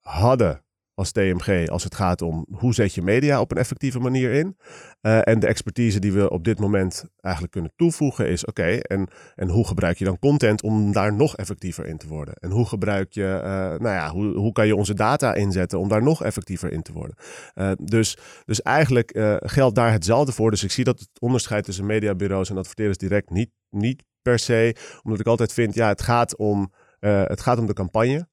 hadden 0.00 0.65
als 0.96 1.12
TMG 1.12 1.68
als 1.68 1.84
het 1.84 1.94
gaat 1.94 2.22
om 2.22 2.46
hoe 2.50 2.74
zet 2.74 2.94
je 2.94 3.02
media 3.02 3.40
op 3.40 3.50
een 3.50 3.56
effectieve 3.56 3.98
manier 3.98 4.32
in. 4.32 4.56
Eh, 5.00 5.28
en 5.28 5.38
de 5.38 5.46
expertise 5.46 5.98
die 5.98 6.12
we 6.12 6.30
op 6.30 6.44
dit 6.44 6.58
moment 6.58 7.04
eigenlijk 7.20 7.52
kunnen 7.52 7.72
toevoegen 7.76 8.28
is 8.28 8.44
oké, 8.44 8.62
en, 8.62 9.08
en 9.34 9.48
hoe 9.48 9.66
gebruik 9.66 9.98
je 9.98 10.04
dan 10.04 10.18
content 10.18 10.62
om 10.62 10.92
daar 10.92 11.12
nog 11.12 11.36
effectiever 11.36 11.86
in 11.86 11.96
te 11.96 12.08
worden? 12.08 12.34
En 12.34 12.50
hoe 12.50 12.66
gebruik 12.66 13.12
je, 13.12 13.40
eh, 13.42 13.50
nou 13.50 13.94
ja, 13.94 14.10
hoe, 14.10 14.36
hoe 14.36 14.52
kan 14.52 14.66
je 14.66 14.76
onze 14.76 14.94
data 14.94 15.34
inzetten 15.34 15.78
om 15.78 15.88
daar 15.88 16.02
nog 16.02 16.22
effectiever 16.22 16.72
in 16.72 16.82
te 16.82 16.92
worden? 16.92 17.16
Eh, 17.54 17.70
dus, 17.82 18.16
dus 18.44 18.62
eigenlijk 18.62 19.38
geldt 19.38 19.74
daar 19.74 19.92
hetzelfde 19.92 20.32
voor. 20.32 20.50
Dus 20.50 20.64
ik 20.64 20.70
zie 20.70 20.84
dat 20.84 20.98
het 20.98 21.20
onderscheid 21.20 21.64
tussen 21.64 21.86
mediabureaus 21.86 22.50
en 22.50 22.56
adverteerders 22.56 22.98
direct 22.98 23.30
niet, 23.30 23.50
niet 23.70 24.02
per 24.22 24.38
se, 24.38 24.76
omdat 25.02 25.20
ik 25.20 25.26
altijd 25.26 25.52
vind, 25.52 25.74
ja, 25.74 25.88
het 25.88 26.02
gaat 26.02 26.36
om, 26.36 26.72
het 26.98 27.40
gaat 27.40 27.58
om 27.58 27.66
de 27.66 27.72
campagne. 27.72 28.28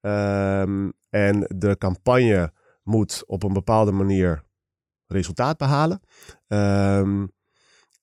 Ehm, 0.00 0.88
en 1.10 1.46
de 1.56 1.76
campagne 1.78 2.52
moet 2.82 3.22
op 3.26 3.42
een 3.42 3.52
bepaalde 3.52 3.92
manier 3.92 4.42
resultaat 5.06 5.56
behalen. 5.56 6.00
Ehm, 6.46 7.26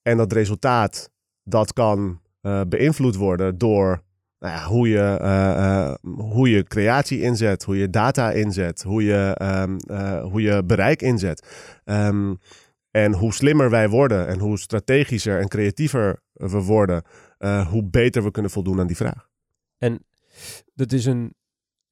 en 0.01 0.17
dat 0.17 0.33
resultaat, 0.33 1.11
dat 1.43 1.73
kan 1.73 2.23
eh, 2.41 2.61
beïnvloed 2.67 3.15
worden 3.15 3.57
door 3.57 4.03
nou 4.45 4.57
ja, 4.57 4.65
hoe, 4.65 4.89
je, 4.89 5.17
eh, 5.21 5.85
eh, 5.87 5.95
hoe 6.17 6.49
je 6.49 6.63
creatie 6.63 7.21
inzet, 7.21 7.63
hoe 7.63 7.77
je 7.77 7.89
data 7.89 8.31
inzet, 8.31 8.83
hoe 8.83 9.03
je, 9.03 9.35
ehm, 9.37 9.77
eh, 9.77 10.23
hoe 10.23 10.41
je 10.41 10.63
bereik 10.63 11.01
inzet. 11.01 11.47
Ehm, 11.83 12.33
en 12.91 13.13
hoe 13.13 13.33
slimmer 13.33 13.69
wij 13.69 13.89
worden 13.89 14.27
en 14.27 14.39
hoe 14.39 14.59
strategischer 14.59 15.39
en 15.39 15.47
creatiever 15.47 16.21
we 16.33 16.61
worden, 16.61 17.03
hoe 17.69 17.83
beter 17.83 18.23
we 18.23 18.31
kunnen 18.31 18.51
voldoen 18.51 18.79
aan 18.79 18.87
die 18.87 18.95
vraag. 18.95 19.29
dat 20.73 20.91
is 20.91 21.05
een, 21.05 21.35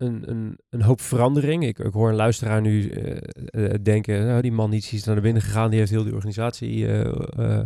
een, 0.04 0.30
een, 0.30 0.60
een 0.70 0.82
hoop 0.82 1.02
verandering. 1.02 1.66
Ik, 1.66 1.80
ik 1.80 1.94
hoor 1.94 2.10
een 2.10 2.16
luisteraar 2.16 2.62
nu 2.62 2.90
eh, 2.90 3.18
eh, 3.46 3.84
denken, 3.84 4.26
nou, 4.26 4.42
die 4.42 4.52
man 4.52 4.70
die 4.72 4.88
is 4.92 5.04
naar 5.04 5.22
binnen 5.22 5.42
gegaan, 5.42 5.70
die 5.70 5.80
heeft 5.80 5.92
heel 5.92 6.04
die 6.04 6.14
organisatie 6.14 6.88
eh, 6.88 7.64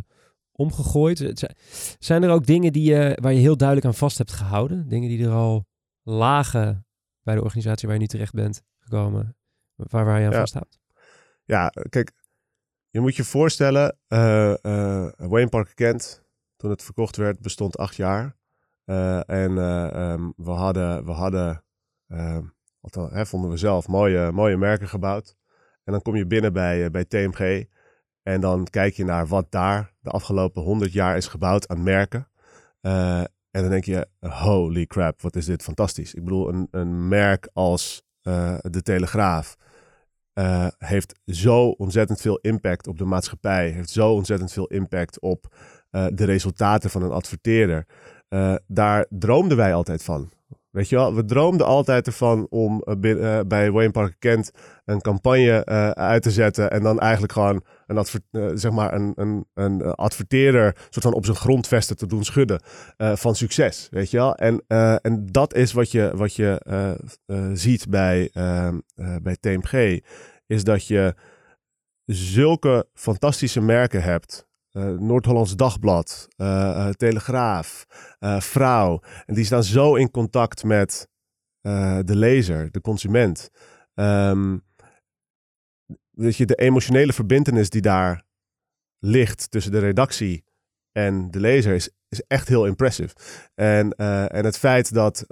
omgegooid. 0.51 1.45
Zijn- 1.99 2.23
er 2.23 2.29
ook 2.29 2.45
dingen 2.45 2.73
die, 2.73 2.93
je 2.93 3.17
waar 3.21 3.33
je 3.33 3.39
heel 3.39 3.57
duidelijk 3.57 3.87
aan 3.87 3.93
vast 3.93 4.17
hebt 4.17 4.31
gehouden? 4.31 4.87
Dingen 4.87 5.09
die 5.09 5.25
er 5.25 5.31
al 5.33 5.65
lagen 6.03 6.85
bij 7.21 7.35
de 7.35 7.43
organisatie 7.43 7.87
waar 7.87 7.95
je 7.97 8.01
nu 8.03 8.07
terecht 8.09 8.33
bent 8.33 8.63
gekomen, 8.79 9.37
waar, 9.75 10.05
waar 10.05 10.19
je 10.19 10.25
aan 10.25 10.31
Ja. 10.31 10.39
vasthoudt? 10.39 10.79
Ja, 11.43 11.71
kijk, 11.89 12.11
je 12.89 12.99
moet 12.99 13.15
je 13.15 13.23
voorstellen, 13.23 13.97
eh 14.07 14.53
Wayne 15.17 15.49
Park 15.49 15.71
Kent, 15.75 16.25
toen 16.55 16.69
het 16.69 16.83
verkocht 16.83 17.15
werd, 17.15 17.39
bestond 17.39 17.77
acht 17.77 17.95
jaar. 17.95 18.35
En 18.85 19.57
eh, 19.57 20.11
ehm, 20.11 20.31
we 20.35 20.51
hadden, 20.51 21.05
we 21.05 21.11
hadden 21.11 21.63
ehm, 22.07 22.43
althans, 22.81 23.11
hè, 23.11 23.25
vonden 23.25 23.49
we 23.49 23.57
zelf, 23.57 23.87
mooie, 23.87 24.31
mooie 24.31 24.57
merken 24.57 24.87
gebouwd. 24.87 25.37
En 25.87 25.93
dan 25.93 26.01
kom 26.01 26.15
je 26.15 26.25
binnen 26.25 26.53
bij, 26.53 26.83
eh, 26.83 26.91
bij 26.91 27.05
TMG 27.05 27.65
en 28.23 28.41
dan 28.41 28.67
kijk 28.69 28.93
je 28.93 29.03
naar 29.03 29.27
wat 29.27 29.51
daar 29.51 29.93
de 29.99 30.09
afgelopen 30.09 30.61
honderd 30.61 30.93
jaar 30.93 31.17
is 31.17 31.27
gebouwd 31.27 31.67
aan 31.67 31.83
merken. 31.83 32.27
Eh, 32.81 33.19
en 33.51 33.61
dan 33.61 33.69
denk 33.69 33.83
je, 33.83 34.07
holy 34.19 34.85
crap, 34.85 35.21
wat 35.21 35.35
is 35.35 35.45
dit 35.45 35.63
fantastisch. 35.63 36.13
Ik 36.13 36.23
bedoel, 36.23 36.49
een, 36.49 36.67
een 36.71 37.07
merk 37.07 37.49
als 37.53 38.03
eh, 38.21 38.57
De 38.61 38.81
Telegraaf, 38.81 39.57
heeft 40.77 41.19
zo 41.25 41.67
ontzettend 41.67 42.21
veel 42.21 42.37
impact 42.37 42.87
op 42.87 42.97
de 42.97 43.05
maatschappij. 43.05 43.69
Heeft 43.69 43.89
zo 43.89 44.11
ontzettend 44.13 44.51
veel 44.51 44.67
impact 44.67 45.19
op 45.19 45.55
de 45.89 46.25
resultaten 46.25 46.89
van 46.89 47.01
een 47.01 47.11
adverteerder. 47.11 47.85
Daar 48.67 49.05
droomden 49.09 49.57
wij 49.57 49.73
altijd 49.73 50.03
van. 50.03 50.29
Weet 50.77 50.89
je 50.89 51.13
we 51.13 51.25
droomden 51.25 51.65
altijd 51.65 52.07
ervan 52.07 52.47
om 52.49 52.81
eh, 52.81 53.39
eh, 53.39 53.45
bij 53.47 53.71
Wayne 53.71 53.91
Parker 53.91 54.15
Kent 54.19 54.51
een 54.85 55.01
campagne 55.01 55.63
eh, 55.63 55.89
uit 55.89 56.21
te 56.21 56.31
zetten. 56.31 56.71
En 56.71 56.83
dan 56.83 56.99
eigenlijk 56.99 57.33
gewoon 57.33 57.63
een, 57.87 58.05
eh, 58.31 58.45
zeg 58.53 58.71
maar 58.71 58.93
een, 58.93 59.11
een, 59.15 59.45
een 59.53 59.81
adverteerder 59.81 60.75
soort 60.89 61.05
van 61.05 61.13
op 61.13 61.25
zijn 61.25 61.37
grondvesten 61.37 61.97
te 61.97 62.07
doen 62.07 62.23
schudden 62.23 62.61
van 62.97 63.35
succes. 63.35 63.87
Weet 63.91 64.11
je 64.11 64.17
wel? 64.17 64.35
En, 64.35 64.63
en 65.01 65.27
dat 65.31 65.53
is 65.53 65.73
wat 65.73 65.91
je, 65.91 66.11
wat 66.15 66.35
je 66.35 66.61
ziet 67.53 67.89
bij, 67.89 68.29
eh, 68.33 68.67
eh, 68.67 69.15
bij 69.21 69.37
TMG 69.39 69.99
is 70.47 70.63
dat 70.63 70.87
je 70.87 71.15
zulke 72.05 72.87
fantastische 72.93 73.61
merken 73.61 74.03
hebt. 74.03 74.46
Eh, 74.77 74.89
Noord-Hollands 74.89 75.55
Dagblad, 75.55 76.27
eh, 76.35 76.87
eh, 76.87 76.93
Telegraaf, 76.93 77.85
Vrouw. 78.39 79.01
En 79.25 79.33
die 79.33 79.45
staan 79.45 79.63
zo 79.63 79.95
in 79.95 80.11
contact 80.11 80.63
met 80.63 81.07
de 82.05 82.15
lezer, 82.15 82.71
de 82.71 82.81
consument. 82.81 83.49
Ehm 83.93 84.57
dat 86.11 86.35
je 86.35 86.45
de 86.45 86.55
emotionele 86.55 87.13
verbindenis 87.13 87.69
die 87.69 87.81
daar 87.81 88.23
ligt 88.99 89.51
tussen 89.51 89.71
de 89.71 89.79
redactie 89.79 90.43
en 90.91 91.31
de 91.31 91.39
lezer 91.39 91.73
is, 91.73 91.89
echt 92.27 92.47
heel 92.47 92.65
impressive. 92.65 93.15
En, 93.55 93.91
en 93.91 94.45
het 94.45 94.57
feit 94.57 94.93
dat, 94.93 95.23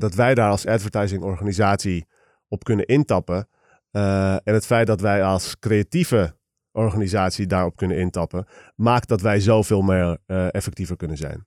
dat 0.00 0.14
wij 0.14 0.34
daar 0.34 0.50
als 0.50 0.66
advertising 0.66 1.22
organisatie 1.22 2.06
op 2.48 2.64
kunnen 2.64 2.86
intappen. 2.86 3.48
en 3.90 4.54
het 4.54 4.66
feit 4.66 4.86
dat 4.86 5.00
wij 5.00 5.24
als 5.24 5.58
creatieve 5.58 6.37
organisatie 6.78 7.46
daarop 7.46 7.76
kunnen 7.76 7.98
intappen, 7.98 8.46
maakt 8.74 9.08
dat 9.08 9.20
wij 9.20 9.40
zoveel 9.40 9.82
meer 9.82 10.18
eh, 10.26 10.54
effectiever 10.54 10.96
kunnen 10.96 11.16
zijn. 11.16 11.46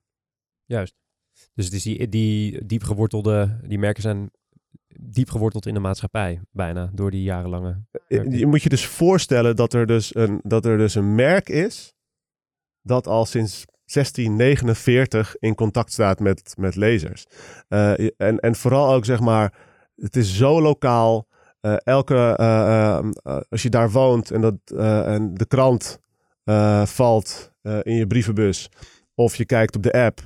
Juist. 0.64 0.94
Dus 1.54 1.64
het 1.64 1.74
is 1.74 1.82
die, 1.82 2.08
die 2.08 2.66
diep 2.66 2.82
gewortelde, 2.82 3.60
die 3.66 3.78
merken 3.78 4.02
zijn 4.02 4.30
diep 5.00 5.30
geworteld 5.30 5.66
in 5.66 5.74
de 5.74 5.80
maatschappij, 5.80 6.40
bijna, 6.50 6.90
door 6.92 7.10
die 7.10 7.22
jarenlange... 7.22 7.82
Je, 8.08 8.30
je 8.30 8.46
moet 8.46 8.62
je 8.62 8.68
dus 8.68 8.86
voorstellen 8.86 9.56
dat 9.56 9.72
er 9.72 9.86
dus, 9.86 10.14
een, 10.14 10.40
dat 10.42 10.64
er 10.64 10.78
dus 10.78 10.94
een 10.94 11.14
merk 11.14 11.48
is 11.48 11.94
dat 12.82 13.06
al 13.06 13.26
sinds 13.26 13.64
1649 13.84 15.36
in 15.38 15.54
contact 15.54 15.92
staat 15.92 16.20
met, 16.20 16.54
met 16.58 16.76
lezers. 16.76 17.26
Eh, 17.68 17.92
en, 18.16 18.38
en 18.38 18.54
vooral 18.54 18.94
ook 18.94 19.04
zeg 19.04 19.20
maar, 19.20 19.54
het 19.96 20.16
is 20.16 20.36
zo 20.36 20.60
lokaal. 20.60 21.26
Eh, 21.62 21.74
elke, 21.84 22.34
eh, 22.38 22.98
eh, 22.98 23.40
als 23.48 23.62
je 23.62 23.70
daar 23.70 23.90
woont 23.90 24.30
en, 24.30 24.40
dat, 24.40 24.54
en 25.06 25.34
de 25.34 25.46
krant 25.46 25.98
valt 26.84 27.52
in 27.82 27.94
je 27.94 28.06
brievenbus 28.06 28.68
of 29.14 29.36
je 29.36 29.44
kijkt 29.44 29.76
op 29.76 29.82
de 29.82 29.92
app. 29.92 30.20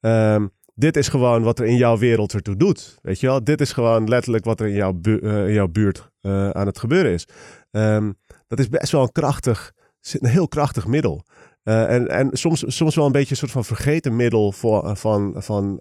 ehm, 0.00 0.46
dit 0.74 0.96
is 0.96 1.08
gewoon 1.08 1.42
wat 1.42 1.58
er 1.58 1.66
in 1.66 1.76
jouw 1.76 1.98
wereld 1.98 2.32
ertoe 2.34 2.56
doet. 2.56 2.98
Weet 3.02 3.20
je 3.20 3.26
wel? 3.26 3.44
Dit 3.44 3.60
is 3.60 3.72
gewoon 3.72 4.08
letterlijk 4.08 4.44
wat 4.44 4.60
er 4.60 4.66
in 4.66 4.74
jouw, 4.74 4.92
bu- 4.92 5.20
in 5.46 5.52
jouw 5.52 5.68
buurt 5.68 6.10
aan 6.52 6.66
het 6.66 6.78
gebeuren 6.78 7.12
is. 7.12 7.26
Ehm, 7.70 8.12
dat 8.46 8.58
is 8.58 8.68
best 8.68 8.92
wel 8.92 9.02
een 9.02 9.12
krachtig, 9.12 9.72
een 10.12 10.28
heel 10.28 10.48
krachtig 10.48 10.86
middel. 10.86 11.24
En 11.62 12.08
en 12.08 12.28
soms, 12.32 12.64
soms 12.66 12.94
wel 12.94 13.06
een 13.06 13.12
beetje 13.12 13.30
een 13.30 13.36
soort 13.36 13.50
van 13.50 13.64
vergeten 13.64 14.16
middel 14.16 14.52
voor, 14.52 14.96
van, 14.96 15.34
van, 15.36 15.76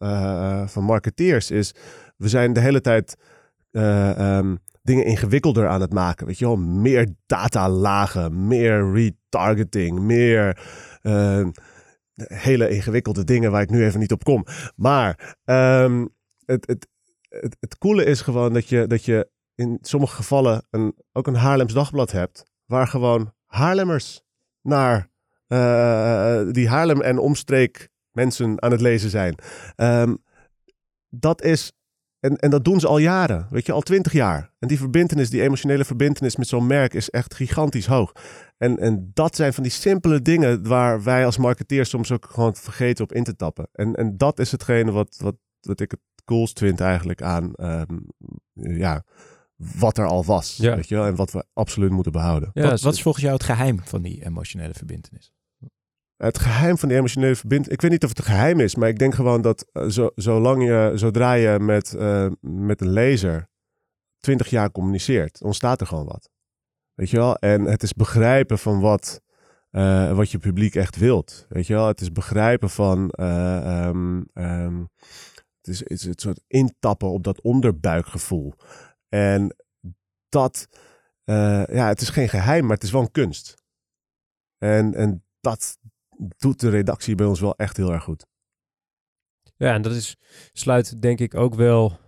van 0.70 0.84
marketeers 0.84 1.52
is... 1.52 1.74
We 2.18 2.30
zijn 2.30 2.54
de 2.54 2.60
hele 2.60 2.82
tijd 2.82 3.16
eh, 3.72 4.38
ehm, 4.38 4.56
dingen 4.82 5.06
ingewikkelder 5.06 5.68
aan 5.68 5.82
het 5.82 5.94
maken. 5.94 6.26
Weet 6.28 6.40
je 6.40 6.46
wel, 6.46 6.58
meer 6.58 7.08
datalagen, 7.26 8.48
meer 8.48 8.94
retargeting, 8.94 10.00
meer 10.00 10.62
eh, 11.02 11.48
hele 12.16 12.70
ingewikkelde 12.70 13.24
dingen 13.24 13.52
waar 13.52 13.62
ik 13.62 13.70
nu 13.70 13.86
even 13.86 14.00
niet 14.00 14.12
op 14.12 14.24
kom. 14.24 14.46
Maar 14.76 15.38
ehm, 15.44 16.08
het, 16.46 16.68
het, 16.68 16.88
het, 17.30 17.58
het 17.60 17.78
coole 17.78 18.06
is 18.06 18.22
gewoon 18.22 18.54
dat 18.54 18.70
je, 18.70 18.88
dat 18.88 19.06
je 19.06 19.30
in 19.56 19.78
sommige 19.82 20.16
gevallen 20.16 20.66
een, 20.70 20.96
ook 21.12 21.28
een 21.28 21.36
Haarlems 21.36 21.74
dagblad 21.74 22.12
hebt, 22.12 22.44
waar 22.66 22.88
gewoon 22.88 23.34
Haarlemmers 23.46 24.22
naar 24.62 25.10
eh, 25.48 26.42
die 26.52 26.70
Haarlem 26.70 27.02
en 27.02 27.18
omstreek 27.18 27.90
mensen 28.12 28.62
aan 28.62 28.72
het 28.72 28.82
lezen 28.82 29.10
zijn. 29.10 29.36
Ehm, 29.76 30.16
dat 31.10 31.42
is 31.44 31.72
en, 32.22 32.36
en 32.38 32.50
dat 32.50 32.64
doen 32.64 32.80
ze 32.80 32.88
al 32.88 32.98
jaren, 32.98 33.48
weet 33.50 33.66
je, 33.66 33.72
al 33.72 33.82
twintig 33.82 34.12
jaar. 34.12 34.52
En 34.60 34.68
die 34.68 34.78
verbindenis, 34.78 35.30
die 35.30 35.42
emotionele 35.42 35.86
verbindenis 35.86 36.36
met 36.36 36.48
zo'n 36.48 36.68
merk 36.68 36.94
is 36.94 37.10
echt 37.10 37.34
gigantisch 37.34 37.86
hoog. 37.86 38.12
En, 38.58 38.80
en 38.80 39.12
dat 39.14 39.36
zijn 39.36 39.54
van 39.54 39.64
die 39.64 39.72
simpele 39.72 40.22
dingen 40.22 40.68
waar 40.68 41.04
wij 41.04 41.26
als 41.26 41.38
marketeers 41.38 41.90
soms 41.90 42.12
ook 42.12 42.26
gewoon 42.26 42.56
vergeten 42.56 43.04
op 43.04 43.14
in 43.14 43.24
te 43.24 43.36
tappen. 43.36 43.68
En, 43.72 43.96
en 43.96 44.18
dat 44.18 44.40
is 44.40 44.52
hetgene 44.52 44.92
wat, 44.92 45.18
wat, 45.20 45.36
wat 45.62 45.80
ik 45.80 45.92
het 45.92 46.00
coolst 46.26 46.60
vind 46.60 46.80
eigenlijk 46.80 47.22
aan 47.22 47.54
ehm, 47.54 47.98
ja, 48.54 49.04
wat 49.56 49.98
er 49.98 50.08
al 50.08 50.26
was. 50.26 50.58
Ja. 50.58 50.76
Weet 50.76 50.88
je 50.88 50.96
wel? 50.96 51.06
En 51.06 51.16
wat 51.16 51.32
we 51.32 51.46
absoluut 51.54 51.92
moeten 51.92 52.12
behouden. 52.12 52.50
Ja, 52.54 52.70
wat, 52.70 52.82
wat 52.82 52.94
is 52.94 53.02
volgens 53.02 53.24
jou 53.24 53.36
het 53.36 53.46
geheim 53.46 53.80
van 53.84 54.02
die 54.02 54.26
emotionele 54.26 54.74
verbindenis? 54.74 55.34
Het 56.22 56.40
geheim 56.40 56.78
van 56.78 56.90
die 56.90 56.98
emotionele 56.98 57.36
verbinding. 57.36 57.74
Ik 57.74 57.82
weet 57.82 57.92
niet 57.92 58.04
of 58.04 58.10
het 58.10 58.18
een 58.18 58.24
geheim 58.24 58.60
is, 58.60 58.76
maar 58.76 58.90
ik 58.90 59.00
denk 59.00 59.16
gewoon 59.16 59.42
dat 59.42 59.70
eh, 59.72 59.88
zo, 59.88 60.10
zolang 60.16 60.64
je, 60.64 60.92
zodra 60.96 61.34
je 61.34 61.60
met, 61.60 61.94
eh, 61.94 62.28
met 62.42 62.82
een 62.82 62.90
lezer 62.90 63.50
twintig 64.18 64.50
jaar 64.50 64.72
communiceert, 64.72 65.42
ontstaat 65.42 65.82
er 65.82 65.88
gewoon 65.88 66.06
wat. 66.06 66.30
Weet 66.94 67.10
je 67.10 67.18
wel? 67.18 67.36
En 67.36 67.64
het 67.64 67.84
is 67.84 67.94
begrijpen 67.94 68.60
van 68.60 68.80
wat, 68.80 69.22
eh, 69.70 70.16
wat 70.16 70.32
je 70.32 70.38
publiek 70.38 70.76
echt 70.76 70.98
wilt. 70.98 71.46
Weet 71.50 71.68
je 71.68 71.74
wel? 71.74 71.88
Het 71.88 72.02
is 72.02 72.12
begrijpen 72.12 72.70
van. 72.70 73.10
eh, 73.10 73.86
ehm, 73.88 74.22
ehm, 74.34 74.80
het, 75.58 75.68
is, 75.68 75.80
het 75.80 75.92
is 75.92 76.04
het 76.04 76.22
soort 76.22 76.44
intappen 76.48 77.10
op 77.10 77.24
dat 77.24 77.42
onderbuikgevoel. 77.42 78.54
En 79.10 79.56
dat. 80.30 80.68
ja, 81.72 81.88
het 81.88 82.02
is 82.02 82.10
geen 82.10 82.30
geheim, 82.30 82.62
maar 82.66 82.76
het 82.76 82.84
is 82.84 82.92
wel 82.92 83.02
een 83.02 83.12
kunst. 83.12 83.64
En, 84.58 84.94
en 84.94 85.24
dat 85.40 85.78
doet 86.38 86.60
de 86.60 86.70
redactie 86.70 87.16
bij 87.16 87.26
ons 87.26 87.40
wel 87.40 87.56
echt 87.56 87.78
heel 87.78 87.92
erg 87.92 88.04
goed. 88.04 88.26
Ja, 89.56 89.74
en 89.74 89.82
dat 89.82 89.92
is, 89.92 90.16
sluit 90.52 91.02
denk 91.02 91.20
ik 91.20 91.36
ook 91.36 91.56
wel 91.56 92.00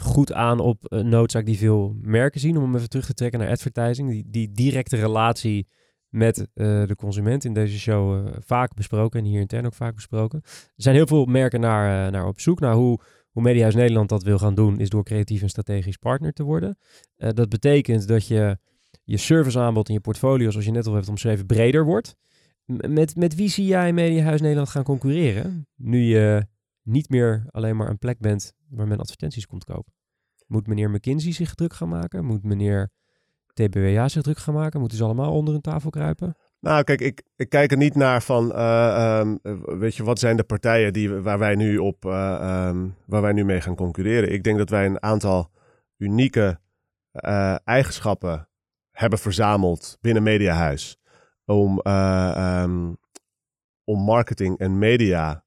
goed 0.00 0.32
aan 0.32 0.60
op 0.60 0.92
een 0.92 1.08
noodzaak 1.08 1.46
die 1.46 1.58
veel 1.58 1.96
merken 2.00 2.40
zien. 2.40 2.56
Om 2.56 2.62
hem 2.62 2.76
even 2.76 2.88
terug 2.88 3.06
te 3.06 3.14
trekken 3.14 3.40
naar 3.40 3.48
advertising. 3.48 4.10
Die, 4.10 4.24
die 4.28 4.52
directe 4.52 4.96
relatie 4.96 5.68
met 6.08 6.38
eh, 6.38 6.46
de 6.86 6.94
consument 6.96 7.44
in 7.44 7.52
deze 7.52 7.78
show 7.78 8.26
eh, 8.26 8.32
vaak 8.38 8.74
besproken. 8.74 9.20
En 9.20 9.26
hier 9.26 9.40
intern 9.40 9.66
ook 9.66 9.74
vaak 9.74 9.94
besproken. 9.94 10.40
Er 10.44 10.72
zijn 10.76 10.94
heel 10.94 11.06
veel 11.06 11.24
merken 11.24 11.60
naar, 11.60 12.06
eh, 12.06 12.12
naar 12.12 12.26
op 12.26 12.40
zoek. 12.40 12.60
naar 12.60 12.74
hoe, 12.74 13.00
hoe 13.30 13.42
Mediahuis 13.42 13.74
Nederland 13.74 14.08
dat 14.08 14.22
wil 14.22 14.38
gaan 14.38 14.54
doen. 14.54 14.78
Is 14.78 14.88
door 14.88 15.04
creatief 15.04 15.42
en 15.42 15.48
strategisch 15.48 15.96
partner 15.96 16.32
te 16.32 16.42
worden. 16.42 16.78
Dat 17.16 17.48
betekent 17.48 18.08
dat 18.08 18.26
je 18.26 18.58
je 19.04 19.16
serviceaanbod 19.16 19.88
en 19.88 19.94
je 19.94 20.00
portfolio, 20.00 20.50
zoals 20.50 20.66
je 20.66 20.72
net 20.72 20.86
al 20.86 20.94
hebt 20.94 21.08
omschreven, 21.08 21.46
breder 21.46 21.84
wordt. 21.84 22.16
Met, 22.76 23.16
met 23.16 23.34
wie 23.34 23.48
zie 23.48 23.66
jij 23.66 23.92
Mediahuis 23.92 24.40
Nederland 24.40 24.68
gaan 24.68 24.82
concurreren? 24.82 25.66
Nu 25.74 25.98
je 25.98 26.46
niet 26.82 27.08
meer 27.08 27.46
alleen 27.50 27.76
maar 27.76 27.88
een 27.88 27.98
plek 27.98 28.18
bent 28.18 28.52
waar 28.68 28.88
men 28.88 28.98
advertenties 28.98 29.46
komt 29.46 29.64
kopen. 29.64 29.92
Moet 30.46 30.66
meneer 30.66 30.90
McKinsey 30.90 31.32
zich 31.32 31.54
druk 31.54 31.72
gaan 31.72 31.88
maken? 31.88 32.24
Moet 32.24 32.42
meneer 32.42 32.90
TBWA 33.52 34.08
zich 34.08 34.22
druk 34.22 34.38
gaan 34.38 34.54
maken? 34.54 34.80
Moeten 34.80 34.98
ze 34.98 35.04
allemaal 35.04 35.32
onder 35.32 35.54
een 35.54 35.60
tafel 35.60 35.90
kruipen? 35.90 36.36
Nou, 36.60 36.84
kijk, 36.84 37.00
ik, 37.00 37.22
ik 37.36 37.48
kijk 37.48 37.70
er 37.70 37.76
niet 37.76 37.94
naar 37.94 38.22
van, 38.22 38.52
uh, 38.52 39.20
um, 39.20 39.38
weet 39.78 39.94
je, 39.94 40.04
wat 40.04 40.18
zijn 40.18 40.36
de 40.36 40.44
partijen 40.44 40.92
die, 40.92 41.10
waar, 41.10 41.38
wij 41.38 41.54
nu 41.54 41.78
op, 41.78 42.04
uh, 42.04 42.68
um, 42.68 42.94
waar 43.06 43.22
wij 43.22 43.32
nu 43.32 43.44
mee 43.44 43.60
gaan 43.60 43.74
concurreren? 43.74 44.32
Ik 44.32 44.44
denk 44.44 44.58
dat 44.58 44.70
wij 44.70 44.86
een 44.86 45.02
aantal 45.02 45.50
unieke 45.96 46.60
uh, 47.12 47.56
eigenschappen 47.64 48.48
hebben 48.90 49.18
verzameld 49.18 49.98
binnen 50.00 50.22
Mediahuis 50.22 50.97
om, 51.48 51.80
um, 51.86 52.96
om 53.84 54.00
marketing 54.00 54.58
en 54.58 54.78
media 54.78 55.44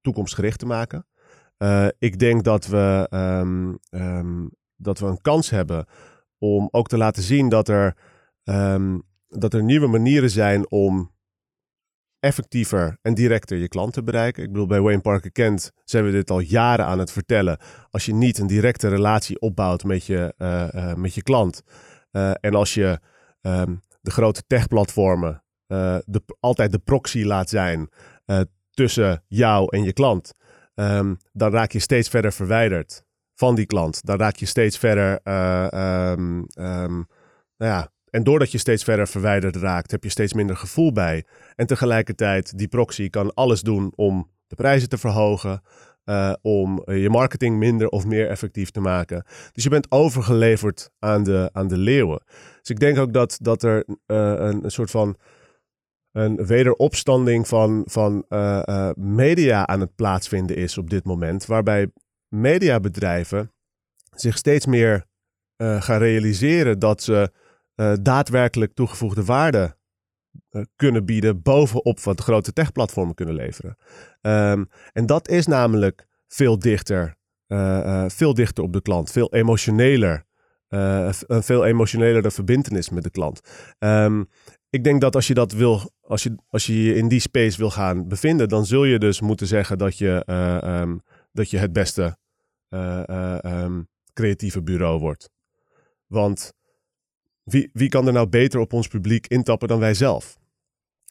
toekomstgericht 0.00 0.58
te 0.58 0.66
maken. 0.66 1.06
ik 1.98 2.18
denk 2.18 2.44
dat 2.44 2.66
we, 2.66 3.08
dat 4.76 4.98
we 4.98 5.06
een 5.06 5.20
kans 5.20 5.50
hebben 5.50 5.86
om 6.38 6.68
ook 6.70 6.88
te 6.88 6.96
laten 6.96 7.22
zien 7.22 7.48
dat 7.48 7.68
er 7.68 7.96
dat 9.28 9.54
er 9.54 9.62
nieuwe 9.62 9.86
manieren 9.86 10.30
zijn 10.30 10.70
om 10.70 11.10
effectiever 12.20 12.98
en 13.02 13.14
directer 13.14 13.58
je 13.58 13.68
klant 13.68 13.92
te 13.92 14.02
bereiken. 14.02 14.42
Ik 14.42 14.52
bedoel, 14.52 14.66
bij 14.66 14.80
Wayne 14.80 15.00
Parker 15.00 15.32
Kent 15.32 15.72
zijn 15.84 16.04
we 16.04 16.10
dit 16.10 16.30
al 16.30 16.40
jaren 16.40 16.86
aan 16.86 16.98
het 16.98 17.12
vertellen. 17.12 17.58
Als 17.90 18.06
je 18.06 18.14
niet 18.14 18.38
een 18.38 18.46
directe 18.46 18.88
relatie 18.88 19.40
opbouwt 19.40 19.84
met 19.84 20.06
je, 20.06 20.34
uh, 20.38 20.94
met 20.94 21.14
je 21.14 21.22
klant. 21.22 21.62
En 22.40 22.54
als 22.54 22.74
je 22.74 23.00
de 24.08 24.14
grote 24.14 24.42
techplatformen 24.46 25.44
de, 25.66 26.22
altijd 26.40 26.72
de 26.72 26.78
proxy 26.78 27.22
laat 27.22 27.48
zijn 27.48 27.88
tussen 28.70 29.24
jou 29.26 29.76
en 29.76 29.84
je 29.84 29.92
klant. 29.92 30.32
Um, 30.74 31.16
dan 31.32 31.52
raak 31.52 31.72
je 31.72 31.78
steeds 31.78 32.08
verder 32.08 32.32
verwijderd 32.32 33.04
van 33.34 33.54
die 33.54 33.66
klant. 33.66 34.06
Dan 34.06 34.18
raak 34.18 34.36
je 34.36 34.46
steeds 34.46 34.78
verder 34.78 35.20
um, 36.12 36.46
nou 37.56 37.72
ja, 37.72 37.90
en 38.10 38.24
doordat 38.24 38.52
je 38.52 38.58
steeds 38.58 38.84
verder 38.84 39.08
verwijderd 39.08 39.56
raakt, 39.56 39.90
heb 39.90 40.04
je 40.04 40.10
steeds 40.10 40.32
minder 40.32 40.56
gevoel 40.56 40.92
bij. 40.92 41.24
En 41.54 41.66
tegelijkertijd, 41.66 42.58
die 42.58 42.68
proxy 42.68 43.08
kan 43.08 43.34
alles 43.34 43.60
doen 43.60 43.92
om 43.94 44.30
de 44.46 44.56
prijzen 44.56 44.88
te 44.88 44.98
verhogen, 44.98 45.62
uh, 46.08 46.32
om 46.42 46.82
je 46.86 47.10
marketing 47.10 47.56
minder 47.56 47.88
of 47.88 48.06
meer 48.06 48.28
effectief 48.28 48.70
te 48.70 48.80
maken. 48.80 49.24
Dus 49.52 49.64
je 49.64 49.70
bent 49.70 49.90
overgeleverd 49.90 50.90
aan 50.98 51.22
de, 51.22 51.50
aan 51.52 51.68
de 51.68 51.76
leeuwen. 51.76 52.22
Dus 52.60 52.70
ik 52.70 52.78
denk 52.78 52.98
ook 52.98 53.12
dat, 53.12 53.38
dat 53.42 53.62
er 53.62 53.84
uh, 53.86 53.96
een, 54.06 54.64
een, 54.64 54.70
soort 54.70 54.90
van 54.90 55.16
een 56.12 56.46
wederopstanding 56.46 57.48
van, 57.48 57.82
van 57.86 58.24
media 58.96 59.66
aan 59.66 59.80
het 59.80 59.94
plaatsvinden 59.94 60.56
is 60.56 60.78
op 60.78 60.90
dit 60.90 61.04
moment, 61.04 61.46
waarbij 61.46 61.92
mediabedrijven 62.28 63.52
zich 64.10 64.36
steeds 64.36 64.66
meer 64.66 65.06
gaan 65.56 65.98
realiseren 65.98 66.78
dat 66.78 67.02
ze 67.02 67.30
daadwerkelijk 68.02 68.74
toegevoegde 68.74 69.24
waarde 69.24 69.76
kunnen 70.76 71.04
bieden 71.04 71.42
bovenop 71.42 72.00
wat 72.00 72.20
grote 72.20 72.52
techplatformen 72.52 73.14
kunnen 73.14 73.34
leveren. 73.34 73.76
Um, 74.20 74.68
en 74.92 75.06
dat 75.06 75.28
is 75.28 75.46
namelijk 75.46 76.06
veel 76.26 76.58
dichter, 76.58 77.16
uh, 77.46 78.04
veel 78.08 78.34
dichter 78.34 78.64
op 78.64 78.72
de 78.72 78.82
klant, 78.82 79.10
veel 79.10 79.34
emotioneler. 79.34 80.26
een 80.68 81.42
veel 81.42 81.64
emotionelere 81.64 82.30
verbindenis 82.30 82.90
met 82.90 83.02
de 83.02 83.10
klant. 83.10 83.40
Um, 83.78 84.28
ik 84.70 84.84
denk 84.84 85.00
dat 85.00 85.14
als 85.14 85.26
je 85.26 85.34
dat 85.34 85.52
wil, 85.52 85.90
als 86.00 86.22
je, 86.22 86.34
als 86.48 86.66
je 86.66 86.94
in 86.94 87.08
die 87.08 87.20
space 87.20 87.58
wil 87.58 87.70
gaan 87.70 88.08
bevinden, 88.08 88.48
dan 88.48 88.66
zul 88.66 88.84
je 88.84 88.98
dus 88.98 89.20
moeten 89.20 89.46
zeggen 89.46 89.78
dat 89.78 89.98
je, 89.98 90.22
um, 90.64 91.02
dat 91.32 91.50
je 91.50 91.58
het 91.58 91.72
beste 91.72 92.18
creatieve 94.12 94.62
bureau 94.62 95.00
wordt. 95.00 95.30
Want 96.06 96.52
wie, 97.50 97.70
wie 97.72 97.88
kan 97.88 98.06
er 98.06 98.12
nou 98.12 98.28
beter 98.28 98.60
op 98.60 98.72
ons 98.72 98.88
publiek 98.88 99.26
intappen 99.26 99.68
dan 99.68 99.78
wij 99.78 99.94
zelf? 99.94 100.38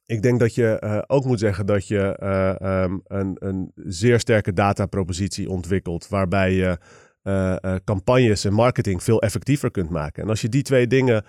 Ik 0.06 0.22
denk 0.22 0.40
dat 0.40 0.56
je 0.56 0.82
uh, 0.84 1.02
ook 1.08 1.26
moet 1.26 1.40
zeggen 1.40 1.66
dat 1.66 1.88
je 1.88 2.18
uh, 2.24 2.84
um, 2.84 3.02
een, 3.04 3.36
een 3.40 3.72
zeer 3.76 4.20
sterke 4.20 4.54
datapropositie 4.54 5.50
ontwikkelt, 5.50 6.08
waarbij 6.08 6.54
je 6.54 6.78
uh, 7.24 7.76
campagnes 7.84 8.46
en 8.46 8.54
marketing 8.54 9.04
veel 9.04 9.22
effectiever 9.22 9.72
kunt 9.72 9.90
maken. 9.90 10.24
En 10.24 10.30
als 10.30 10.42
je 10.42 10.50
die 10.50 10.62
twee 10.62 10.88
dingen 10.88 11.26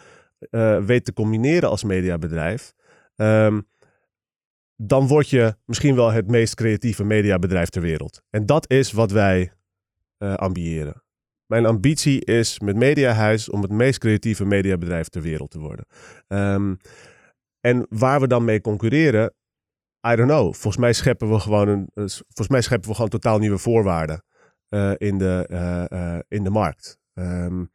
weet 0.87 1.05
te 1.05 1.13
combineren 1.13 1.69
als 1.69 1.85
mediabedrijf, 1.85 2.75
um, 3.17 3.69
dan 4.77 5.07
word 5.07 5.29
je 5.29 5.57
misschien 5.65 5.95
wel 5.95 6.11
het 6.11 6.31
meest 6.31 6.55
creatieve 6.55 7.05
mediabedrijf 7.05 7.69
ter 7.69 7.83
wereld. 7.83 8.23
En 8.31 8.47
dat 8.47 8.71
is 8.71 8.93
wat 8.93 9.11
wij 9.11 9.53
ambiëren. 10.19 11.03
Mijn 11.49 11.67
ambitie 11.67 12.25
is 12.25 12.61
met 12.61 12.77
Mediahuis 12.77 13.51
om 13.51 13.63
het 13.63 13.71
meest 13.71 13.99
creatieve 13.99 14.45
mediabedrijf 14.45 15.09
ter 15.09 15.23
wereld 15.23 15.51
te 15.51 15.59
worden. 15.59 15.87
Um, 16.27 16.77
en 17.61 17.87
waar 17.91 18.21
we 18.21 18.27
dan 18.27 18.45
mee 18.45 18.61
concurreren, 18.61 19.35
I 20.09 20.17
don't 20.17 20.29
know. 20.29 20.55
Volgens 20.55 20.77
mij 20.77 20.93
scheppen 20.93 21.31
we 21.31 21.39
gewoon, 21.39 21.69
een, 21.69 21.89
eh, 21.95 22.05
volgens 22.07 22.49
mij 22.49 22.63
scheppen 22.63 22.89
we 22.89 22.95
gewoon 22.95 23.11
totaal 23.11 23.39
nieuwe 23.39 23.59
voorwaarden 23.59 24.25
uh, 24.69 24.93
in, 24.97 25.19
de, 25.19 25.47
uh, 25.93 26.19
in 26.29 26.45
de 26.45 26.51
markt. 26.51 26.99
Um, 27.15 27.71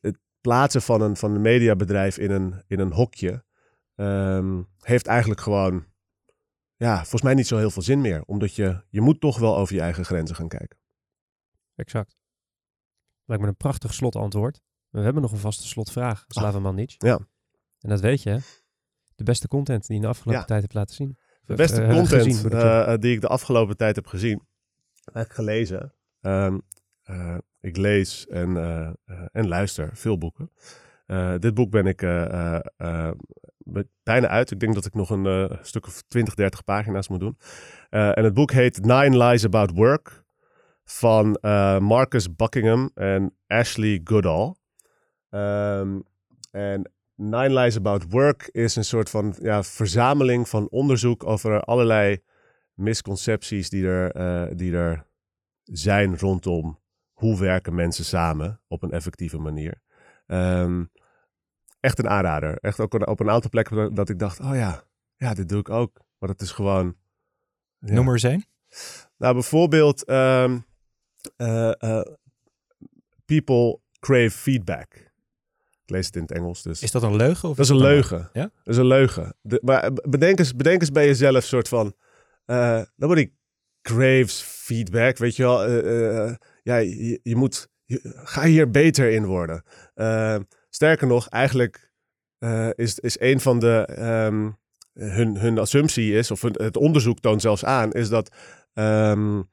het 0.00 0.18
plaatsen 0.40 0.82
van 0.82 1.00
een, 1.00 1.16
van 1.16 1.34
een 1.34 1.40
mediabedrijf 1.40 2.18
in 2.18 2.30
een, 2.30 2.62
in 2.66 2.78
een 2.78 2.92
hokje 2.92 3.44
um, 3.96 4.68
heeft 4.80 5.06
eigenlijk 5.06 5.40
gewoon, 5.40 5.84
ja, 6.76 6.96
volgens 6.96 7.22
mij 7.22 7.34
niet 7.34 7.46
zo 7.46 7.56
heel 7.56 7.70
veel 7.70 7.82
zin 7.82 8.00
meer. 8.00 8.22
Omdat 8.26 8.54
je, 8.54 8.82
je 8.88 9.00
moet 9.00 9.20
toch 9.20 9.38
wel 9.38 9.56
over 9.56 9.74
je 9.74 9.80
eigen 9.80 10.04
grenzen 10.04 10.36
gaan 10.36 10.48
kijken. 10.48 10.78
Exact. 11.74 12.19
Lijkt 13.30 13.44
me 13.44 13.50
een 13.50 13.56
prachtig 13.56 13.94
slotantwoord. 13.94 14.60
We 14.88 15.00
hebben 15.00 15.22
nog 15.22 15.32
een 15.32 15.38
vaste 15.38 15.66
slotvraag, 15.66 16.24
Slaven 16.28 16.62
Mandic. 16.62 16.94
Ja. 16.98 17.18
En 17.80 17.88
dat 17.88 18.00
weet 18.00 18.22
je, 18.22 18.30
hè? 18.30 18.38
De 19.14 19.24
beste 19.24 19.48
content 19.48 19.86
die 19.86 19.90
je 19.90 19.94
in 19.94 20.00
de 20.00 20.08
afgelopen 20.08 20.40
ja. 20.40 20.46
tijd 20.46 20.60
hebt 20.62 20.74
laten 20.74 20.94
zien. 20.94 21.18
De 21.44 21.54
beste 21.54 21.82
uh, 21.82 21.88
content 21.88 22.22
gezien, 22.22 22.52
uh, 22.52 22.94
die 22.98 23.14
ik 23.14 23.20
de 23.20 23.26
afgelopen 23.26 23.76
tijd 23.76 23.96
heb 23.96 24.06
gezien. 24.06 24.42
Heb 25.12 25.30
gelezen. 25.30 25.94
Um, 26.20 26.62
uh, 27.04 27.36
ik 27.60 27.76
lees 27.76 28.26
en, 28.26 28.56
en 29.32 29.48
luister 29.48 29.90
veel 29.92 30.18
boeken. 30.18 30.50
dit 31.38 31.54
boek 31.54 31.70
ben 31.70 31.86
ik 31.86 32.00
bijna 34.02 34.28
uit. 34.28 34.50
Ik 34.50 34.60
denk 34.60 34.74
dat 34.74 34.86
ik 34.86 34.94
nog 34.94 35.10
een 35.10 35.58
stuk 35.62 35.86
of 35.86 36.02
20, 36.02 36.34
30 36.34 36.64
pagina's 36.64 37.08
moet 37.08 37.20
doen. 37.20 37.38
en 37.90 38.24
het 38.24 38.34
boek 38.34 38.52
heet 38.52 38.84
Nine 38.84 39.24
Lies 39.24 39.44
About 39.44 39.70
Work 39.70 40.24
van 40.90 41.38
uh, 41.42 41.78
Marcus 41.78 42.34
Buckingham 42.34 42.90
en 42.94 43.36
Ashley 43.46 44.00
Goodall. 44.04 44.54
Um, 45.30 46.02
en 46.50 46.92
Nine 47.14 47.60
Lies 47.60 47.76
About 47.76 48.04
Work 48.08 48.48
is 48.52 48.76
een 48.76 48.84
soort 48.84 49.10
van 49.10 49.34
ja, 49.38 49.62
verzameling 49.62 50.48
van 50.48 50.68
onderzoek 50.68 51.24
over 51.24 51.60
allerlei 51.60 52.22
misconcepties 52.74 53.68
die 53.70 53.86
er, 53.86 54.16
uh, 54.16 54.56
die 54.56 54.76
er 54.76 55.06
zijn 55.64 56.18
rondom 56.18 56.78
hoe 57.12 57.38
werken 57.38 57.74
mensen 57.74 58.04
samen 58.04 58.60
op 58.68 58.82
een 58.82 58.92
effectieve 58.92 59.38
manier. 59.38 59.82
Um, 60.26 60.90
echt 61.80 61.98
een 61.98 62.08
aanrader. 62.08 62.56
Echt 62.56 62.80
ook 62.80 62.94
op 63.08 63.20
een 63.20 63.30
aantal 63.30 63.50
plekken 63.50 63.94
dat 63.94 64.08
ik 64.08 64.18
dacht, 64.18 64.40
oh 64.40 64.54
ja, 64.54 64.82
ja, 65.16 65.34
dit 65.34 65.48
doe 65.48 65.60
ik 65.60 65.68
ook. 65.68 66.00
Maar 66.18 66.28
het 66.28 66.40
is 66.40 66.52
gewoon... 66.52 66.96
Ja. 67.78 67.94
Noem 67.94 68.10
eens 68.10 68.22
een. 68.22 68.44
Nou, 69.18 69.32
bijvoorbeeld... 69.32 70.08
Um, 70.08 70.68
uh, 71.36 71.72
uh, 71.78 72.00
people 73.24 73.80
crave 74.00 74.30
feedback. 74.30 74.94
Ik 75.82 75.90
lees 75.90 76.06
het 76.06 76.16
in 76.16 76.22
het 76.22 76.32
Engels. 76.32 76.62
Dus. 76.62 76.82
Is 76.82 76.90
dat 76.90 77.02
een 77.02 77.16
leugen? 77.16 77.48
Of 77.48 77.56
dat 77.56 77.64
is 77.64 77.70
een 77.70 77.80
leugen. 77.80 78.30
Ja? 78.32 78.42
Dat 78.42 78.74
is 78.74 78.76
een 78.76 78.86
leugen. 78.86 79.34
De, 79.42 79.60
maar 79.64 79.92
bedenk 79.92 80.38
eens, 80.38 80.56
bedenk 80.56 80.80
eens 80.80 80.90
bij 80.90 81.06
jezelf 81.06 81.44
soort 81.44 81.68
van... 81.68 81.94
Uh, 82.46 82.82
nobody 82.96 83.32
craves 83.82 84.40
feedback, 84.40 85.18
weet 85.18 85.36
je 85.36 85.42
wel. 85.42 85.70
ja, 86.62 86.76
je, 86.76 87.20
je 87.22 87.36
moet... 87.36 87.68
Je, 87.84 88.00
ga 88.24 88.44
hier 88.44 88.70
beter 88.70 89.10
in 89.10 89.24
worden. 89.24 89.64
sterker 90.68 91.06
nog, 91.06 91.28
eigenlijk 91.28 91.92
is, 92.74 92.98
is 92.98 93.20
een 93.20 93.40
van 93.40 93.58
de... 93.58 93.96
Um, 94.26 94.58
hun, 94.92 95.36
hun 95.36 95.58
assumptie 95.58 96.14
is, 96.14 96.30
of 96.30 96.42
hun, 96.42 96.54
het 96.56 96.76
onderzoek 96.76 97.20
toont 97.20 97.40
zelfs 97.40 97.64
aan, 97.64 97.92
is 97.92 98.08
dat... 98.08 98.36
Um, 98.74 99.48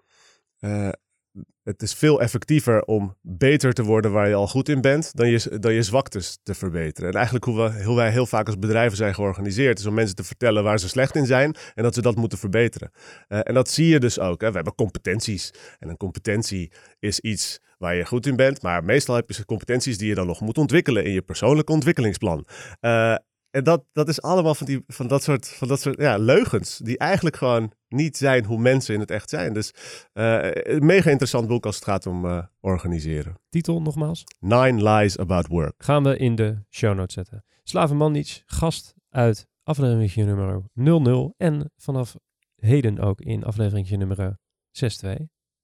het 1.67 1.81
is 1.81 1.93
veel 1.93 2.21
effectiever 2.21 2.83
om 2.83 3.15
beter 3.21 3.73
te 3.73 3.83
worden 3.83 4.11
waar 4.11 4.27
je 4.27 4.33
al 4.33 4.47
goed 4.47 4.69
in 4.69 4.81
bent, 4.81 5.11
dan 5.15 5.29
je, 5.29 5.57
je 5.61 5.83
zwaktes 5.83 6.39
te 6.43 6.53
verbeteren. 6.53 7.09
En 7.09 7.15
eigenlijk 7.15 7.45
hoe, 7.45 7.95
wij 7.95 8.11
heel 8.11 8.25
vaak 8.25 8.45
als 8.45 8.59
bedrijven 8.59 8.97
zijn 8.97 9.13
georganiseerd, 9.13 9.79
is 9.79 9.85
om 9.85 9.93
mensen 9.93 10.15
te 10.15 10.23
vertellen 10.23 10.63
waar 10.63 10.79
ze 10.79 10.89
slecht 10.89 11.15
in 11.15 11.25
zijn 11.25 11.55
en 11.73 11.83
dat 11.83 11.93
ze 11.93 12.01
dat 12.01 12.15
moeten 12.15 12.37
verbeteren. 12.37 12.91
Uh, 13.27 13.39
en 13.43 13.53
dat 13.53 13.69
zie 13.69 13.87
je 13.87 13.99
dus 13.99 14.19
ook. 14.19 14.41
Hè. 14.41 14.47
We 14.47 14.55
hebben 14.55 14.75
competenties. 14.75 15.53
En 15.79 15.89
een 15.89 15.97
competentie 15.97 16.71
is 16.99 17.19
iets 17.19 17.59
waar 17.77 17.95
je 17.95 18.05
goed 18.05 18.25
in 18.25 18.35
bent, 18.35 18.61
maar 18.61 18.83
meestal 18.83 19.15
heb 19.15 19.31
je 19.31 19.45
competenties 19.45 19.97
die 19.97 20.07
je 20.07 20.15
dan 20.15 20.27
nog 20.27 20.41
moet 20.41 20.57
ontwikkelen 20.57 21.03
in 21.05 21.11
je 21.11 21.21
persoonlijke 21.21 21.71
ontwikkelingsplan. 21.71 22.45
Uh, 22.81 23.15
En 23.49 23.63
dat, 23.63 23.85
dat 23.91 24.07
is 24.07 24.21
allemaal 24.21 24.55
van, 24.55 24.67
die, 24.67 24.83
van 24.87 25.07
dat 25.07 25.23
soort, 25.23 25.47
van 25.47 25.67
dat 25.67 25.81
soort 25.81 25.99
ja, 25.99 26.17
leugens. 26.17 26.77
Die 26.77 26.97
eigenlijk 26.97 27.35
gewoon 27.35 27.71
niet 27.87 28.17
zijn 28.17 28.45
hoe 28.45 28.59
mensen 28.59 28.93
in 28.93 28.99
het 28.99 29.11
echt 29.11 29.29
zijn. 29.29 29.53
Dus 29.53 29.73
uh, 30.13 30.39
een 30.51 30.85
mega 30.85 31.09
interessant 31.09 31.47
boek 31.47 31.65
als 31.65 31.75
het 31.75 31.83
gaat 31.83 32.05
om 32.05 32.25
uh, 32.25 32.43
organiseren. 32.59 33.35
Titel 33.49 33.81
nogmaals? 33.81 34.23
Nine 34.39 34.89
Lies 34.89 35.17
About 35.17 35.47
Work. 35.47 35.83
Gaan 35.83 36.03
we 36.03 36.17
in 36.17 36.35
de 36.35 36.63
show 36.69 36.95
notes 36.95 37.13
zetten. 37.13 37.45
Slaven 37.63 37.97
Mandic, 37.97 38.43
gast 38.45 38.93
uit 39.09 39.47
aflevering 39.63 40.15
nummer 40.15 40.63
00. 40.73 41.33
En 41.37 41.71
vanaf 41.77 42.15
heden 42.55 42.99
ook 42.99 43.21
in 43.21 43.43
aflevering 43.43 43.89
nummer 43.89 44.37
6.2. 44.71 45.09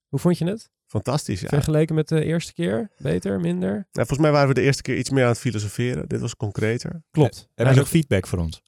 Hoe 0.07 0.19
vond 0.19 0.37
je 0.37 0.45
het? 0.45 0.71
Fantastisch, 0.93 1.41
ja. 1.41 1.47
Vergeleken 1.47 1.95
met 1.95 2.07
de 2.07 2.23
eerste 2.23 2.53
keer? 2.53 2.89
Beter, 2.97 3.39
minder? 3.39 3.75
Ja, 3.75 3.85
volgens 3.91 4.19
mij 4.19 4.31
waren 4.31 4.47
we 4.47 4.53
de 4.53 4.61
eerste 4.61 4.81
keer 4.81 4.97
iets 4.97 5.09
meer 5.09 5.23
aan 5.23 5.29
het 5.29 5.39
filosoferen. 5.39 6.07
Dit 6.07 6.19
was 6.19 6.35
concreter. 6.35 7.03
Klopt. 7.11 7.47
Heb 7.55 7.69
je 7.69 7.75
nog 7.75 7.87
feedback 7.87 8.27
voor 8.27 8.39
ons? 8.39 8.61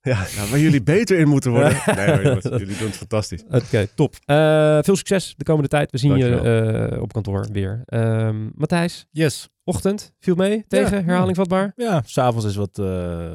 Ja, 0.00 0.26
ja, 0.36 0.46
waar 0.50 0.58
jullie 0.58 0.82
beter 0.82 1.18
in 1.18 1.28
moeten 1.28 1.50
worden. 1.50 1.72
nee, 1.96 2.40
jullie 2.42 2.76
doen 2.76 2.86
het 2.86 2.96
fantastisch. 2.96 3.44
Oké, 3.50 3.86
top. 3.94 4.14
Uh, 4.26 4.78
veel 4.82 4.96
succes 4.96 5.34
de 5.36 5.44
komende 5.44 5.68
tijd. 5.68 5.90
We 5.90 5.98
zien 5.98 6.16
je 6.16 6.90
uh, 6.92 7.02
op 7.02 7.12
kantoor 7.12 7.46
weer. 7.52 7.82
Um, 7.86 8.52
Matthijs? 8.54 9.06
Yes. 9.10 9.48
Ochtend, 9.64 10.12
viel 10.18 10.34
mee? 10.34 10.64
Tegen? 10.68 10.98
Ja, 10.98 11.04
herhaling 11.04 11.36
vatbaar? 11.36 11.72
Ja, 11.76 12.02
s'avonds 12.06 12.46
is 12.46 12.56
wat 12.56 12.78
uh, 12.78 13.34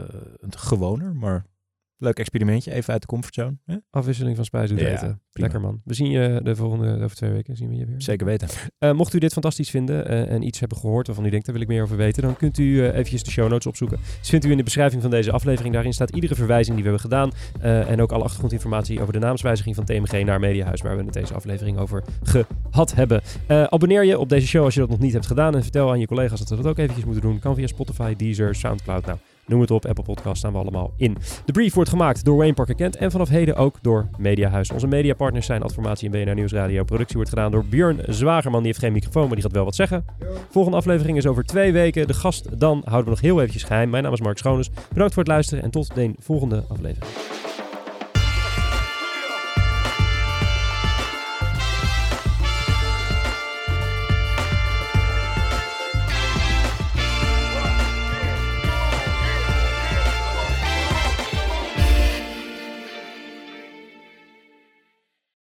gewoner, 0.50 1.16
maar 1.16 1.46
Leuk 2.04 2.20
experimentje, 2.20 2.72
even 2.72 2.94
uit 2.94 3.02
de 3.02 3.08
comfortzone. 3.08 3.58
Hè? 3.66 3.76
Afwisseling 3.90 4.36
van 4.36 4.46
spijs 4.46 4.70
ja, 4.70 4.78
eten. 4.78 5.22
Lekker 5.32 5.62
man. 5.62 5.82
We 5.84 5.94
zien 5.94 6.10
je 6.10 6.40
de 6.44 6.56
volgende, 6.56 7.04
over 7.04 7.16
twee 7.16 7.32
weken 7.32 7.56
zien 7.56 7.70
we 7.70 7.76
je 7.76 7.86
weer. 7.86 8.02
Zeker 8.02 8.26
weten. 8.26 8.48
Uh, 8.80 8.92
mocht 8.92 9.14
u 9.14 9.20
dit 9.20 9.34
fantastisch 9.34 9.70
vinden 9.70 10.12
uh, 10.12 10.32
en 10.32 10.42
iets 10.42 10.60
hebben 10.60 10.78
gehoord 10.78 11.08
waarvan 11.08 11.26
u 11.26 11.30
denkt, 11.30 11.46
daar 11.46 11.56
wil 11.56 11.64
ik 11.64 11.70
meer 11.70 11.84
over 11.84 11.98
weten, 11.98 12.22
dan 12.22 12.38
kunt 12.38 12.58
u 12.58 12.64
uh, 12.64 12.88
eventjes 12.88 13.24
de 13.24 13.32
show 13.32 13.50
notes 13.50 13.68
opzoeken. 13.68 13.98
Dus 14.20 14.30
vindt 14.30 14.46
u 14.46 14.52
in 14.52 14.58
de 14.58 14.64
beschrijving 14.64 15.02
van 15.02 15.12
deze 15.12 15.32
aflevering. 15.32 15.74
Daarin 15.74 15.94
staat 15.94 16.10
iedere 16.10 16.36
verwijzing 16.36 16.76
die 16.76 16.84
we 16.86 16.90
hebben 16.90 17.10
gedaan 17.10 17.32
en 17.88 18.02
ook 18.02 18.12
alle 18.12 18.24
achtergrondinformatie 18.24 19.02
over 19.02 19.14
de 19.14 19.20
naamswijziging 19.20 19.76
van 19.76 19.86
TMG 19.86 20.26
naar 20.26 20.40
Mediahuis, 20.40 20.82
waar 20.82 20.98
we 20.98 21.04
het 21.04 21.14
deze 21.14 21.34
aflevering 21.34 21.78
over 21.78 22.04
gehad 22.24 22.96
hebben. 22.96 23.22
abonneer 23.48 24.06
je 24.06 24.20
op 24.20 24.30
deze 24.30 24.48
show 24.48 24.64
als 24.64 24.74
je 24.74 24.80
dat 24.80 24.90
nog 24.90 25.00
niet 25.00 25.14
hebt 25.14 25.28
gedaan 25.28 25.56
en 25.56 25.62
vertel 25.62 25.90
aan 25.92 26.00
je 26.00 26.08
collega's 26.08 26.40
dat 26.40 26.48
ze 26.48 26.56
dat 26.56 26.66
ook 26.66 26.78
eventjes 26.78 27.06
moeten 27.06 27.24
doen. 27.24 27.40
Kan 27.40 27.56
via 27.56 27.68
Spotify, 27.68 28.16
Deezer, 28.16 28.56
Soundcloud. 28.56 29.06
Nou, 29.06 29.18
Noem 29.46 29.62
het 29.62 29.72
op, 29.72 29.86
Apple 29.86 30.04
Podcast 30.04 30.38
staan 30.38 30.52
we 30.52 30.58
allemaal 30.58 30.94
in. 30.98 31.18
De 31.46 31.52
brief 31.52 31.74
wordt 31.74 31.90
gemaakt 31.90 32.26
door 32.26 32.38
Wayne 32.38 32.54
Parker 32.54 32.76
Kent 32.76 32.96
en 32.96 33.12
vanaf 33.12 33.30
heden 33.30 33.56
ook 33.56 33.78
door 33.82 34.08
Mediahuis. 34.18 34.72
Onze 34.72 34.88
mediapartners 34.88 35.46
zijn 35.46 35.64
Adformatie 35.64 36.10
en 36.12 36.24
BNR 36.24 36.36
Nieuwsradio. 36.36 36.84
Productie 36.84 37.16
wordt 37.16 37.30
gedaan 37.30 37.52
door 37.52 37.66
Björn 37.66 38.00
Zwagerman. 38.08 38.60
Die 38.60 38.68
heeft 38.68 38.80
geen 38.80 38.94
microfoon, 38.94 39.26
maar 39.26 39.36
die 39.36 39.44
gaat 39.44 39.52
wel 39.52 39.66
wat 39.66 39.76
zeggen. 39.76 40.06
Volgende 40.50 40.78
aflevering 40.78 41.18
is 41.18 41.26
over 41.26 41.44
twee 41.44 41.72
weken. 41.72 42.08
De 42.08 42.14
gast 42.14 42.60
dan 42.60 42.82
houden 42.86 43.04
we 43.04 43.10
nog 43.10 43.22
heel 43.22 43.40
eventjes 43.40 43.64
geheim. 43.64 43.90
Mijn 43.90 44.04
naam 44.04 44.14
is 44.14 44.22
Mark 44.22 44.38
Schoones. 44.38 44.70
Bedankt 44.90 45.14
voor 45.14 45.24
het 45.24 45.32
luisteren 45.32 45.64
en 45.64 45.72
tot 45.72 45.96
de 45.96 46.14
volgende 46.20 46.64
aflevering. 46.70 47.12